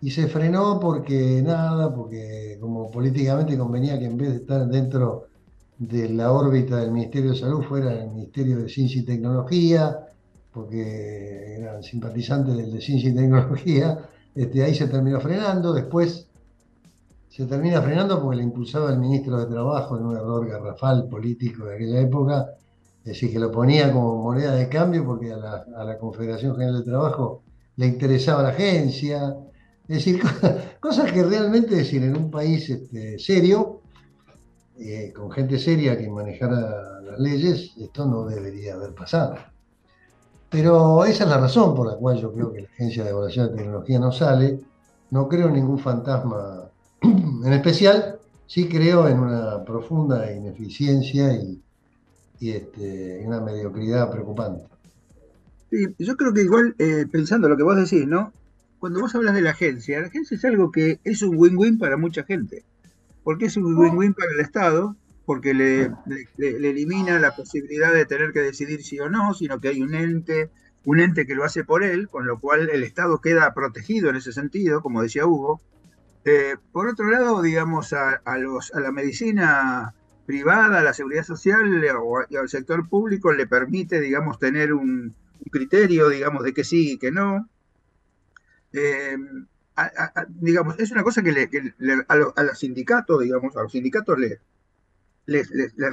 y 0.00 0.10
se 0.10 0.26
frenó 0.26 0.78
porque 0.80 1.40
nada, 1.42 1.94
porque 1.94 2.58
como 2.60 2.90
políticamente 2.90 3.56
convenía 3.56 3.98
que 3.98 4.06
en 4.06 4.16
vez 4.16 4.30
de 4.30 4.36
estar 4.36 4.66
dentro 4.66 5.26
de 5.78 6.08
la 6.08 6.32
órbita 6.32 6.78
del 6.78 6.90
Ministerio 6.90 7.30
de 7.30 7.36
Salud 7.36 7.62
fuera 7.62 7.92
el 7.92 8.10
Ministerio 8.10 8.58
de 8.58 8.68
Ciencia 8.68 9.00
y 9.00 9.04
Tecnología, 9.04 10.08
porque 10.52 11.54
eran 11.56 11.82
simpatizantes 11.84 12.56
del 12.56 12.72
de 12.72 12.80
Ciencia 12.80 13.10
y 13.10 13.14
Tecnología, 13.14 13.98
este, 14.34 14.64
ahí 14.64 14.74
se 14.74 14.88
terminó 14.88 15.20
frenando, 15.20 15.72
después 15.72 16.26
se 17.28 17.46
termina 17.46 17.80
frenando 17.82 18.20
porque 18.20 18.38
le 18.38 18.42
impulsaba 18.42 18.90
el 18.90 18.98
ministro 18.98 19.38
de 19.38 19.46
Trabajo 19.46 19.96
en 19.96 20.06
un 20.06 20.16
error 20.16 20.48
garrafal 20.48 21.08
político 21.08 21.66
de 21.66 21.76
aquella 21.76 22.00
época, 22.00 22.48
es 23.00 23.04
decir, 23.04 23.32
que 23.32 23.38
lo 23.38 23.50
ponía 23.50 23.92
como 23.92 24.22
moneda 24.22 24.54
de 24.54 24.68
cambio 24.68 25.04
porque 25.04 25.32
a 25.32 25.36
la, 25.36 25.98
Confederación 25.98 26.54
General 26.54 26.78
de 26.78 26.84
Trabajo 26.84 27.42
le 27.76 27.86
interesaba 27.86 28.42
la 28.42 28.50
agencia, 28.50 29.36
es 29.88 29.96
decir, 29.96 30.20
cosas 30.80 31.10
que 31.12 31.22
realmente, 31.22 31.74
decir, 31.74 32.02
en 32.02 32.16
un 32.16 32.30
país 32.30 32.68
este, 32.68 33.18
serio, 33.18 33.80
eh, 34.78 35.12
con 35.14 35.30
gente 35.30 35.58
seria 35.58 35.96
que 35.96 36.08
manejara 36.08 37.00
las 37.00 37.18
leyes, 37.18 37.72
esto 37.78 38.06
no 38.06 38.26
debería 38.26 38.74
haber 38.74 38.94
pasado. 38.94 39.36
Pero 40.50 41.04
esa 41.04 41.24
es 41.24 41.30
la 41.30 41.38
razón 41.38 41.74
por 41.74 41.86
la 41.86 41.96
cual 41.96 42.18
yo 42.18 42.32
creo 42.32 42.52
que 42.52 42.62
la 42.62 42.68
Agencia 42.68 43.04
de 43.04 43.10
Evaluación 43.10 43.50
de 43.50 43.56
Tecnología 43.56 43.98
no 43.98 44.12
sale. 44.12 44.60
No 45.10 45.28
creo 45.28 45.48
en 45.48 45.54
ningún 45.54 45.78
fantasma 45.78 46.70
en 47.02 47.52
especial, 47.52 48.18
sí 48.46 48.68
creo 48.68 49.08
en 49.08 49.20
una 49.20 49.64
profunda 49.64 50.30
ineficiencia 50.32 51.32
y, 51.34 51.62
este, 52.40 53.22
una 53.24 53.40
mediocridad 53.40 54.10
preocupante. 54.10 54.64
Sí, 55.70 55.86
yo 55.98 56.16
creo 56.16 56.32
que 56.32 56.42
igual, 56.42 56.74
eh, 56.78 57.06
pensando 57.10 57.48
lo 57.48 57.56
que 57.56 57.62
vos 57.62 57.76
decís, 57.76 58.06
¿no? 58.06 58.32
Cuando 58.78 59.00
vos 59.00 59.14
hablas 59.14 59.34
de 59.34 59.42
la 59.42 59.50
agencia, 59.50 60.00
la 60.00 60.06
agencia 60.06 60.36
es 60.36 60.44
algo 60.44 60.70
que 60.70 61.00
es 61.04 61.22
un 61.22 61.36
win-win 61.36 61.78
para 61.78 61.96
mucha 61.96 62.22
gente. 62.22 62.64
Porque 63.24 63.46
es 63.46 63.56
un 63.56 63.76
win-win 63.76 64.14
para 64.14 64.32
el 64.32 64.40
Estado, 64.40 64.96
porque 65.26 65.52
le, 65.52 65.90
le, 66.36 66.70
elimina 66.70 67.18
la 67.18 67.34
posibilidad 67.34 67.92
de 67.92 68.06
tener 68.06 68.32
que 68.32 68.40
decidir 68.40 68.82
sí 68.82 68.98
o 69.00 69.10
no, 69.10 69.34
sino 69.34 69.60
que 69.60 69.68
hay 69.68 69.82
un 69.82 69.94
ente, 69.94 70.48
un 70.84 71.00
ente 71.00 71.26
que 71.26 71.34
lo 71.34 71.44
hace 71.44 71.64
por 71.64 71.82
él, 71.82 72.08
con 72.08 72.26
lo 72.26 72.38
cual 72.40 72.70
el 72.70 72.82
Estado 72.82 73.20
queda 73.20 73.52
protegido 73.52 74.08
en 74.08 74.16
ese 74.16 74.32
sentido, 74.32 74.80
como 74.80 75.02
decía 75.02 75.26
Hugo, 75.26 75.60
eh, 76.24 76.56
por 76.72 76.88
otro 76.88 77.10
lado, 77.10 77.42
digamos, 77.42 77.92
a, 77.92 78.20
la 78.26 78.92
medicina 78.92 79.94
privada, 80.28 80.80
a 80.80 80.82
la 80.82 80.92
seguridad 80.92 81.24
social 81.24 81.82
eh, 81.82 81.90
o 81.90 82.18
al 82.18 82.48
sector 82.50 82.86
público 82.86 83.32
le 83.32 83.46
permite, 83.46 83.98
digamos, 83.98 84.38
tener 84.38 84.74
un, 84.74 85.14
criterio, 85.50 86.10
digamos, 86.10 86.44
de 86.44 86.52
que 86.52 86.64
sí 86.64 86.92
y 86.92 86.98
que 86.98 87.10
no. 87.10 87.48
Eh, 88.74 89.16
digamos, 90.28 90.78
es 90.78 90.90
una 90.90 91.02
cosa 91.02 91.22
que, 91.22 91.30
a, 92.06 92.42
los 92.42 92.58
sindicatos, 92.58 93.22
digamos, 93.22 93.56
a 93.56 93.62
los 93.62 93.72
sindicatos 93.72 94.18
le, 94.18 95.44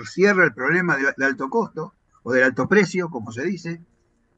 cierra 0.05 0.43
el 0.43 0.53
problema 0.53 0.97
de 0.97 1.25
alto 1.25 1.49
costo 1.49 1.93
o 2.23 2.33
del 2.33 2.43
alto 2.43 2.67
precio, 2.67 3.09
como 3.09 3.31
se 3.31 3.43
dice, 3.43 3.79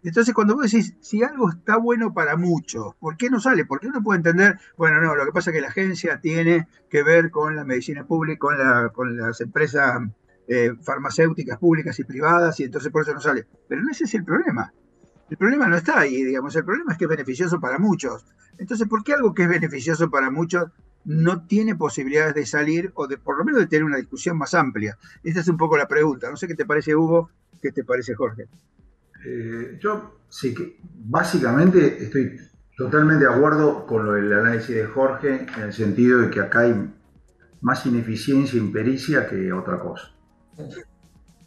entonces, 0.07 0.33
cuando 0.33 0.55
vos 0.55 0.71
decís, 0.71 0.95
si 1.01 1.21
algo 1.21 1.49
está 1.49 1.75
bueno 1.75 2.13
para 2.13 2.37
muchos, 2.37 2.95
¿por 2.95 3.17
qué 3.17 3.29
no 3.29 3.41
sale? 3.41 3.65
Porque 3.65 3.87
uno 3.87 4.01
puede 4.01 4.19
entender, 4.19 4.57
bueno, 4.77 5.01
no, 5.01 5.13
lo 5.15 5.25
que 5.25 5.33
pasa 5.33 5.49
es 5.49 5.55
que 5.55 5.61
la 5.61 5.67
agencia 5.67 6.21
tiene 6.21 6.65
que 6.89 7.03
ver 7.03 7.29
con 7.29 7.57
la 7.57 7.65
medicina 7.65 8.05
pública, 8.05 8.89
con 8.93 9.17
las 9.17 9.41
empresas 9.41 10.01
eh, 10.47 10.71
farmacéuticas 10.81 11.57
públicas 11.57 11.99
y 11.99 12.05
privadas, 12.05 12.57
y 12.61 12.63
entonces 12.63 12.89
por 12.89 13.01
eso 13.01 13.13
no 13.13 13.19
sale. 13.19 13.47
Pero 13.67 13.81
no 13.81 13.91
ese 13.91 14.05
es 14.05 14.13
el 14.13 14.23
problema. 14.23 14.71
El 15.29 15.35
problema 15.35 15.67
no 15.67 15.75
está 15.75 15.99
ahí, 15.99 16.23
digamos, 16.23 16.55
el 16.55 16.63
problema 16.63 16.93
es 16.93 16.97
que 16.97 17.03
es 17.03 17.09
beneficioso 17.09 17.59
para 17.59 17.77
muchos. 17.77 18.25
Entonces, 18.57 18.87
¿por 18.87 19.03
qué 19.03 19.11
algo 19.11 19.33
que 19.33 19.43
es 19.43 19.49
beneficioso 19.49 20.09
para 20.09 20.31
muchos 20.31 20.71
no 21.03 21.45
tiene 21.45 21.75
posibilidades 21.75 22.33
de 22.33 22.45
salir 22.45 22.93
o 22.95 23.07
de 23.07 23.17
por 23.17 23.37
lo 23.37 23.43
menos 23.43 23.59
de 23.59 23.67
tener 23.67 23.83
una 23.83 23.97
discusión 23.97 24.37
más 24.37 24.53
amplia? 24.53 24.97
Esta 25.21 25.41
es 25.41 25.49
un 25.49 25.57
poco 25.57 25.75
la 25.75 25.89
pregunta. 25.89 26.29
No 26.29 26.37
sé 26.37 26.47
qué 26.47 26.55
te 26.55 26.65
parece, 26.65 26.95
Hugo, 26.95 27.29
qué 27.61 27.73
te 27.73 27.83
parece, 27.83 28.15
Jorge. 28.15 28.47
Eh, 29.25 29.77
yo 29.81 30.21
sí 30.29 30.53
que 30.53 30.79
básicamente 30.81 32.03
estoy 32.03 32.37
totalmente 32.77 33.25
de 33.25 33.33
acuerdo 33.33 33.85
con 33.85 34.05
lo 34.05 34.13
del 34.13 34.31
análisis 34.31 34.75
de 34.75 34.85
Jorge 34.85 35.47
en 35.57 35.63
el 35.63 35.73
sentido 35.73 36.19
de 36.19 36.29
que 36.29 36.41
acá 36.41 36.59
hay 36.59 36.93
más 37.61 37.85
ineficiencia 37.85 38.59
impericia 38.59 39.27
que 39.27 39.51
otra 39.51 39.79
cosa. 39.79 40.11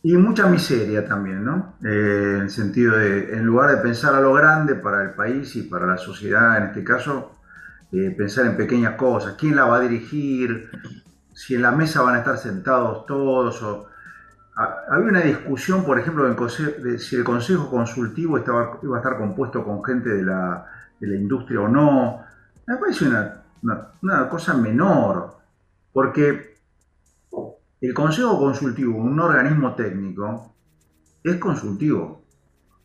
Y 0.03 0.16
mucha 0.16 0.47
miseria 0.47 1.07
también, 1.07 1.45
¿no? 1.45 1.77
Eh, 1.85 2.35
en 2.37 2.43
el 2.43 2.51
sentido 2.51 2.97
de, 2.97 3.35
en 3.35 3.45
lugar 3.45 3.71
de 3.71 3.83
pensar 3.83 4.14
a 4.14 4.21
lo 4.21 4.33
grande 4.33 4.75
para 4.75 5.03
el 5.03 5.11
país 5.11 5.55
y 5.57 5.62
para 5.62 5.87
la 5.87 5.99
sociedad, 5.99 6.57
en 6.57 6.64
este 6.64 6.83
caso, 6.83 7.33
eh, 7.93 8.14
pensar 8.16 8.47
en 8.47 8.57
pequeñas 8.57 8.95
cosas. 8.95 9.35
¿Quién 9.39 9.57
la 9.57 9.66
va 9.66 9.77
a 9.77 9.81
dirigir? 9.81 10.71
Si 11.35 11.55
en 11.55 11.62
la 11.62 11.71
mesa 11.71 12.03
van 12.03 12.14
a 12.14 12.18
estar 12.18 12.39
sentados 12.39 13.05
todos 13.07 13.89
había 14.88 15.08
una 15.08 15.20
discusión, 15.20 15.84
por 15.84 15.98
ejemplo, 15.98 16.28
de 16.28 16.98
si 16.98 17.16
el 17.16 17.24
Consejo 17.24 17.70
Consultivo 17.70 18.38
estaba, 18.38 18.78
iba 18.82 18.96
a 18.96 19.00
estar 19.00 19.16
compuesto 19.16 19.64
con 19.64 19.82
gente 19.84 20.11
de 20.11 20.22
la, 20.22 20.66
industria 21.00 21.61
o 21.61 21.68
no. 21.68 22.22
Me 22.66 22.76
parece 22.76 23.06
una, 23.06 24.28
cosa 24.28 24.54
menor, 24.54 25.38
porque 25.92 26.56
el 27.80 27.94
Consejo 27.94 28.38
Consultivo, 28.38 28.98
un 28.98 29.18
organismo 29.18 29.74
técnico, 29.74 30.54
es 31.22 31.36
consultivo, 31.36 32.22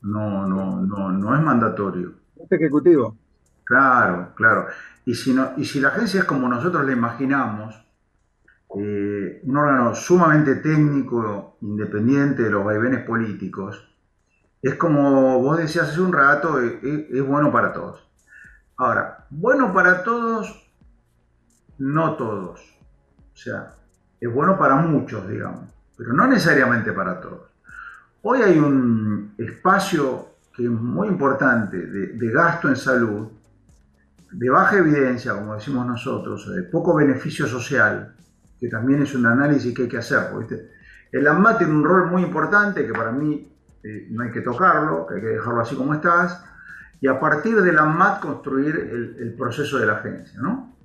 no, 0.01 0.47
no, 0.47 0.81
no, 0.81 1.11
no 1.11 1.35
es 1.35 1.41
mandatorio. 1.41 2.13
Es 2.37 2.51
ejecutivo. 2.51 3.17
Claro, 3.63 4.33
claro. 4.35 4.67
Y 5.05 5.15
si, 5.15 5.33
no, 5.33 5.53
y 5.57 5.65
si 5.65 5.79
la 5.79 5.89
agencia 5.89 6.21
es 6.21 6.25
como 6.25 6.47
nosotros 6.47 6.85
la 6.85 6.91
imaginamos, 6.91 7.84
eh, 8.77 9.41
un 9.43 9.57
órgano 9.57 9.95
sumamente 9.95 10.55
técnico, 10.55 11.57
independiente 11.61 12.43
de 12.43 12.51
los 12.51 12.63
vaivenes 12.63 13.03
políticos, 13.05 13.91
es 14.61 14.75
como 14.75 15.41
vos 15.41 15.57
decías 15.57 15.89
hace 15.89 16.01
un 16.01 16.13
rato, 16.13 16.59
es, 16.59 16.83
es 16.83 17.25
bueno 17.25 17.51
para 17.51 17.71
todos. 17.73 18.07
Ahora, 18.77 19.25
bueno 19.29 19.73
para 19.73 20.03
todos, 20.03 20.71
no 21.77 22.15
todos. 22.15 22.59
O 23.33 23.37
sea, 23.37 23.75
es 24.19 24.33
bueno 24.33 24.57
para 24.57 24.75
muchos, 24.77 25.27
digamos, 25.27 25.65
pero 25.97 26.13
no 26.13 26.27
necesariamente 26.27 26.91
para 26.93 27.21
todos. 27.21 27.51
Hoy 28.21 28.41
hay 28.41 28.57
un 28.57 29.35
espacio 29.37 30.35
que 30.55 30.63
es 30.63 30.69
muy 30.69 31.07
importante 31.09 31.77
de, 31.77 32.31
gasto 32.31 32.69
en 32.69 32.75
salud, 32.75 33.27
de 34.31 34.49
baja 34.49 34.77
evidencia, 34.77 35.33
como 35.33 35.53
decimos 35.53 35.85
nosotros, 35.85 36.49
de 36.55 36.63
poco 36.63 36.95
beneficio 36.95 37.45
social, 37.45 38.15
que 38.65 38.71
también 38.71 39.03
es 39.03 39.13
un 39.13 39.27
análisis 39.27 39.75
que 39.75 39.83
hay 39.83 39.87
que 39.87 39.99
hacer. 39.99 40.21
El 41.11 41.27
ANMAT 41.27 41.59
tiene 41.59 41.73
un 41.73 41.83
rol 41.83 42.09
muy 42.09 42.23
importante 42.23 42.83
que 42.83 42.93
para 42.93 43.11
mí 43.11 43.47
eh, 43.83 44.07
no 44.09 44.23
hay 44.23 44.31
que 44.31 44.41
tocarlo, 44.41 45.05
que 45.05 45.15
hay 45.15 45.21
que 45.21 45.27
dejarlo 45.27 45.61
así 45.61 45.75
como 45.75 45.93
estás, 45.93 46.43
y 46.99 47.07
a 47.07 47.19
partir 47.19 47.61
del 47.61 47.77
ANMAT 47.77 48.21
construir 48.21 48.75
el, 49.19 49.35
proceso 49.37 49.77
de 49.77 49.85
la 49.85 49.97
agencia, 49.97 50.39
¿no? 50.41 50.75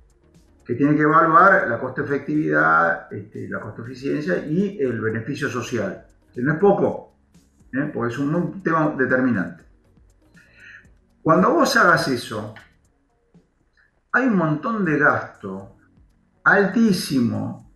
que 0.63 0.75
tiene 0.75 0.95
que 0.95 1.01
evaluar 1.01 1.67
la 1.67 1.79
costo-efectividad, 1.79 3.11
este, 3.11 3.49
la 3.49 3.59
costo-eficiencia 3.59 4.45
y 4.45 4.79
el 4.79 5.01
beneficio 5.01 5.49
social, 5.49 6.05
que 6.31 6.41
no 6.43 6.53
es 6.53 6.59
poco, 6.59 7.15
¿eh? 7.73 7.89
porque 7.91 8.13
es 8.13 8.19
un 8.19 8.61
tema 8.61 8.93
determinante. 8.95 9.63
Cuando 11.23 11.51
vos 11.51 11.75
hagas 11.77 12.07
eso, 12.09 12.53
hay 14.11 14.27
un 14.27 14.35
montón 14.35 14.85
de 14.85 14.99
gasto 14.99 15.77
altísimo, 16.43 17.70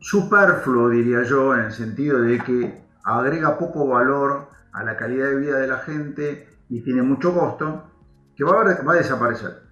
superfluo 0.00 0.88
diría 0.90 1.22
yo, 1.22 1.54
en 1.54 1.66
el 1.66 1.72
sentido 1.72 2.20
de 2.20 2.38
que 2.40 2.84
agrega 3.04 3.58
poco 3.58 3.86
valor 3.86 4.48
a 4.72 4.84
la 4.84 4.96
calidad 4.96 5.28
de 5.28 5.36
vida 5.36 5.58
de 5.58 5.66
la 5.66 5.78
gente 5.78 6.48
y 6.68 6.82
tiene 6.82 7.02
mucho 7.02 7.34
costo, 7.34 7.90
que 8.36 8.44
va 8.44 8.60
a, 8.62 8.94
desaparecer. 8.94 9.62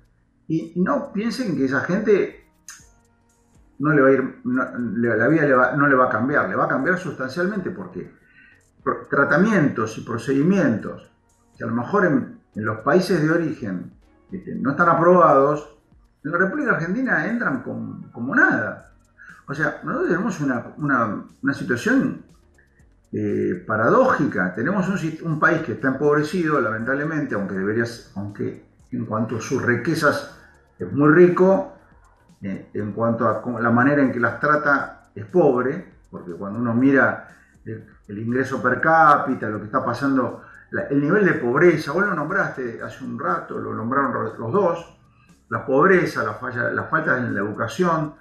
Y 0.48 0.72
no 0.76 1.12
piensen 1.12 1.56
que 1.56 1.66
esa 1.66 1.80
gente 1.80 2.48
no 3.78 3.92
le 3.92 4.02
va 4.02 4.08
a 4.08 4.12
ir, 4.12 4.40
la 4.44 5.28
vida 5.28 5.76
no 5.76 5.86
le 5.86 5.94
va 5.94 6.06
a 6.06 6.10
cambiar, 6.10 6.48
le 6.48 6.56
va 6.56 6.64
a 6.64 6.68
cambiar 6.68 6.98
sustancialmente 6.98 7.70
porque 7.70 8.10
tratamientos 9.10 9.98
y 9.98 10.00
procedimientos 10.02 11.10
que 11.56 11.64
a 11.64 11.66
lo 11.66 11.74
mejor 11.74 12.06
en, 12.06 12.36
los 12.54 12.78
países 12.78 13.20
de 13.20 13.30
origen 13.30 13.92
este, 14.32 14.54
no 14.54 14.70
están 14.70 14.88
aprobados, 14.88 15.76
en 16.24 16.32
la 16.32 16.38
República 16.38 16.72
Argentina 16.72 17.26
entran 17.26 17.62
como 17.62 18.34
nada. 18.34 18.95
O 19.48 19.54
sea, 19.54 19.80
nosotros 19.84 20.08
tenemos 20.08 20.40
una, 20.40 21.54
situación 21.54 22.22
eh, 23.12 23.64
paradójica. 23.66 24.52
Tenemos 24.54 24.88
un, 25.22 25.38
país 25.38 25.62
que 25.62 25.72
está 25.72 25.88
empobrecido, 25.88 26.60
lamentablemente, 26.60 27.34
aunque 27.34 27.54
deberías, 27.54 28.12
aunque 28.16 28.64
en 28.90 29.06
cuanto 29.06 29.36
a 29.36 29.40
sus 29.40 29.62
riquezas 29.62 30.36
es 30.78 30.92
muy 30.92 31.12
rico, 31.14 31.74
eh, 32.42 32.70
en 32.74 32.92
cuanto 32.92 33.28
a 33.28 33.60
la 33.60 33.70
manera 33.70 34.02
en 34.02 34.12
que 34.12 34.20
las 34.20 34.40
trata 34.40 35.10
es 35.14 35.24
pobre, 35.26 35.94
porque 36.10 36.32
cuando 36.32 36.58
uno 36.58 36.74
mira 36.74 37.28
el, 37.64 38.18
ingreso 38.18 38.62
per 38.62 38.80
cápita, 38.80 39.48
lo 39.48 39.58
que 39.58 39.66
está 39.66 39.84
pasando, 39.84 40.42
el 40.90 41.00
nivel 41.00 41.24
de 41.24 41.34
pobreza, 41.34 41.92
vos 41.92 42.04
lo 42.04 42.14
nombraste 42.14 42.82
hace 42.82 43.04
un 43.04 43.18
rato, 43.18 43.58
lo 43.58 43.74
nombraron 43.74 44.32
los 44.38 44.52
dos, 44.52 44.98
la 45.48 45.64
pobreza, 45.64 46.24
la, 46.24 46.34
falla, 46.34 46.70
la 46.70 46.84
falta 46.84 47.16
en 47.16 47.34
la 47.34 47.40
educación, 47.40 48.14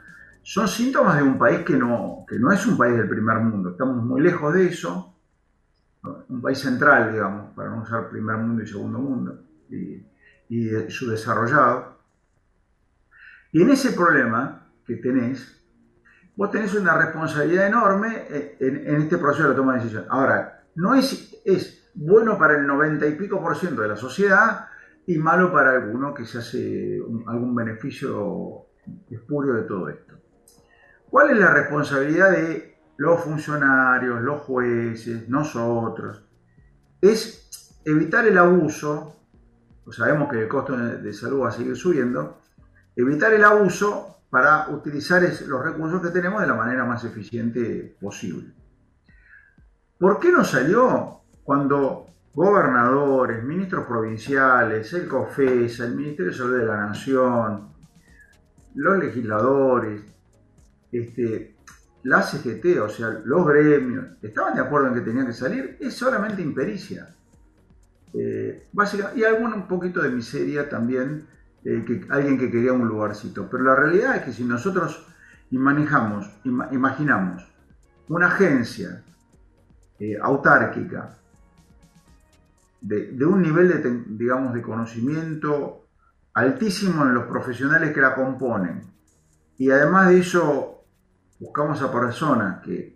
son 0.46 0.68
síntomas 0.68 1.18
de 1.18 1.24
un 1.24 1.40
país 1.40 1.62
que 1.62 1.76
no, 1.76 2.24
que 2.30 2.38
no 2.38 2.52
es 2.52 2.64
un 2.68 2.78
país 2.78 2.96
del 2.96 3.10
primer 3.10 3.40
mundo, 3.40 3.72
estamos 3.72 4.04
muy 4.06 4.22
lejos 4.22 4.54
de 4.54 4.68
eso, 4.68 5.18
un 6.30 6.40
país 6.40 6.60
central, 6.60 7.12
digamos, 7.12 7.52
para 7.56 7.72
no 7.72 7.82
usar 7.82 8.10
primer 8.12 8.38
mundo 8.38 8.62
y 8.62 8.68
segundo 8.68 9.00
mundo, 9.00 9.42
y, 9.72 10.06
y 10.50 10.70
subdesarrollado. 10.92 11.98
Y 13.54 13.64
en 13.64 13.72
ese 13.72 13.94
problema 13.94 14.68
que 14.86 14.98
tenés, 14.98 15.66
vos 16.36 16.52
tenés 16.52 16.76
una 16.76 16.96
responsabilidad 16.96 17.66
enorme 17.66 18.28
en, 18.60 18.88
en 18.88 19.02
este 19.02 19.18
proceso 19.18 19.50
de 19.50 19.56
toma 19.56 19.74
de 19.74 19.80
decisión. 19.80 20.06
Ahora, 20.10 20.64
no 20.76 20.94
es, 20.94 21.42
es 21.44 21.90
bueno 21.96 22.38
para 22.38 22.56
el 22.60 22.68
90 22.68 23.04
y 23.08 23.16
pico 23.16 23.42
por 23.42 23.56
ciento 23.56 23.82
de 23.82 23.88
la 23.88 23.96
sociedad 23.96 24.68
y 25.08 25.18
malo 25.18 25.52
para 25.52 25.72
alguno 25.72 26.14
que 26.14 26.26
se 26.26 26.38
hace 26.38 27.02
algún 27.26 27.56
beneficio 27.56 28.68
espurio 29.10 29.56
de 29.56 29.64
todo 29.64 29.90
esto. 29.90 30.16
¿Cuál 31.16 31.30
es 31.30 31.38
la 31.38 31.54
responsabilidad 31.54 32.32
de 32.32 32.78
los 32.98 33.22
funcionarios, 33.22 34.22
los 34.22 34.42
jueces, 34.42 35.30
nosotros? 35.30 36.22
Es 37.00 37.80
evitar 37.86 38.28
el 38.28 38.38
abuso, 38.38 39.16
pues 39.86 39.96
sabemos 39.96 40.30
que 40.30 40.42
el 40.42 40.50
costo 40.50 40.76
de 40.76 41.14
salud 41.14 41.44
va 41.44 41.48
a 41.48 41.52
seguir 41.54 41.78
subiendo, 41.78 42.42
evitar 42.98 43.32
el 43.32 43.46
abuso 43.46 44.24
para 44.30 44.68
utilizar 44.68 45.22
los 45.48 45.64
recursos 45.64 46.02
que 46.02 46.10
tenemos 46.10 46.42
de 46.42 46.48
la 46.48 46.54
manera 46.54 46.84
más 46.84 47.06
eficiente 47.06 47.96
posible. 48.02 48.52
¿Por 49.98 50.20
qué 50.20 50.34
no 50.34 50.44
salió 50.44 51.22
cuando 51.46 52.08
gobernadores, 52.34 53.42
ministros 53.42 53.86
provinciales, 53.86 54.92
el 54.92 55.08
COFESA, 55.08 55.86
el 55.86 55.96
Ministerio 55.96 56.34
de 56.34 56.38
Salud 56.38 56.60
de 56.60 56.66
la 56.66 56.88
Nación, 56.88 57.70
los 58.74 58.98
legisladores, 58.98 60.15
este, 61.00 61.56
la 62.04 62.22
CGT, 62.22 62.80
o 62.82 62.90
sea, 62.90 63.10
los 63.24 63.46
gremios, 63.48 64.06
estaban 64.22 64.56
de 64.56 64.62
acuerdo 64.62 64.88
en 64.88 64.94
que 64.94 65.02
tenían 65.02 65.26
que 65.26 65.34
salir, 65.34 65.78
es 65.80 65.94
solamente 65.94 66.42
impericia. 66.42 67.10
Eh, 68.14 68.68
y 69.16 69.24
algún 69.24 69.54
un 69.54 69.68
poquito 69.68 70.02
de 70.02 70.10
miseria 70.10 70.70
también, 70.70 71.28
eh, 71.64 71.84
que, 71.86 72.06
alguien 72.10 72.38
que 72.38 72.52
quería 72.52 72.74
un 72.74 72.88
lugarcito. 72.88 73.50
Pero 73.50 73.64
la 73.64 73.76
realidad 73.76 74.18
es 74.18 74.22
que 74.24 74.34
si 74.34 74.44
nosotros 74.44 75.08
manejamos, 75.50 76.30
imaginamos 76.44 77.52
una 78.10 78.28
agencia 78.28 79.04
eh, 80.00 80.18
autárquica 80.22 81.18
de, 82.82 83.14
de, 83.14 83.26
un 83.26 83.42
nivel 83.42 83.70
de, 83.70 84.04
digamos, 84.08 84.54
de 84.54 84.62
conocimiento 84.62 85.88
altísimo 86.34 87.04
en 87.04 87.14
los 87.16 87.26
profesionales 87.26 87.94
que 87.94 88.02
la 88.02 88.14
componen, 88.14 88.82
y 89.58 89.72
además 89.72 90.10
de 90.10 90.20
eso 90.20 90.75
buscamos 91.40 91.82
a 91.82 91.92
personas 91.92 92.64
que, 92.64 92.96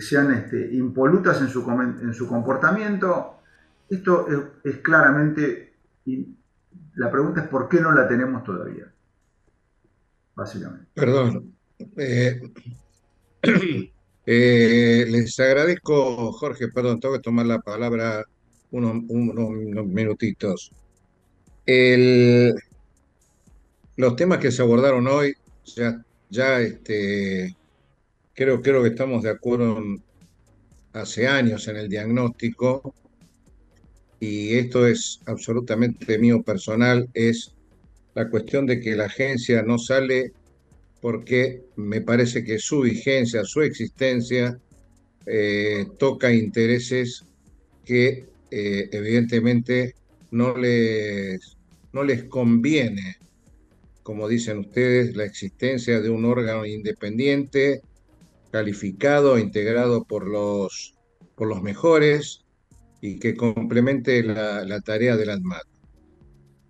sean 0.00 0.32
este, 0.32 0.72
impolutas 0.74 1.40
en 1.40 1.48
su, 1.48 1.68
en 1.68 2.14
su 2.14 2.28
comportamiento, 2.28 3.40
esto 3.88 4.26
es, 4.62 4.76
claramente, 4.78 5.74
la 6.94 7.10
pregunta 7.10 7.42
es 7.42 7.48
por 7.48 7.68
qué 7.68 7.80
no 7.80 7.90
la 7.90 8.06
tenemos 8.06 8.44
todavía, 8.44 8.84
básicamente. 10.34 10.86
Perdón. 10.94 11.52
Eh, 11.96 12.40
eh, 14.26 15.06
les 15.08 15.40
agradezco, 15.40 16.30
Jorge, 16.32 16.68
perdón, 16.68 17.00
tengo 17.00 17.14
que 17.14 17.20
tomar 17.20 17.46
la 17.46 17.58
palabra 17.58 18.24
unos, 18.70 19.02
unos 19.08 19.86
minutitos. 19.86 20.70
los 23.96 24.16
temas 24.16 24.38
que 24.38 24.52
se 24.52 24.62
abordaron 24.62 25.08
hoy 25.08 25.34
ya 25.64 26.00
ya 26.30 26.60
este, 26.60 27.54
creo, 28.34 28.62
creo 28.62 28.82
que 28.82 28.90
estamos 28.90 29.22
de 29.22 29.30
acuerdo 29.30 29.82
hace 30.92 31.26
años 31.26 31.68
en 31.68 31.76
el 31.76 31.88
diagnóstico 31.88 32.94
y 34.18 34.54
esto 34.54 34.86
es 34.86 35.20
absolutamente 35.26 36.18
mío 36.18 36.42
personal, 36.42 37.08
es 37.14 37.54
la 38.14 38.28
cuestión 38.28 38.66
de 38.66 38.80
que 38.80 38.96
la 38.96 39.06
agencia 39.06 39.62
no 39.62 39.78
sale 39.78 40.32
porque 41.00 41.62
me 41.76 42.02
parece 42.02 42.44
que 42.44 42.58
su 42.58 42.82
vigencia, 42.82 43.44
su 43.44 43.62
existencia, 43.62 44.58
eh, 45.26 45.86
toca 45.98 46.32
intereses 46.32 47.24
que 47.84 48.26
eh, 48.50 48.88
evidentemente 48.92 49.94
no 50.30 50.56
les, 50.56 51.56
no 51.92 52.04
les 52.04 52.24
conviene 52.24 53.16
como 54.02 54.28
dicen 54.28 54.58
ustedes, 54.58 55.16
la 55.16 55.24
existencia 55.24 56.00
de 56.00 56.10
un 56.10 56.24
órgano 56.24 56.64
independiente, 56.66 57.82
calificado, 58.50 59.38
integrado 59.38 60.04
por 60.04 60.26
los, 60.26 60.94
por 61.36 61.48
los 61.48 61.62
mejores 61.62 62.44
y 63.00 63.18
que 63.18 63.36
complemente 63.36 64.22
la, 64.22 64.80
tarea 64.80 65.16
del 65.16 65.30
ANMAT. 65.30 65.64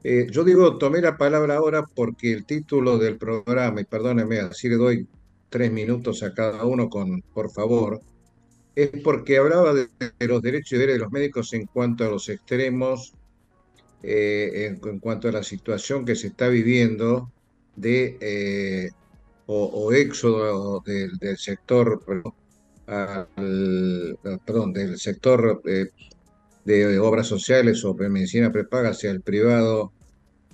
Eh, 0.02 0.26
yo 0.30 0.44
digo, 0.44 0.78
tomé 0.78 1.00
la 1.00 1.16
palabra 1.16 1.56
ahora 1.56 1.84
porque 1.94 2.32
el 2.32 2.46
título 2.46 2.98
del 2.98 3.18
programa, 3.18 3.80
y 3.80 3.84
perdónenme, 3.84 4.38
así 4.40 4.68
le 4.68 4.76
doy 4.76 5.08
tres 5.50 5.70
minutos 5.70 6.22
a 6.22 6.32
cada 6.32 6.64
uno, 6.64 6.88
con, 6.88 7.20
por 7.34 7.50
favor, 7.50 8.00
es 8.74 8.90
porque 9.02 9.36
hablaba 9.36 9.74
de, 9.74 9.88
los 10.20 10.40
derechos 10.40 10.72
y 10.72 10.76
deberes 10.76 10.96
de 10.96 11.00
los 11.00 11.12
médicos 11.12 11.52
en 11.52 11.66
cuanto 11.66 12.04
a 12.04 12.08
los 12.08 12.28
extremos 12.28 13.14
eh, 14.02 14.76
en, 14.82 14.98
cuanto 14.98 15.28
a 15.28 15.32
la 15.32 15.42
situación 15.42 16.04
que 16.04 16.16
se 16.16 16.28
está 16.28 16.48
viviendo 16.48 17.30
de 17.76 18.16
eh, 18.20 18.90
o, 19.46 19.92
éxodo 19.92 20.80
del, 20.80 21.10
sector 21.36 22.02
perdón, 24.44 24.72
del 24.72 24.98
sector 24.98 25.60
eh, 25.66 25.88
de 26.64 26.98
obras 26.98 27.26
sociales 27.26 27.84
o 27.84 27.94
medicina 27.94 28.52
prepaga 28.52 28.90
hacia 28.90 29.10
el 29.10 29.22
privado 29.22 29.92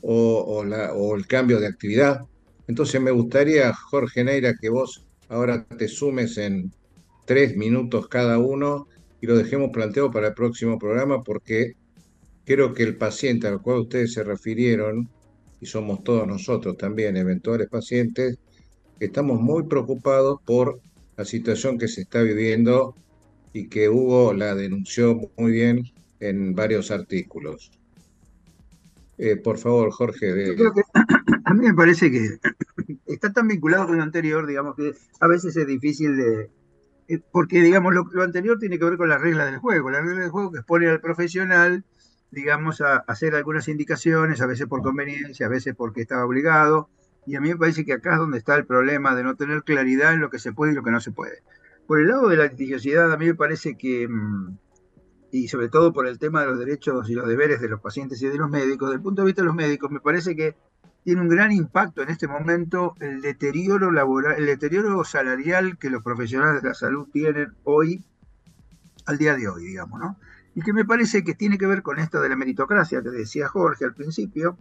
o, 0.02 0.64
la, 0.64 0.92
o 0.94 1.14
el 1.16 1.26
cambio 1.26 1.60
de 1.60 1.66
actividad. 1.66 2.20
Entonces 2.68 3.00
me 3.00 3.10
gustaría, 3.10 3.72
Jorge 3.74 4.24
Neira, 4.24 4.54
que 4.54 4.70
vos 4.70 5.04
ahora 5.28 5.64
te 5.64 5.88
sumes 5.88 6.38
en 6.38 6.72
tres 7.26 7.56
minutos 7.56 8.08
cada 8.08 8.38
uno 8.38 8.88
y 9.20 9.26
lo 9.26 9.36
dejemos 9.36 9.70
planteado 9.72 10.10
para 10.10 10.28
el 10.28 10.34
próximo 10.34 10.78
programa 10.78 11.22
porque 11.22 11.74
Creo 12.46 12.72
que 12.72 12.84
el 12.84 12.96
paciente 12.96 13.48
al 13.48 13.60
cual 13.60 13.80
ustedes 13.80 14.14
se 14.14 14.22
refirieron, 14.24 15.10
y 15.60 15.66
somos 15.66 16.04
todos 16.04 16.26
nosotros 16.26 16.76
también, 16.76 17.16
eventuales 17.16 17.68
pacientes, 17.68 18.38
estamos 19.00 19.40
muy 19.40 19.64
preocupados 19.64 20.40
por 20.46 20.80
la 21.16 21.24
situación 21.24 21.76
que 21.76 21.88
se 21.88 22.02
está 22.02 22.22
viviendo 22.22 22.94
y 23.52 23.68
que 23.68 23.88
Hugo 23.88 24.32
la 24.32 24.54
denunció 24.54 25.18
muy 25.36 25.50
bien 25.50 25.82
en 26.20 26.54
varios 26.54 26.90
artículos. 26.90 27.72
Eh, 29.18 29.36
por 29.36 29.58
favor, 29.58 29.90
Jorge. 29.90 30.54
a 31.44 31.54
mí 31.54 31.66
me 31.66 31.74
parece 31.74 32.10
que 32.10 32.38
está 33.06 33.32
tan 33.32 33.48
vinculado 33.48 33.86
con 33.86 33.96
lo 33.96 34.02
anterior, 34.02 34.46
digamos 34.46 34.76
que 34.76 34.92
a 35.20 35.26
veces 35.26 35.56
es 35.56 35.66
difícil 35.66 36.16
de... 36.16 36.50
Eh, 37.08 37.20
porque, 37.30 37.60
digamos, 37.62 37.94
lo, 37.94 38.22
anterior 38.22 38.58
tiene 38.58 38.78
que 38.78 38.84
ver 38.84 38.96
con 38.96 39.08
la 39.08 39.18
regla 39.18 39.46
del 39.46 39.58
juego. 39.58 39.90
La 39.90 40.00
regla 40.00 40.22
del 40.22 40.30
juego 40.30 40.52
que 40.52 40.58
expone 40.58 40.88
al 40.88 41.00
profesional 41.00 41.84
digamos, 42.30 42.80
a 42.80 42.98
hacer 42.98 43.34
algunas 43.34 43.68
indicaciones, 43.68 44.40
a 44.40 44.46
veces 44.46 44.66
por 44.66 44.82
conveniencia, 44.82 45.46
a 45.46 45.48
veces 45.48 45.74
porque 45.74 46.02
estaba 46.02 46.24
obligado. 46.24 46.88
Y 47.26 47.34
a 47.36 47.40
mí 47.40 47.48
me 47.48 47.56
parece 47.56 47.84
que 47.84 47.92
acá 47.92 48.12
es 48.12 48.18
donde 48.18 48.38
está 48.38 48.54
el 48.54 48.66
problema 48.66 49.14
de 49.14 49.24
no 49.24 49.34
tener 49.34 49.62
claridad 49.64 50.14
en 50.14 50.20
lo 50.20 50.30
que 50.30 50.38
se 50.38 50.52
puede 50.52 50.72
y 50.72 50.74
lo 50.74 50.82
que 50.82 50.90
no 50.90 51.00
se 51.00 51.10
puede. 51.10 51.42
Por 51.86 52.00
el 52.00 52.08
lado 52.08 52.28
de 52.28 52.36
la 52.36 52.44
litigiosidad, 52.46 53.12
a 53.12 53.16
mí 53.16 53.26
me 53.26 53.34
parece 53.34 53.76
que, 53.76 54.08
mm, 54.08 54.58
y 55.32 55.48
sobre 55.48 55.68
todo 55.68 55.92
por 55.92 56.06
el 56.06 56.18
tema 56.18 56.40
de 56.40 56.46
los 56.46 56.58
derechos 56.58 57.08
y 57.10 57.14
los 57.14 57.28
deberes 57.28 57.60
de 57.60 57.68
los 57.68 57.80
pacientes 57.80 58.20
y 58.22 58.28
de 58.28 58.36
los 58.36 58.50
médicos, 58.50 58.88
desde 58.88 58.96
el 58.96 59.02
punto 59.02 59.22
de 59.22 59.26
vista 59.26 59.42
de 59.42 59.46
los 59.46 59.54
médicos, 59.54 59.90
me 59.90 60.00
parece 60.00 60.36
que 60.36 60.56
tiene 61.04 61.20
un 61.20 61.28
gran 61.28 61.52
impacto 61.52 62.02
en 62.02 62.10
este 62.10 62.26
momento 62.26 62.94
el 62.98 63.20
deterioro 63.20 63.92
laboral, 63.92 64.34
el 64.38 64.46
deterioro 64.46 65.04
salarial 65.04 65.78
que 65.78 65.88
los 65.88 66.02
profesionales 66.02 66.62
de 66.62 66.68
la 66.68 66.74
salud 66.74 67.06
tienen 67.12 67.54
hoy, 67.62 68.04
al 69.04 69.16
día 69.16 69.36
de 69.36 69.48
hoy, 69.48 69.66
digamos, 69.66 70.00
¿no? 70.00 70.16
Y 70.56 70.62
que 70.62 70.72
me 70.72 70.86
parece 70.86 71.22
que 71.22 71.34
tiene 71.34 71.58
que 71.58 71.66
ver 71.66 71.82
con 71.82 71.98
esto 71.98 72.20
de 72.22 72.30
la 72.30 72.34
meritocracia 72.34 73.02
que 73.02 73.10
decía 73.10 73.46
Jorge 73.46 73.84
al 73.84 73.92
principio. 73.92 74.56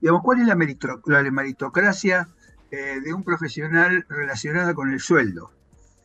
Digamos, 0.00 0.22
¿cuál 0.24 0.40
es 0.40 0.46
la, 0.48 0.56
meritocracia 1.30 2.28
eh, 2.72 3.00
de 3.00 3.14
un 3.14 3.22
profesional 3.22 4.04
relacionada 4.08 4.74
con 4.74 4.92
el 4.92 4.98
sueldo? 4.98 5.52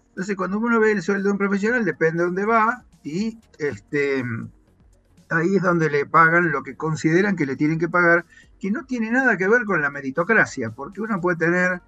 Entonces, 0.10 0.36
cuando 0.36 0.60
uno 0.60 0.80
ve 0.80 0.92
el 0.92 1.02
sueldo 1.02 1.24
de 1.24 1.32
un 1.32 1.38
profesional, 1.40 1.86
depende 1.86 2.20
de 2.20 2.26
dónde 2.26 2.46
va 2.46 2.86
y 3.04 3.40
este, 3.58 4.24
ahí 5.32 5.56
es 5.56 5.64
donde 5.64 5.90
le 5.90 6.06
pagan 6.06 6.52
lo 6.52 6.62
que 6.62 6.76
consideran 6.76 7.36
que 7.36 7.48
le 7.48 7.56
tienen 7.56 7.80
que 7.80 7.90
pagar, 7.90 8.26
que 8.60 8.70
no 8.70 8.86
tiene 8.86 9.10
nada 9.10 9.38
que 9.38 9.48
ver 9.48 9.66
con 9.66 9.82
la 9.82 9.90
meritocracia, 9.90 10.70
porque 10.70 11.02
uno 11.02 11.20
puede 11.20 11.38
tener 11.38 11.82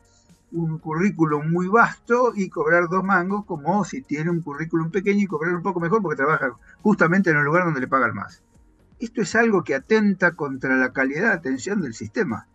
un 0.51 0.79
currículum 0.79 1.51
muy 1.51 1.67
vasto 1.67 2.33
y 2.35 2.49
cobrar 2.49 2.89
dos 2.89 3.03
mangos, 3.03 3.45
como 3.45 3.83
si 3.85 4.01
tiene 4.01 4.29
un 4.29 4.41
currículum 4.41 4.91
pequeño 4.91 5.21
y 5.21 5.27
cobrar 5.27 5.55
un 5.55 5.61
poco 5.61 5.79
mejor 5.79 6.01
porque 6.01 6.17
trabaja 6.17 6.51
justamente 6.81 7.29
en 7.29 7.37
el 7.37 7.43
lugar 7.43 7.65
donde 7.65 7.81
le 7.81 7.87
pagan 7.87 8.15
más. 8.15 8.41
Esto 8.99 9.21
es 9.21 9.35
algo 9.35 9.63
que 9.63 9.75
atenta 9.75 10.33
contra 10.33 10.75
la 10.75 10.91
calidad 10.91 11.29
de 11.29 11.33
atención 11.33 11.81
del 11.81 11.93
sistema. 11.93 12.47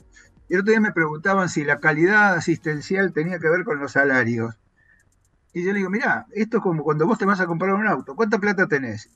El 0.49 0.61
otro 0.61 0.73
día 0.73 0.81
me 0.81 0.93
preguntaban 0.93 1.49
si 1.49 1.65
la 1.65 1.81
calidad 1.81 2.35
asistencial 2.35 3.13
tenía 3.13 3.39
que 3.39 3.49
ver 3.49 3.65
con 3.65 3.79
los 3.79 3.93
salarios. 3.93 4.55
Y 5.55 5.65
yo 5.65 5.73
le 5.73 5.79
digo, 5.79 5.91
mira, 5.91 6.27
esto 6.33 6.59
es 6.59 6.63
como 6.63 6.83
cuando 6.83 7.07
vos 7.07 7.19
te 7.19 7.25
vas 7.25 7.41
a 7.41 7.47
comprar 7.47 7.75
un 7.75 7.87
auto. 7.87 8.15
¿Cuánta 8.15 8.39
plata 8.39 8.67
tenés? 8.67 9.09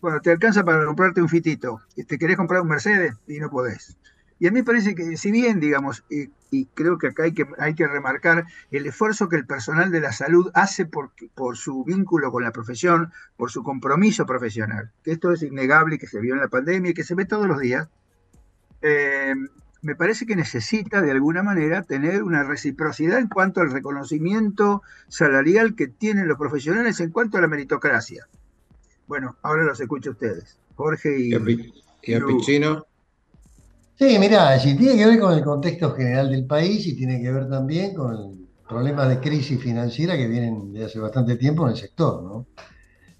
Bueno, 0.00 0.20
te 0.20 0.30
alcanza 0.30 0.64
para 0.64 0.86
comprarte 0.86 1.20
un 1.20 1.28
fitito. 1.28 1.80
¿Te 1.94 2.18
querés 2.18 2.36
comprar 2.36 2.62
un 2.62 2.68
Mercedes? 2.68 3.14
Y 3.26 3.38
no 3.40 3.50
podés. 3.50 3.98
Y 4.40 4.46
a 4.46 4.50
mí 4.50 4.60
me 4.60 4.64
parece 4.64 4.94
que, 4.94 5.18
si 5.18 5.30
bien, 5.30 5.60
digamos, 5.60 6.02
y, 6.08 6.64
creo 6.74 6.96
que 6.96 7.08
acá 7.08 7.24
hay 7.24 7.34
que, 7.34 7.46
hay 7.58 7.74
que 7.74 7.86
remarcar 7.86 8.46
el 8.70 8.86
esfuerzo 8.86 9.28
que 9.28 9.36
el 9.36 9.46
personal 9.46 9.92
de 9.92 10.00
la 10.00 10.12
salud 10.12 10.50
hace 10.54 10.86
por, 10.86 11.12
por 11.34 11.58
su 11.58 11.84
vínculo 11.84 12.32
con 12.32 12.42
la 12.42 12.50
profesión, 12.50 13.12
por 13.36 13.50
su 13.50 13.62
compromiso 13.62 14.24
profesional, 14.24 14.92
que 15.04 15.12
esto 15.12 15.30
es 15.32 15.42
innegable 15.42 15.96
y 15.96 15.98
que 15.98 16.06
se 16.06 16.20
vio 16.20 16.34
en 16.34 16.40
la 16.40 16.48
pandemia 16.48 16.90
y 16.90 16.94
que 16.94 17.04
se 17.04 17.14
ve 17.14 17.26
todos 17.26 17.46
los 17.46 17.60
días, 17.60 17.88
eh, 18.80 19.34
me 19.82 19.94
parece 19.94 20.24
que 20.24 20.36
necesita 20.36 21.02
de 21.02 21.10
alguna 21.10 21.42
manera 21.42 21.82
tener 21.82 22.22
una 22.22 22.42
reciprocidad 22.42 23.18
en 23.18 23.28
cuanto 23.28 23.60
al 23.60 23.70
reconocimiento 23.70 24.82
salarial 25.08 25.74
que 25.74 25.86
tienen 25.86 26.28
los 26.28 26.38
profesionales 26.38 26.98
en 27.00 27.10
cuanto 27.10 27.36
a 27.36 27.42
la 27.42 27.48
meritocracia. 27.48 28.26
Bueno, 29.06 29.36
ahora 29.42 29.64
los 29.64 29.78
escucho 29.80 30.10
a 30.10 30.12
ustedes. 30.14 30.58
Jorge 30.76 31.20
y... 31.20 31.30
¿Y 32.02 32.14
a 32.14 32.24
Pichino? 32.24 32.86
Sí, 34.00 34.18
mirá, 34.18 34.58
sí, 34.58 34.74
tiene 34.78 34.96
que 34.96 35.04
ver 35.04 35.20
con 35.20 35.34
el 35.34 35.44
contexto 35.44 35.92
general 35.92 36.30
del 36.30 36.46
país 36.46 36.86
y 36.86 36.96
tiene 36.96 37.20
que 37.20 37.30
ver 37.30 37.50
también 37.50 37.94
con 37.94 38.48
problemas 38.66 39.10
de 39.10 39.20
crisis 39.20 39.60
financiera 39.60 40.16
que 40.16 40.26
vienen 40.26 40.72
de 40.72 40.86
hace 40.86 40.98
bastante 40.98 41.36
tiempo 41.36 41.64
en 41.64 41.72
el 41.72 41.76
sector, 41.76 42.22
¿no? 42.22 42.46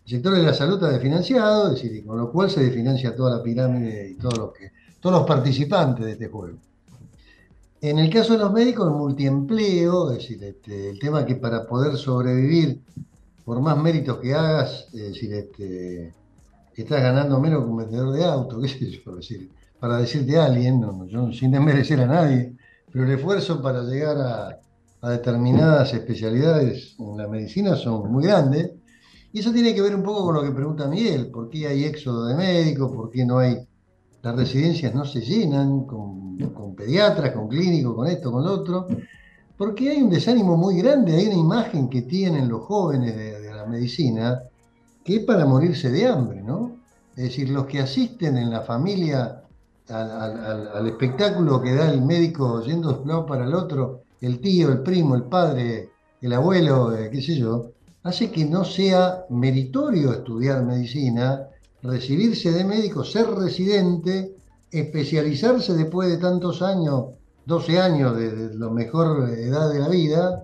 El 0.06 0.10
sector 0.10 0.34
de 0.34 0.42
la 0.42 0.54
salud 0.54 0.76
está 0.76 0.88
desfinanciado, 0.88 1.66
es 1.68 1.82
decir, 1.82 2.02
con 2.06 2.16
lo 2.16 2.32
cual 2.32 2.50
se 2.50 2.62
desfinancia 2.62 3.14
toda 3.14 3.36
la 3.36 3.42
pirámide 3.42 4.12
y 4.12 4.14
todos 4.14 4.38
los, 4.38 4.52
que, 4.54 4.72
todos 5.00 5.18
los 5.18 5.26
participantes 5.26 6.06
de 6.06 6.12
este 6.12 6.28
juego. 6.28 6.56
En 7.82 7.98
el 7.98 8.10
caso 8.10 8.32
de 8.32 8.38
los 8.38 8.50
médicos, 8.50 8.86
el 8.86 8.94
multiempleo, 8.94 10.12
es 10.12 10.16
decir, 10.16 10.42
este, 10.42 10.88
el 10.88 10.98
tema 10.98 11.26
que 11.26 11.36
para 11.36 11.66
poder 11.66 11.98
sobrevivir, 11.98 12.80
por 13.44 13.60
más 13.60 13.76
méritos 13.76 14.16
que 14.16 14.32
hagas, 14.32 14.88
es 14.94 15.08
decir, 15.08 15.34
este, 15.34 16.14
estás 16.74 17.02
ganando 17.02 17.38
menos 17.38 17.64
que 17.64 17.68
un 17.68 17.76
vendedor 17.76 18.14
de 18.14 18.24
auto, 18.24 18.58
qué 18.62 18.68
sé 18.68 18.90
yo, 18.90 19.16
decir, 19.16 19.50
para 19.80 19.96
decirte 19.96 20.38
a 20.38 20.44
alguien, 20.44 20.84
sin 21.32 21.50
desmerecer 21.50 22.00
a 22.00 22.06
nadie, 22.06 22.54
pero 22.92 23.06
el 23.06 23.12
esfuerzo 23.12 23.62
para 23.62 23.82
llegar 23.82 24.18
a, 24.18 24.56
determinadas 25.08 25.94
especialidades 25.94 26.94
en 26.98 27.16
la 27.16 27.26
medicina 27.26 27.74
son 27.74 28.12
muy 28.12 28.24
grandes. 28.24 28.72
Y 29.32 29.40
eso 29.40 29.50
tiene 29.50 29.74
que 29.74 29.80
ver 29.80 29.94
un 29.94 30.02
poco 30.02 30.26
con 30.26 30.34
lo 30.34 30.42
que 30.42 30.50
pregunta 30.50 30.86
Miguel, 30.86 31.30
¿por 31.30 31.48
qué 31.48 31.68
hay 31.68 31.84
éxodo 31.84 32.26
de 32.26 32.34
médicos? 32.34 32.92
¿Por 32.92 33.10
qué 33.10 33.24
no 33.24 33.38
hay, 33.38 33.66
las 34.22 34.36
residencias 34.36 34.94
no 34.94 35.06
se 35.06 35.22
llenan 35.22 35.86
con, 35.86 36.36
pediatras, 36.76 37.32
con 37.32 37.48
clínicos, 37.48 37.94
con 37.94 38.08
esto, 38.08 38.30
con 38.30 38.44
lo 38.44 38.52
otro? 38.52 38.88
Porque 39.56 39.88
hay 39.88 40.02
un 40.02 40.10
desánimo 40.10 40.56
muy 40.58 40.76
grande, 40.76 41.16
hay 41.16 41.26
una 41.26 41.36
imagen 41.36 41.88
que 41.88 42.02
tienen 42.02 42.48
los 42.48 42.62
jóvenes 42.64 43.16
de, 43.16 43.40
de 43.40 43.54
la 43.54 43.64
medicina 43.64 44.42
que 45.02 45.16
es 45.16 45.24
para 45.24 45.46
morirse 45.46 45.90
de 45.90 46.06
hambre, 46.06 46.42
¿no? 46.42 46.76
Es 47.16 47.24
decir, 47.24 47.48
los 47.48 47.66
que 47.66 47.80
asisten 47.80 48.36
en 48.36 48.50
la 48.50 48.60
familia 48.62 49.39
al, 49.90 50.86
espectáculo 50.86 51.60
que 51.60 51.74
da 51.74 51.90
el 51.90 52.02
médico 52.02 52.62
yendo 52.62 52.92
de 52.92 53.00
un 53.00 53.08
lado 53.08 53.26
para 53.26 53.44
el 53.44 53.54
otro, 53.54 54.02
el 54.20 54.40
tío, 54.40 54.70
el 54.70 54.82
primo, 54.82 55.14
el 55.14 55.24
padre, 55.24 55.90
el 56.20 56.32
abuelo, 56.32 56.94
eh, 56.94 57.10
qué 57.10 57.20
sé 57.20 57.36
yo, 57.36 57.72
hace 58.02 58.30
que 58.30 58.44
no 58.44 58.64
sea 58.64 59.24
meritorio 59.30 60.12
estudiar 60.12 60.64
medicina, 60.64 61.48
recibirse 61.82 62.52
de 62.52 62.64
médico, 62.64 63.04
ser 63.04 63.28
residente, 63.30 64.36
especializarse 64.70 65.74
después 65.74 66.08
de 66.08 66.18
tantos 66.18 66.62
años, 66.62 67.06
12 67.46 67.80
años 67.80 68.16
de, 68.16 68.54
la 68.54 68.70
mejor 68.70 69.28
edad 69.30 69.72
de 69.72 69.78
la 69.78 69.88
vida, 69.88 70.42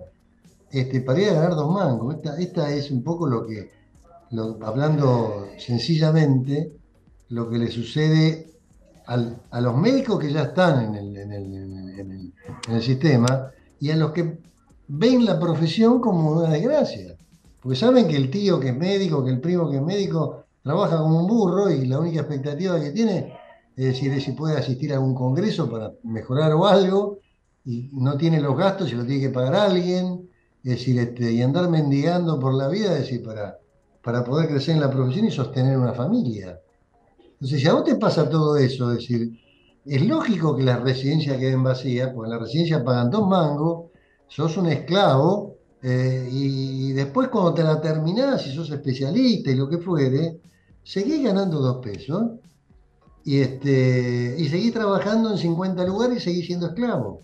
este, 0.71 1.01
para 1.01 1.21
ir 1.21 1.29
a 1.29 1.33
ganar 1.33 1.55
dos 1.55 1.71
mangos. 1.71 2.15
Esta, 2.15 2.37
esta 2.39 2.73
es 2.73 2.91
un 2.91 3.03
poco 3.03 3.27
lo 3.27 3.45
que, 3.45 3.71
hablando 4.61 5.47
sencillamente, 5.57 6.73
lo 7.29 7.49
que 7.49 7.57
le 7.57 7.71
sucede 7.71 8.56
a 9.07 9.61
los 9.61 9.75
médicos 9.77 10.19
que 10.19 10.31
ya 10.31 10.43
están 10.43 10.95
en 10.95 11.31
el, 11.31 12.81
sistema 12.81 13.51
y 13.79 13.89
a 13.89 13.95
los 13.95 14.11
que 14.11 14.39
ven 14.87 15.25
la 15.25 15.39
profesión 15.39 15.99
como 16.01 16.31
una 16.31 16.49
desgracia. 16.49 17.15
Porque 17.61 17.77
saben 17.77 18.07
que 18.07 18.17
el 18.17 18.29
tío 18.29 18.59
que 18.59 18.69
es 18.69 18.77
médico, 18.77 19.23
que 19.23 19.31
el 19.31 19.39
primo 19.39 19.69
que 19.69 19.77
es 19.77 19.81
médico, 19.81 20.43
trabaja 20.61 20.97
como 20.97 21.21
un 21.21 21.27
burro 21.27 21.69
y 21.69 21.85
la 21.85 21.99
única 21.99 22.19
expectativa 22.19 22.79
que 22.79 22.91
tiene 22.91 23.33
es 23.77 23.85
decir, 23.85 24.19
si 24.19 24.31
puede 24.31 24.57
asistir 24.57 24.91
a 24.91 24.95
algún 24.95 25.13
congreso 25.13 25.69
para 25.69 25.93
mejorar 26.01 26.51
o 26.53 26.65
algo 26.65 27.19
y 27.63 27.91
no 27.93 28.17
tiene 28.17 28.41
los 28.41 28.57
gastos 28.57 28.91
y 28.91 28.95
lo 28.95 29.05
tiene 29.05 29.21
que 29.21 29.29
pagar 29.29 29.53
alguien, 29.53 30.27
es 30.63 30.71
decir, 30.71 30.97
este, 30.97 31.31
y 31.31 31.43
andar 31.43 31.69
mendigando 31.69 32.39
por 32.39 32.55
la 32.55 32.69
vida, 32.69 32.93
es 32.93 33.01
decir, 33.01 33.23
para, 33.23 33.59
para 34.01 34.23
poder 34.23 34.49
crecer 34.49 34.73
en 34.73 34.81
la 34.81 34.89
profesión 34.89 35.27
y 35.27 35.31
sostener 35.31 35.77
una 35.77 35.93
familia. 35.93 36.59
Entonces, 37.39 37.61
si 37.61 37.67
a 37.67 37.73
vos 37.73 37.83
te 37.83 37.95
pasa 37.95 38.29
todo 38.29 38.57
eso, 38.57 38.91
es 38.91 38.99
decir, 38.99 39.39
es 39.85 40.01
lógico 40.05 40.55
que 40.55 40.63
las 40.63 40.81
residencias 40.81 41.37
queden 41.37 41.63
vacías, 41.63 42.11
porque 42.13 42.31
en 42.31 42.37
la 42.37 42.43
residencia 42.43 42.83
pagan 42.83 43.11
dos 43.11 43.27
mangos, 43.27 43.91
sos 44.27 44.57
un 44.57 44.67
esclavo, 44.67 45.55
eh, 45.81 46.27
y 46.31 46.91
después 46.93 47.27
cuando 47.29 47.53
te 47.53 47.63
la 47.63 47.79
terminás, 47.79 48.41
si 48.41 48.51
sos 48.51 48.71
especialista 48.71 49.51
y 49.51 49.55
lo 49.55 49.69
que 49.69 49.77
fuere, 49.77 50.39
seguís 50.83 51.23
ganando 51.23 51.59
dos 51.59 51.77
pesos 51.77 52.23
y, 53.23 53.39
este, 53.39 54.35
y 54.37 54.47
seguís 54.49 54.73
trabajando 54.73 55.31
en 55.31 55.37
50 55.37 55.85
lugares 55.85 56.17
y 56.17 56.21
seguís 56.21 56.47
siendo 56.47 56.67
esclavo. 56.67 57.21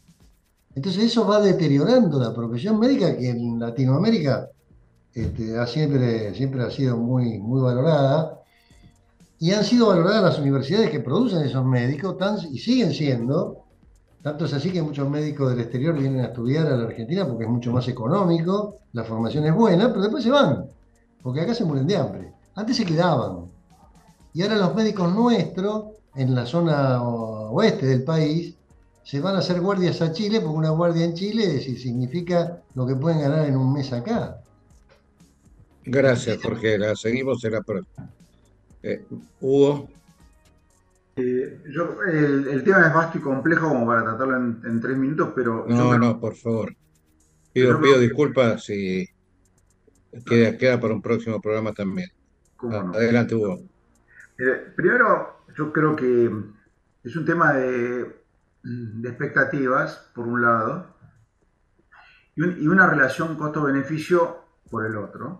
Entonces 0.75 1.05
eso 1.05 1.25
va 1.25 1.41
deteriorando 1.41 2.19
la 2.19 2.33
profesión 2.33 2.79
médica 2.79 3.17
que 3.17 3.29
en 3.29 3.59
Latinoamérica 3.59 4.49
este, 5.13 5.57
ha 5.57 5.65
siempre, 5.65 6.33
siempre 6.35 6.63
ha 6.63 6.71
sido 6.71 6.97
muy, 6.97 7.39
muy 7.39 7.61
valorada 7.61 8.42
y 9.43 9.51
han 9.51 9.65
sido 9.65 9.87
valoradas 9.87 10.23
las 10.23 10.39
universidades 10.39 10.89
que 10.89 11.01
producen 11.01 11.41
esos 11.41 11.65
médicos 11.65 12.15
y 12.49 12.59
siguen 12.59 12.93
siendo. 12.93 13.65
Tanto 14.21 14.45
es 14.45 14.53
así 14.53 14.71
que 14.71 14.81
muchos 14.81 15.09
médicos 15.09 15.49
del 15.49 15.59
exterior 15.59 15.99
vienen 15.99 16.21
a 16.21 16.27
estudiar 16.27 16.65
a 16.67 16.77
la 16.77 16.85
Argentina 16.85 17.27
porque 17.27 17.43
es 17.43 17.49
mucho 17.49 17.73
más 17.73 17.85
económico, 17.89 18.77
la 18.93 19.03
formación 19.03 19.45
es 19.45 19.53
buena, 19.53 19.89
pero 19.89 20.03
después 20.03 20.23
se 20.23 20.31
van, 20.31 20.67
porque 21.21 21.41
acá 21.41 21.53
se 21.53 21.65
mueren 21.65 21.85
de 21.85 21.97
hambre. 21.97 22.31
Antes 22.55 22.77
se 22.77 22.85
quedaban. 22.85 23.51
Y 24.33 24.43
ahora 24.43 24.55
los 24.55 24.75
médicos 24.75 25.13
nuestros, 25.13 25.87
en 26.15 26.33
la 26.33 26.45
zona 26.45 27.03
oeste 27.03 27.85
del 27.85 28.05
país, 28.05 28.55
se 29.03 29.19
van 29.19 29.35
a 29.35 29.39
hacer 29.39 29.59
guardias 29.59 30.01
a 30.01 30.13
Chile, 30.13 30.39
porque 30.39 30.57
una 30.57 30.69
guardia 30.69 31.03
en 31.03 31.15
Chile 31.15 31.59
significa 31.59 32.61
lo 32.75 32.87
que 32.87 32.95
pueden 32.95 33.19
ganar 33.19 33.45
en 33.45 33.57
un 33.57 33.73
mes 33.73 33.91
acá. 33.91 34.37
Gracias, 35.83 36.41
Jorge. 36.41 36.77
Seguimos 36.95 37.43
en 37.43 37.51
la 37.51 37.61
próxima. 37.61 38.09
Eh, 38.83 39.05
Hugo. 39.39 39.89
Eh, 41.15 41.61
el, 41.65 42.63
tema 42.63 42.87
es 42.87 42.93
vasto 42.93 43.17
y 43.17 43.21
complejo 43.21 43.69
como 43.69 43.87
para 43.87 44.03
tratarlo 44.03 44.35
en, 44.35 44.81
tres 44.81 44.97
minutos, 44.97 45.31
pero... 45.35 45.65
No, 45.67 45.97
no, 45.97 46.19
por 46.19 46.35
favor. 46.35 46.75
Pido, 47.53 47.79
pido 47.79 47.99
disculpas 47.99 48.65
si 48.65 49.07
queda, 50.25 50.57
queda 50.57 50.79
para 50.79 50.93
un 50.93 51.01
próximo 51.01 51.39
programa 51.39 51.71
también. 51.71 52.09
Adelante, 52.93 53.35
Hugo. 53.35 53.61
primero, 54.75 55.45
yo 55.55 55.71
creo 55.71 55.95
que 55.95 56.31
es 57.03 57.15
un 57.15 57.25
tema 57.25 57.53
de, 57.53 58.23
expectativas, 59.03 60.09
por 60.15 60.27
un 60.27 60.41
lado, 60.41 60.95
y 62.35 62.67
una 62.67 62.87
relación 62.89 63.35
costo-beneficio 63.35 64.43
por 64.69 64.85
el 64.87 64.97
otro, 64.97 65.39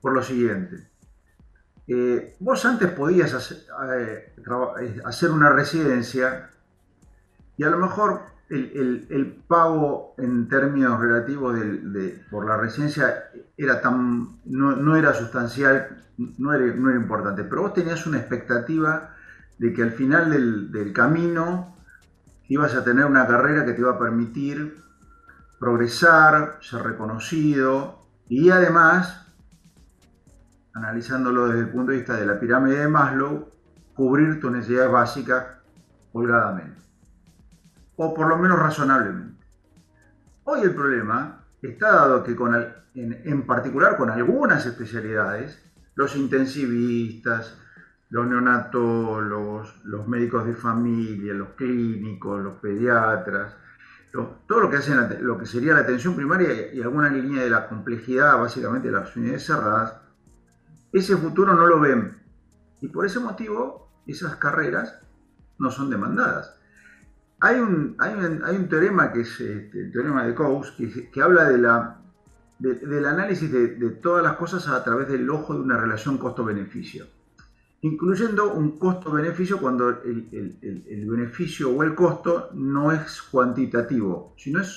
por 0.00 0.12
lo 0.12 0.22
siguiente. 0.22 0.88
Eh, 1.86 2.36
vos 2.40 2.64
antes 2.64 2.90
podías 2.90 3.52
eh, 3.52 4.32
eh, 4.80 5.00
hacer, 5.04 5.30
una 5.30 5.50
residencia 5.50 6.50
y 7.58 7.64
a 7.64 7.68
lo 7.68 7.78
mejor 7.78 8.22
el, 8.48 9.42
pago 9.46 10.14
en 10.16 10.48
términos 10.48 11.00
relativos 11.00 11.56
por 12.30 12.46
la 12.46 12.56
residencia 12.56 13.24
era 13.56 13.80
tan, 13.80 14.40
no, 14.44 14.96
era 14.96 15.12
sustancial, 15.12 16.04
no 16.16 16.52
era, 16.52 16.74
no 16.74 16.90
era, 16.90 16.98
importante, 16.98 17.44
pero 17.44 17.62
vos 17.62 17.74
tenías 17.74 18.06
una 18.06 18.18
expectativa 18.18 19.14
de 19.58 19.72
que 19.72 19.82
al 19.82 19.92
final 19.92 20.30
del, 20.30 20.72
del 20.72 20.92
camino 20.92 21.76
ibas 22.48 22.74
a 22.74 22.84
tener 22.84 23.04
una 23.04 23.26
carrera 23.26 23.64
que 23.64 23.72
te 23.72 23.80
iba 23.80 23.92
a 23.92 23.98
permitir 23.98 24.84
progresar, 25.58 26.58
ser 26.60 26.82
reconocido, 26.82 28.02
Y 28.28 28.50
además, 28.50 29.23
analizándolo 30.74 31.48
desde 31.48 31.60
el 31.60 31.68
punto 31.68 31.92
de 31.92 31.98
vista 31.98 32.16
de 32.16 32.26
la 32.26 32.38
pirámide 32.38 32.80
de 32.80 32.88
Maslow, 32.88 33.48
cubrir 33.94 34.40
tus 34.40 34.50
necesidades 34.50 34.90
básicas 34.90 35.46
holgadamente. 36.12 36.80
O 37.96 38.12
por 38.12 38.28
lo 38.28 38.36
menos 38.36 38.58
razonablemente. 38.58 39.44
Hoy 40.44 40.62
el 40.62 40.74
problema 40.74 41.44
está 41.62 41.92
dado 41.92 42.22
que 42.22 42.34
con 42.34 42.54
en, 42.94 43.42
particular 43.46 43.96
con 43.96 44.10
algunas 44.10 44.66
especialidades, 44.66 45.60
los 45.94 46.14
intensivistas, 46.16 47.56
los 48.10 48.26
neonatólogos, 48.26 49.80
los 49.84 50.06
médicos 50.06 50.46
de 50.46 50.54
familia, 50.54 51.34
los 51.34 51.50
clínicos, 51.50 52.42
los 52.42 52.54
pediatras, 52.54 53.56
todo 54.12 54.60
lo 54.60 54.70
que 54.70 54.76
hacen 54.76 55.18
lo 55.22 55.36
que 55.36 55.46
sería 55.46 55.74
la 55.74 55.80
atención 55.80 56.14
primaria 56.14 56.72
y 56.72 56.80
alguna 56.82 57.08
línea 57.08 57.42
de 57.42 57.50
la 57.50 57.68
complejidad, 57.68 58.38
básicamente 58.38 58.90
las 58.90 59.16
unidades 59.16 59.44
cerradas, 59.44 60.03
ese 60.98 61.16
futuro 61.16 61.54
no 61.54 61.66
lo 61.66 61.80
ven. 61.80 62.16
Y 62.80 62.88
por 62.88 63.04
ese 63.04 63.18
motivo, 63.18 63.90
esas 64.06 64.36
carreras 64.36 65.00
no 65.58 65.70
son 65.70 65.90
demandadas. 65.90 66.54
Hay 67.40 67.58
un, 67.58 67.96
hay 67.98 68.56
un, 68.56 68.68
teorema 68.68 69.12
que 69.12 69.22
es 69.22 69.40
este, 69.40 69.80
el 69.80 69.92
teorema 69.92 70.24
de 70.24 70.34
Coase, 70.34 71.10
que, 71.10 71.22
habla 71.22 71.44
de 71.50 71.58
la, 71.58 72.00
del 72.58 73.04
análisis 73.04 73.50
de, 73.50 73.68
todas 74.00 74.22
las 74.22 74.36
cosas 74.36 74.68
a 74.68 74.82
través 74.84 75.08
del 75.08 75.28
ojo 75.28 75.52
de 75.54 75.60
una 75.60 75.76
relación 75.76 76.16
costo-beneficio, 76.16 77.06
incluyendo 77.82 78.54
un 78.54 78.78
costo-beneficio 78.78 79.58
cuando 79.58 79.88
el, 79.90 81.06
beneficio 81.10 81.70
o 81.70 81.82
el 81.82 81.94
costo 81.94 82.50
no 82.54 82.92
es 82.92 83.20
cuantitativo, 83.20 84.34
sino 84.38 84.60
es 84.60 84.68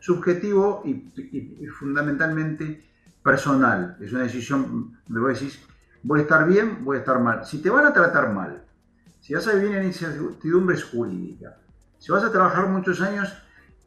subjetivo 0.00 0.82
y, 0.84 1.66
fundamentalmente 1.66 2.93
personal. 3.24 3.96
Es 4.00 4.12
una 4.12 4.22
decisión 4.22 4.92
donde 5.08 5.20
vos 5.20 5.40
decís, 5.40 5.58
voy 6.02 6.20
a 6.20 6.22
estar 6.22 6.46
bien, 6.46 6.84
voy 6.84 6.98
a 6.98 7.00
estar 7.00 7.18
mal. 7.18 7.44
Si 7.44 7.60
te 7.60 7.70
van 7.70 7.86
a 7.86 7.92
tratar 7.92 8.30
mal, 8.32 8.62
si 9.20 9.34
vas 9.34 9.48
a 9.48 9.54
vivir 9.54 9.76
en 9.78 9.86
incertidumbres 9.86 10.84
jurídicas, 10.84 11.54
si 11.98 12.12
vas 12.12 12.22
a 12.22 12.30
trabajar 12.30 12.68
muchos 12.68 13.00
años 13.00 13.34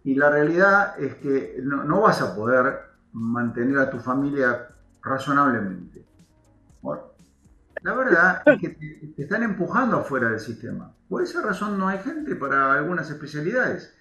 y 0.04 0.16
la 0.16 0.32
realidad 0.32 1.00
es 1.00 1.16
que 1.16 1.60
no, 1.62 2.02
vas 2.02 2.22
a 2.22 2.36
poder 2.36 2.80
mantener 3.14 3.78
a 3.78 3.90
tu 3.90 4.00
familia 4.00 4.70
razonablemente. 5.04 6.04
la 7.84 7.94
verdad 7.94 8.42
es 8.48 8.60
que 8.60 8.70
te, 8.70 9.22
están 9.22 9.44
empujando 9.44 9.98
afuera 9.98 10.30
del 10.30 10.40
sistema. 10.40 10.92
Por 11.08 11.22
esa 11.22 11.42
razón 11.44 11.78
no 11.78 11.88
hay 11.88 12.00
gente 12.00 12.36
para 12.36 12.74
algunas 12.74 13.10
especialidades. 13.10 13.94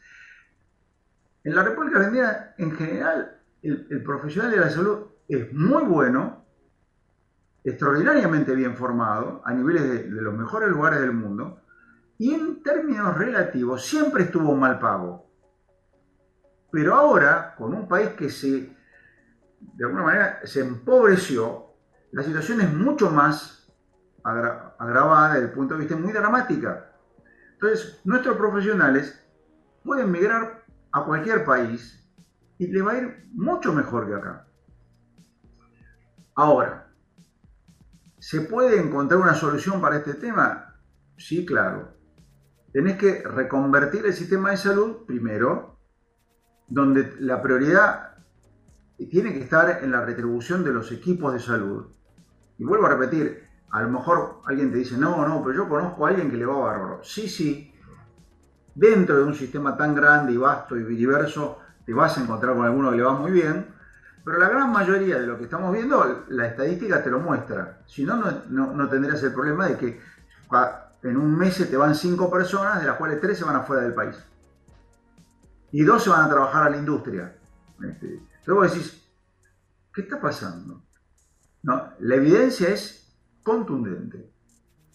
En 1.44 1.54
la 1.54 1.62
República 1.62 1.98
Argentina, 1.98 2.54
en 2.56 2.72
general, 2.72 3.36
el 3.62 4.02
profesional 4.02 4.50
de 4.50 4.56
la 4.56 4.70
salud 4.70 5.15
es 5.28 5.52
muy 5.52 5.84
bueno, 5.84 6.44
extraordinariamente 7.64 8.54
bien 8.54 8.76
formado, 8.76 9.42
a 9.44 9.52
niveles 9.52 9.82
de, 9.82 10.04
los 10.08 10.34
mejores 10.34 10.68
lugares 10.68 11.00
del 11.00 11.12
mundo, 11.12 11.62
y 12.18 12.32
en 12.32 12.62
términos 12.62 13.16
relativos 13.16 13.84
siempre 13.84 14.24
estuvo 14.24 14.54
mal 14.54 14.78
pago. 14.78 15.26
Pero 16.70 16.94
ahora, 16.94 17.54
con 17.56 17.74
un 17.74 17.88
país 17.88 18.10
que 18.10 18.30
se, 18.30 18.74
de 19.60 19.84
alguna 19.84 20.04
manera, 20.04 20.40
se 20.44 20.60
empobreció, 20.60 21.66
la 22.12 22.22
situación 22.22 22.60
es 22.60 22.72
mucho 22.72 23.10
más 23.10 23.72
agravada 24.22 25.34
desde 25.34 25.46
el 25.46 25.52
punto 25.52 25.74
de 25.74 25.80
vista 25.80 25.96
muy 25.96 26.12
dramática. 26.12 26.92
Entonces, 27.52 28.00
nuestros 28.04 28.36
profesionales 28.36 29.22
pueden 29.84 30.10
migrar 30.10 30.64
a 30.92 31.04
cualquier 31.04 31.44
país 31.44 32.06
y 32.58 32.66
le 32.68 32.82
va 32.82 32.92
a 32.92 32.98
ir 32.98 33.28
mucho 33.32 33.72
mejor 33.72 34.06
que 34.08 34.14
acá. 34.14 34.45
Ahora, 36.36 36.86
¿Se 38.18 38.40
puede 38.40 38.80
encontrar 38.80 39.20
una 39.20 39.34
solución 39.34 39.80
para 39.80 39.98
este 39.98 40.14
tema? 40.14 40.74
Sí, 41.16 41.46
claro. 41.46 41.94
Tenés 42.72 42.96
que 42.96 43.22
reconvertir 43.22 44.04
el 44.04 44.14
sistema 44.14 44.50
de 44.50 44.56
salud 44.56 45.06
primero, 45.06 45.78
donde 46.66 47.14
la 47.20 47.40
prioridad 47.40 48.16
tiene 49.10 49.32
que 49.32 49.44
estar 49.44 49.84
en 49.84 49.92
la 49.92 50.04
retribución 50.04 50.64
de 50.64 50.72
los 50.72 50.90
equipos 50.90 51.34
de 51.34 51.38
salud. 51.38 51.86
Y 52.58 52.64
vuelvo 52.64 52.86
a 52.86 52.96
repetir, 52.96 53.44
a 53.70 53.82
lo 53.82 53.90
mejor 53.90 54.40
alguien 54.46 54.72
te 54.72 54.78
dice, 54.78 54.96
no, 54.96 55.24
no, 55.28 55.44
pero 55.44 55.54
yo 55.54 55.68
conozco 55.68 56.04
a 56.04 56.08
alguien 56.08 56.28
que 56.28 56.36
le 56.36 56.46
va 56.46 56.58
bárbaro. 56.58 57.04
Sí, 57.04 57.28
sí, 57.28 57.72
dentro 58.74 59.18
de 59.18 59.22
un 59.22 59.34
sistema 59.34 59.76
tan 59.76 59.94
grande 59.94 60.32
y 60.32 60.36
vasto 60.36 60.76
y 60.76 60.82
diverso, 60.82 61.60
te 61.84 61.94
vas 61.94 62.18
a 62.18 62.22
encontrar 62.22 62.56
con 62.56 62.64
alguno 62.64 62.90
que 62.90 62.96
le 62.96 63.02
va 63.04 63.12
muy 63.12 63.30
bien, 63.30 63.68
pero 64.26 64.40
la 64.40 64.48
gran 64.48 64.72
mayoría 64.72 65.20
de 65.20 65.26
lo 65.28 65.38
que 65.38 65.44
estamos 65.44 65.72
viendo, 65.72 66.24
la 66.30 66.48
estadística 66.48 67.00
te 67.00 67.10
lo 67.10 67.20
muestra. 67.20 67.78
Si 67.86 68.04
no, 68.04 68.16
no, 68.48 68.88
tendrías 68.88 69.22
el 69.22 69.32
problema 69.32 69.68
de 69.68 69.76
que 69.76 70.00
en 71.04 71.16
un 71.16 71.38
mes 71.38 71.56
te 71.58 71.76
van 71.76 71.94
cinco 71.94 72.28
personas, 72.28 72.80
de 72.80 72.88
las 72.88 72.96
cuales 72.96 73.20
tres 73.20 73.38
se 73.38 73.44
van 73.44 73.54
afuera 73.54 73.84
del 73.84 73.94
país. 73.94 74.16
Y 75.70 75.84
dos 75.84 76.02
se 76.02 76.10
van 76.10 76.24
a 76.24 76.28
trabajar 76.28 76.66
a 76.66 76.70
la 76.70 76.76
industria. 76.76 77.36
Este, 77.80 78.14
entonces 78.14 78.46
vos 78.48 78.72
decís, 78.72 79.08
¿qué 79.94 80.00
está 80.00 80.20
pasando? 80.20 80.82
No, 81.62 81.92
la 82.00 82.16
evidencia 82.16 82.70
es 82.70 83.16
contundente. 83.44 84.28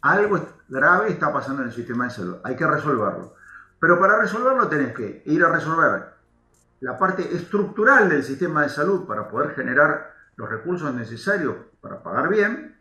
Algo 0.01 0.45
grave 0.67 1.09
está 1.09 1.31
pasando 1.31 1.61
en 1.61 1.69
el 1.69 1.73
sistema 1.73 2.03
de 2.03 2.11
salud. 2.11 2.35
Hay 2.43 2.57
que 2.57 2.67
resolverlo. 2.67 3.35
Pero 3.79 3.97
para 3.97 4.19
resolverlo 4.19 4.67
tenés 4.67 4.93
que 4.93 5.23
ir 5.25 5.41
a 5.41 5.49
resolver 5.53 6.20
la 6.81 6.97
parte 6.97 7.35
estructural 7.35 8.09
del 8.09 8.23
sistema 8.23 8.63
de 8.63 8.69
salud 8.69 9.05
para 9.05 9.29
poder 9.29 9.55
generar 9.55 10.13
los 10.35 10.49
recursos 10.49 10.93
necesarios 10.93 11.55
para 11.79 12.01
pagar 12.01 12.27
bien, 12.27 12.75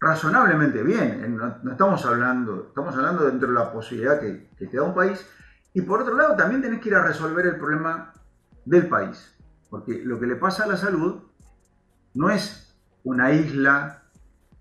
razonablemente 0.00 0.82
bien. 0.82 1.36
No, 1.36 1.70
estamos 1.70 2.04
hablando, 2.06 2.68
estamos 2.68 2.96
hablando 2.96 3.26
dentro 3.26 3.48
de 3.48 3.54
la 3.54 3.70
posibilidad 3.70 4.18
que, 4.18 4.48
te 4.56 4.76
da 4.76 4.82
un 4.82 4.94
país. 4.94 5.24
Y 5.74 5.82
por 5.82 6.00
otro 6.00 6.16
lado, 6.16 6.36
también 6.36 6.62
tenés 6.62 6.80
que 6.80 6.88
ir 6.88 6.94
a 6.94 7.04
resolver 7.04 7.46
el 7.46 7.56
problema 7.56 8.14
del 8.64 8.88
país. 8.88 9.34
Porque 9.68 10.02
lo 10.02 10.18
que 10.18 10.26
le 10.26 10.36
pasa 10.36 10.64
a 10.64 10.68
la 10.68 10.78
salud 10.78 11.22
no 12.14 12.30
es 12.30 12.74
una 13.04 13.30
isla 13.32 14.04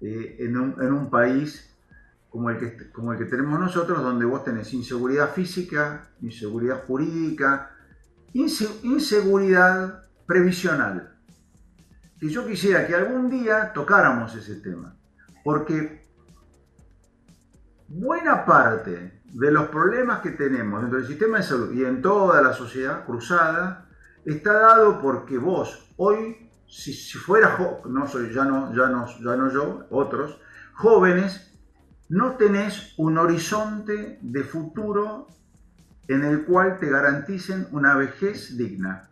eh, 0.02 0.36
en, 0.40 0.58
un, 0.58 1.10
país 1.10 1.74
como 2.30 2.50
el, 2.50 2.58
que, 2.58 2.92
como 2.92 3.14
el 3.14 3.18
que 3.18 3.26
tenemos 3.26 3.58
nosotros, 3.58 4.04
donde 4.04 4.26
vos 4.26 4.44
tenés 4.44 4.74
inseguridad 4.74 5.32
física, 5.32 6.10
inseguridad 6.22 6.84
jurídica, 6.86 7.72
inseguridad 8.34 10.04
previsional. 10.26 11.16
Y 12.20 12.30
yo 12.30 12.46
quisiera 12.48 12.88
que 12.88 12.96
algún 12.96 13.30
día 13.30 13.72
tocáramos 13.74 14.36
ese 14.36 14.56
tema, 14.56 14.96
porque 15.44 16.08
buena 17.88 18.46
parte 18.46 19.22
de 19.26 19.52
los 19.52 19.68
problemas 19.70 20.22
que 20.22 20.32
tenemos 20.32 20.82
dentro 20.82 21.00
del 21.00 21.08
sistema 21.08 21.38
de 21.38 21.44
salud 21.44 21.74
y 21.74 21.84
en 21.84 22.02
toda 22.02 22.42
la 22.42 22.54
sociedad 22.54 23.06
cruzada 23.06 23.88
está 24.26 24.54
dado 24.54 25.00
porque 25.00 25.38
vos 25.38 25.94
hoy, 25.98 26.50
si, 26.68 26.94
si 26.94 27.18
fuera, 27.18 27.58
no 27.86 28.08
soy, 28.08 28.34
ya 28.34 28.46
no, 28.46 28.74
ya 28.74 28.88
no, 28.88 29.08
ya 29.08 29.36
no 29.36 29.52
yo, 29.52 29.86
otros, 29.90 30.40
jóvenes, 30.74 31.54
no 32.10 32.36
tenés 32.36 32.94
un 32.98 33.18
horizonte 33.18 34.20
de 34.22 34.44
futuro 34.44 35.28
en 36.08 36.24
el 36.24 36.46
cual 36.46 36.80
te 36.80 36.90
garanticen 36.90 37.68
una 37.72 37.96
vejez 37.96 38.58
digna, 38.58 39.10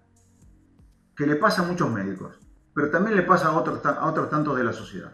que 1.16 1.28
le 1.28 1.36
pasa 1.36 1.64
a 1.64 1.66
muchos 1.66 1.91
médicos, 1.91 2.39
pero 2.74 2.89
también 2.89 3.16
le 3.16 3.24
pasa 3.24 3.48
a 3.48 3.58
otros, 3.58 3.86
a 3.86 4.06
otros 4.06 4.30
tantos 4.30 4.58
de 4.58 4.64
la 4.64 4.74
sociedad. 4.74 5.14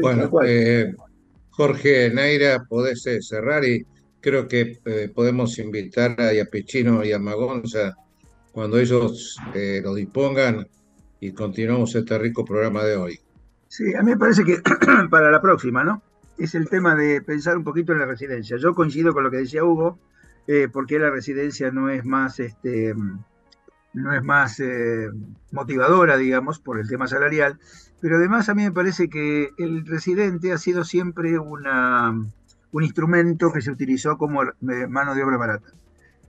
Bueno, 0.00 0.30
eh, 0.44 0.94
Jorge 1.50 2.10
Naira, 2.12 2.64
podés 2.68 3.06
eh, 3.06 3.20
cerrar 3.20 3.64
y 3.64 3.84
creo 4.20 4.48
que 4.48 4.80
eh, 4.84 5.12
podemos 5.14 5.58
invitar 5.58 6.18
a 6.20 6.32
Yapechino 6.32 7.04
y 7.04 7.12
a 7.12 7.18
Magonza 7.18 7.94
cuando 8.52 8.78
ellos 8.78 9.36
lo 9.54 9.94
dispongan 9.94 10.66
y 11.20 11.32
continuamos 11.32 11.94
este 11.94 12.18
rico 12.18 12.44
programa 12.44 12.84
de 12.84 12.96
hoy. 12.96 13.20
Sí, 13.68 13.94
a 13.94 14.02
mí 14.02 14.10
me 14.10 14.18
parece 14.18 14.44
que 14.44 14.58
para 15.10 15.30
la 15.30 15.40
próxima, 15.40 15.82
¿no? 15.82 16.02
Es 16.42 16.56
el 16.56 16.68
tema 16.68 16.96
de 16.96 17.22
pensar 17.22 17.56
un 17.56 17.62
poquito 17.62 17.92
en 17.92 18.00
la 18.00 18.06
residencia. 18.06 18.56
Yo 18.56 18.74
coincido 18.74 19.12
con 19.12 19.22
lo 19.22 19.30
que 19.30 19.36
decía 19.36 19.62
Hugo, 19.62 19.98
eh, 20.48 20.68
porque 20.72 20.98
la 20.98 21.08
residencia 21.08 21.70
no 21.70 21.88
es 21.88 22.04
más, 22.04 22.40
este, 22.40 22.94
no 23.92 24.12
es 24.12 24.24
más 24.24 24.58
eh, 24.58 25.08
motivadora, 25.52 26.16
digamos, 26.16 26.58
por 26.58 26.80
el 26.80 26.88
tema 26.88 27.06
salarial, 27.06 27.60
pero 28.00 28.16
además 28.16 28.48
a 28.48 28.54
mí 28.54 28.64
me 28.64 28.72
parece 28.72 29.08
que 29.08 29.50
el 29.56 29.86
residente 29.86 30.52
ha 30.52 30.58
sido 30.58 30.82
siempre 30.82 31.38
una, 31.38 32.10
un 32.72 32.82
instrumento 32.82 33.52
que 33.52 33.62
se 33.62 33.70
utilizó 33.70 34.18
como 34.18 34.42
mano 34.60 35.14
de 35.14 35.22
obra 35.22 35.36
barata. 35.36 35.72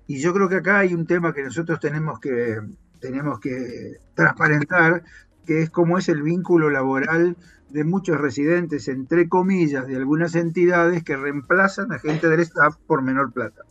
Y 0.05 0.19
yo 0.19 0.31
creo 0.31 0.47
que 0.47 0.57
acá 0.57 0.79
hay 0.79 0.93
un 0.93 1.07
tema 1.07 1.33
que 1.33 1.41
nosotros 1.41 1.79
tenemos 1.79 2.19
que, 2.19 2.61
tenemos 2.99 3.39
que 3.39 3.97
transparentar, 4.13 5.03
que 5.47 5.63
es 5.63 5.71
cómo 5.71 5.97
es 5.97 6.07
el 6.07 6.21
vínculo 6.21 6.69
laboral 6.69 7.35
de 7.73 7.83
muchos 7.83 8.21
residentes, 8.21 8.87
entre 8.87 9.27
comillas, 9.27 9.87
de 9.87 9.95
algunas 9.95 10.35
entidades 10.35 11.03
que 11.03 11.17
reemplazan 11.17 11.91
a 11.91 11.97
gente 11.97 12.29
del 12.29 12.41
staff 12.41 12.77
por 12.85 13.01
menor 13.01 13.33
plata. 13.33 13.63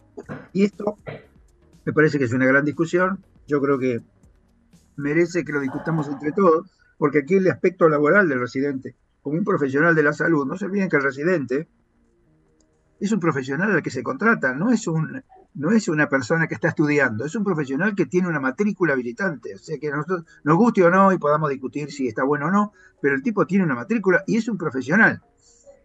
Y 0.52 0.64
esto 0.64 0.98
me 1.84 1.92
parece 1.92 2.18
que 2.18 2.24
es 2.24 2.32
una 2.32 2.46
gran 2.46 2.64
discusión. 2.64 3.24
Yo 3.46 3.60
creo 3.60 3.78
que 3.78 4.00
merece 4.96 5.44
que 5.44 5.52
lo 5.52 5.60
discutamos 5.60 6.08
entre 6.08 6.32
todos, 6.32 6.68
porque 6.98 7.20
aquí 7.20 7.34
el 7.36 7.48
aspecto 7.48 7.88
laboral 7.88 8.28
del 8.28 8.40
residente, 8.40 8.96
como 9.22 9.38
un 9.38 9.44
profesional 9.44 9.94
de 9.94 10.02
la 10.02 10.12
salud, 10.12 10.46
no 10.46 10.56
se 10.56 10.64
olviden 10.64 10.88
que 10.88 10.96
el 10.96 11.04
residente 11.04 11.68
es 12.98 13.12
un 13.12 13.20
profesional 13.20 13.70
al 13.70 13.82
que 13.84 13.90
se 13.90 14.02
contrata, 14.02 14.52
no 14.52 14.72
es, 14.72 14.88
un, 14.88 15.22
no 15.54 15.70
es 15.70 15.88
una 15.88 16.08
persona 16.08 16.48
que 16.48 16.54
está 16.54 16.68
estudiando, 16.68 17.24
es 17.24 17.34
un 17.34 17.44
profesional 17.44 17.94
que 17.94 18.06
tiene 18.06 18.28
una 18.28 18.40
matrícula 18.40 18.94
habilitante. 18.94 19.54
O 19.54 19.58
sea 19.58 19.78
que 19.78 19.90
nosotros, 19.90 20.24
nos 20.44 20.56
guste 20.56 20.82
o 20.82 20.90
no 20.90 21.12
y 21.12 21.18
podamos 21.18 21.50
discutir 21.50 21.92
si 21.92 22.08
está 22.08 22.24
bueno 22.24 22.46
o 22.46 22.50
no, 22.50 22.72
pero 23.00 23.14
el 23.14 23.22
tipo 23.22 23.46
tiene 23.46 23.64
una 23.64 23.74
matrícula 23.74 24.24
y 24.26 24.36
es 24.38 24.48
un 24.48 24.56
profesional. 24.56 25.22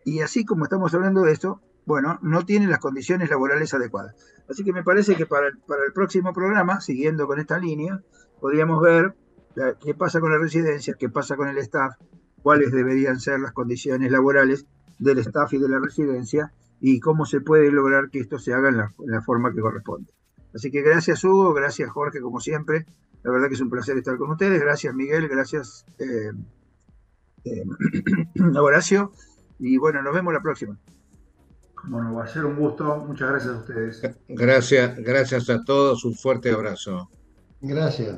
Y 0.05 0.21
así 0.21 0.45
como 0.45 0.63
estamos 0.63 0.93
hablando 0.93 1.23
de 1.23 1.33
esto, 1.33 1.61
bueno, 1.85 2.19
no 2.21 2.45
tiene 2.45 2.67
las 2.67 2.79
condiciones 2.79 3.29
laborales 3.29 3.73
adecuadas. 3.73 4.15
Así 4.49 4.63
que 4.63 4.71
me 4.71 4.83
parece 4.83 5.15
que 5.15 5.25
para 5.25 5.47
el, 5.47 5.93
próximo 5.93 6.33
programa, 6.33 6.79
siguiendo 6.79 7.27
con 7.27 7.39
esta 7.39 7.57
línea, 7.57 8.01
podríamos 8.39 8.81
ver 8.81 9.15
qué 9.81 9.93
pasa 9.93 10.19
con 10.21 10.31
la 10.31 10.37
residencia, 10.37 10.95
qué 10.97 11.09
pasa 11.09 11.35
con 11.35 11.49
el 11.49 11.57
staff, 11.57 11.95
cuáles 12.41 12.71
deberían 12.71 13.19
ser 13.19 13.39
las 13.39 13.51
condiciones 13.51 14.11
laborales 14.11 14.65
del 14.99 15.19
staff 15.19 15.53
y 15.53 15.57
de 15.57 15.69
la 15.69 15.79
residencia 15.79 16.53
y 16.79 16.99
cómo 16.99 17.25
se 17.25 17.41
puede 17.41 17.71
lograr 17.71 18.09
que 18.09 18.19
esto 18.19 18.39
se 18.39 18.53
haga 18.53 18.69
en 18.69 18.77
la, 18.77 19.21
forma 19.21 19.53
que 19.53 19.61
corresponde. 19.61 20.11
Así 20.53 20.71
que 20.71 20.81
gracias 20.81 21.23
Hugo, 21.23 21.53
gracias 21.53 21.89
Jorge 21.89 22.21
como 22.21 22.39
siempre, 22.39 22.85
la 23.23 23.31
verdad 23.31 23.47
que 23.47 23.55
es 23.55 23.61
un 23.61 23.69
placer 23.69 23.97
estar 23.97 24.17
con 24.17 24.31
ustedes, 24.31 24.61
gracias 24.61 24.93
Miguel, 24.93 25.27
gracias 25.27 25.85
eh, 25.99 26.31
eh, 27.45 27.63
Horacio 28.59 29.11
y 29.59 29.77
bueno, 29.77 30.01
nos 30.01 30.13
vemos 30.13 30.33
la 30.33 30.41
próxima. 30.41 30.77
Bueno, 31.83 32.13
va 32.15 32.23
a 32.23 32.27
ser 32.27 32.45
un 32.45 32.57
gusto, 32.57 32.97
muchas 33.07 33.29
gracias 33.29 33.53
a 33.53 33.57
ustedes. 33.59 34.01
Gracias, 34.27 34.97
gracias 34.97 35.49
a 35.49 35.63
todos, 35.63 36.03
un 36.05 36.15
fuerte 36.15 36.51
abrazo. 36.51 37.09
Gracias. 37.61 38.17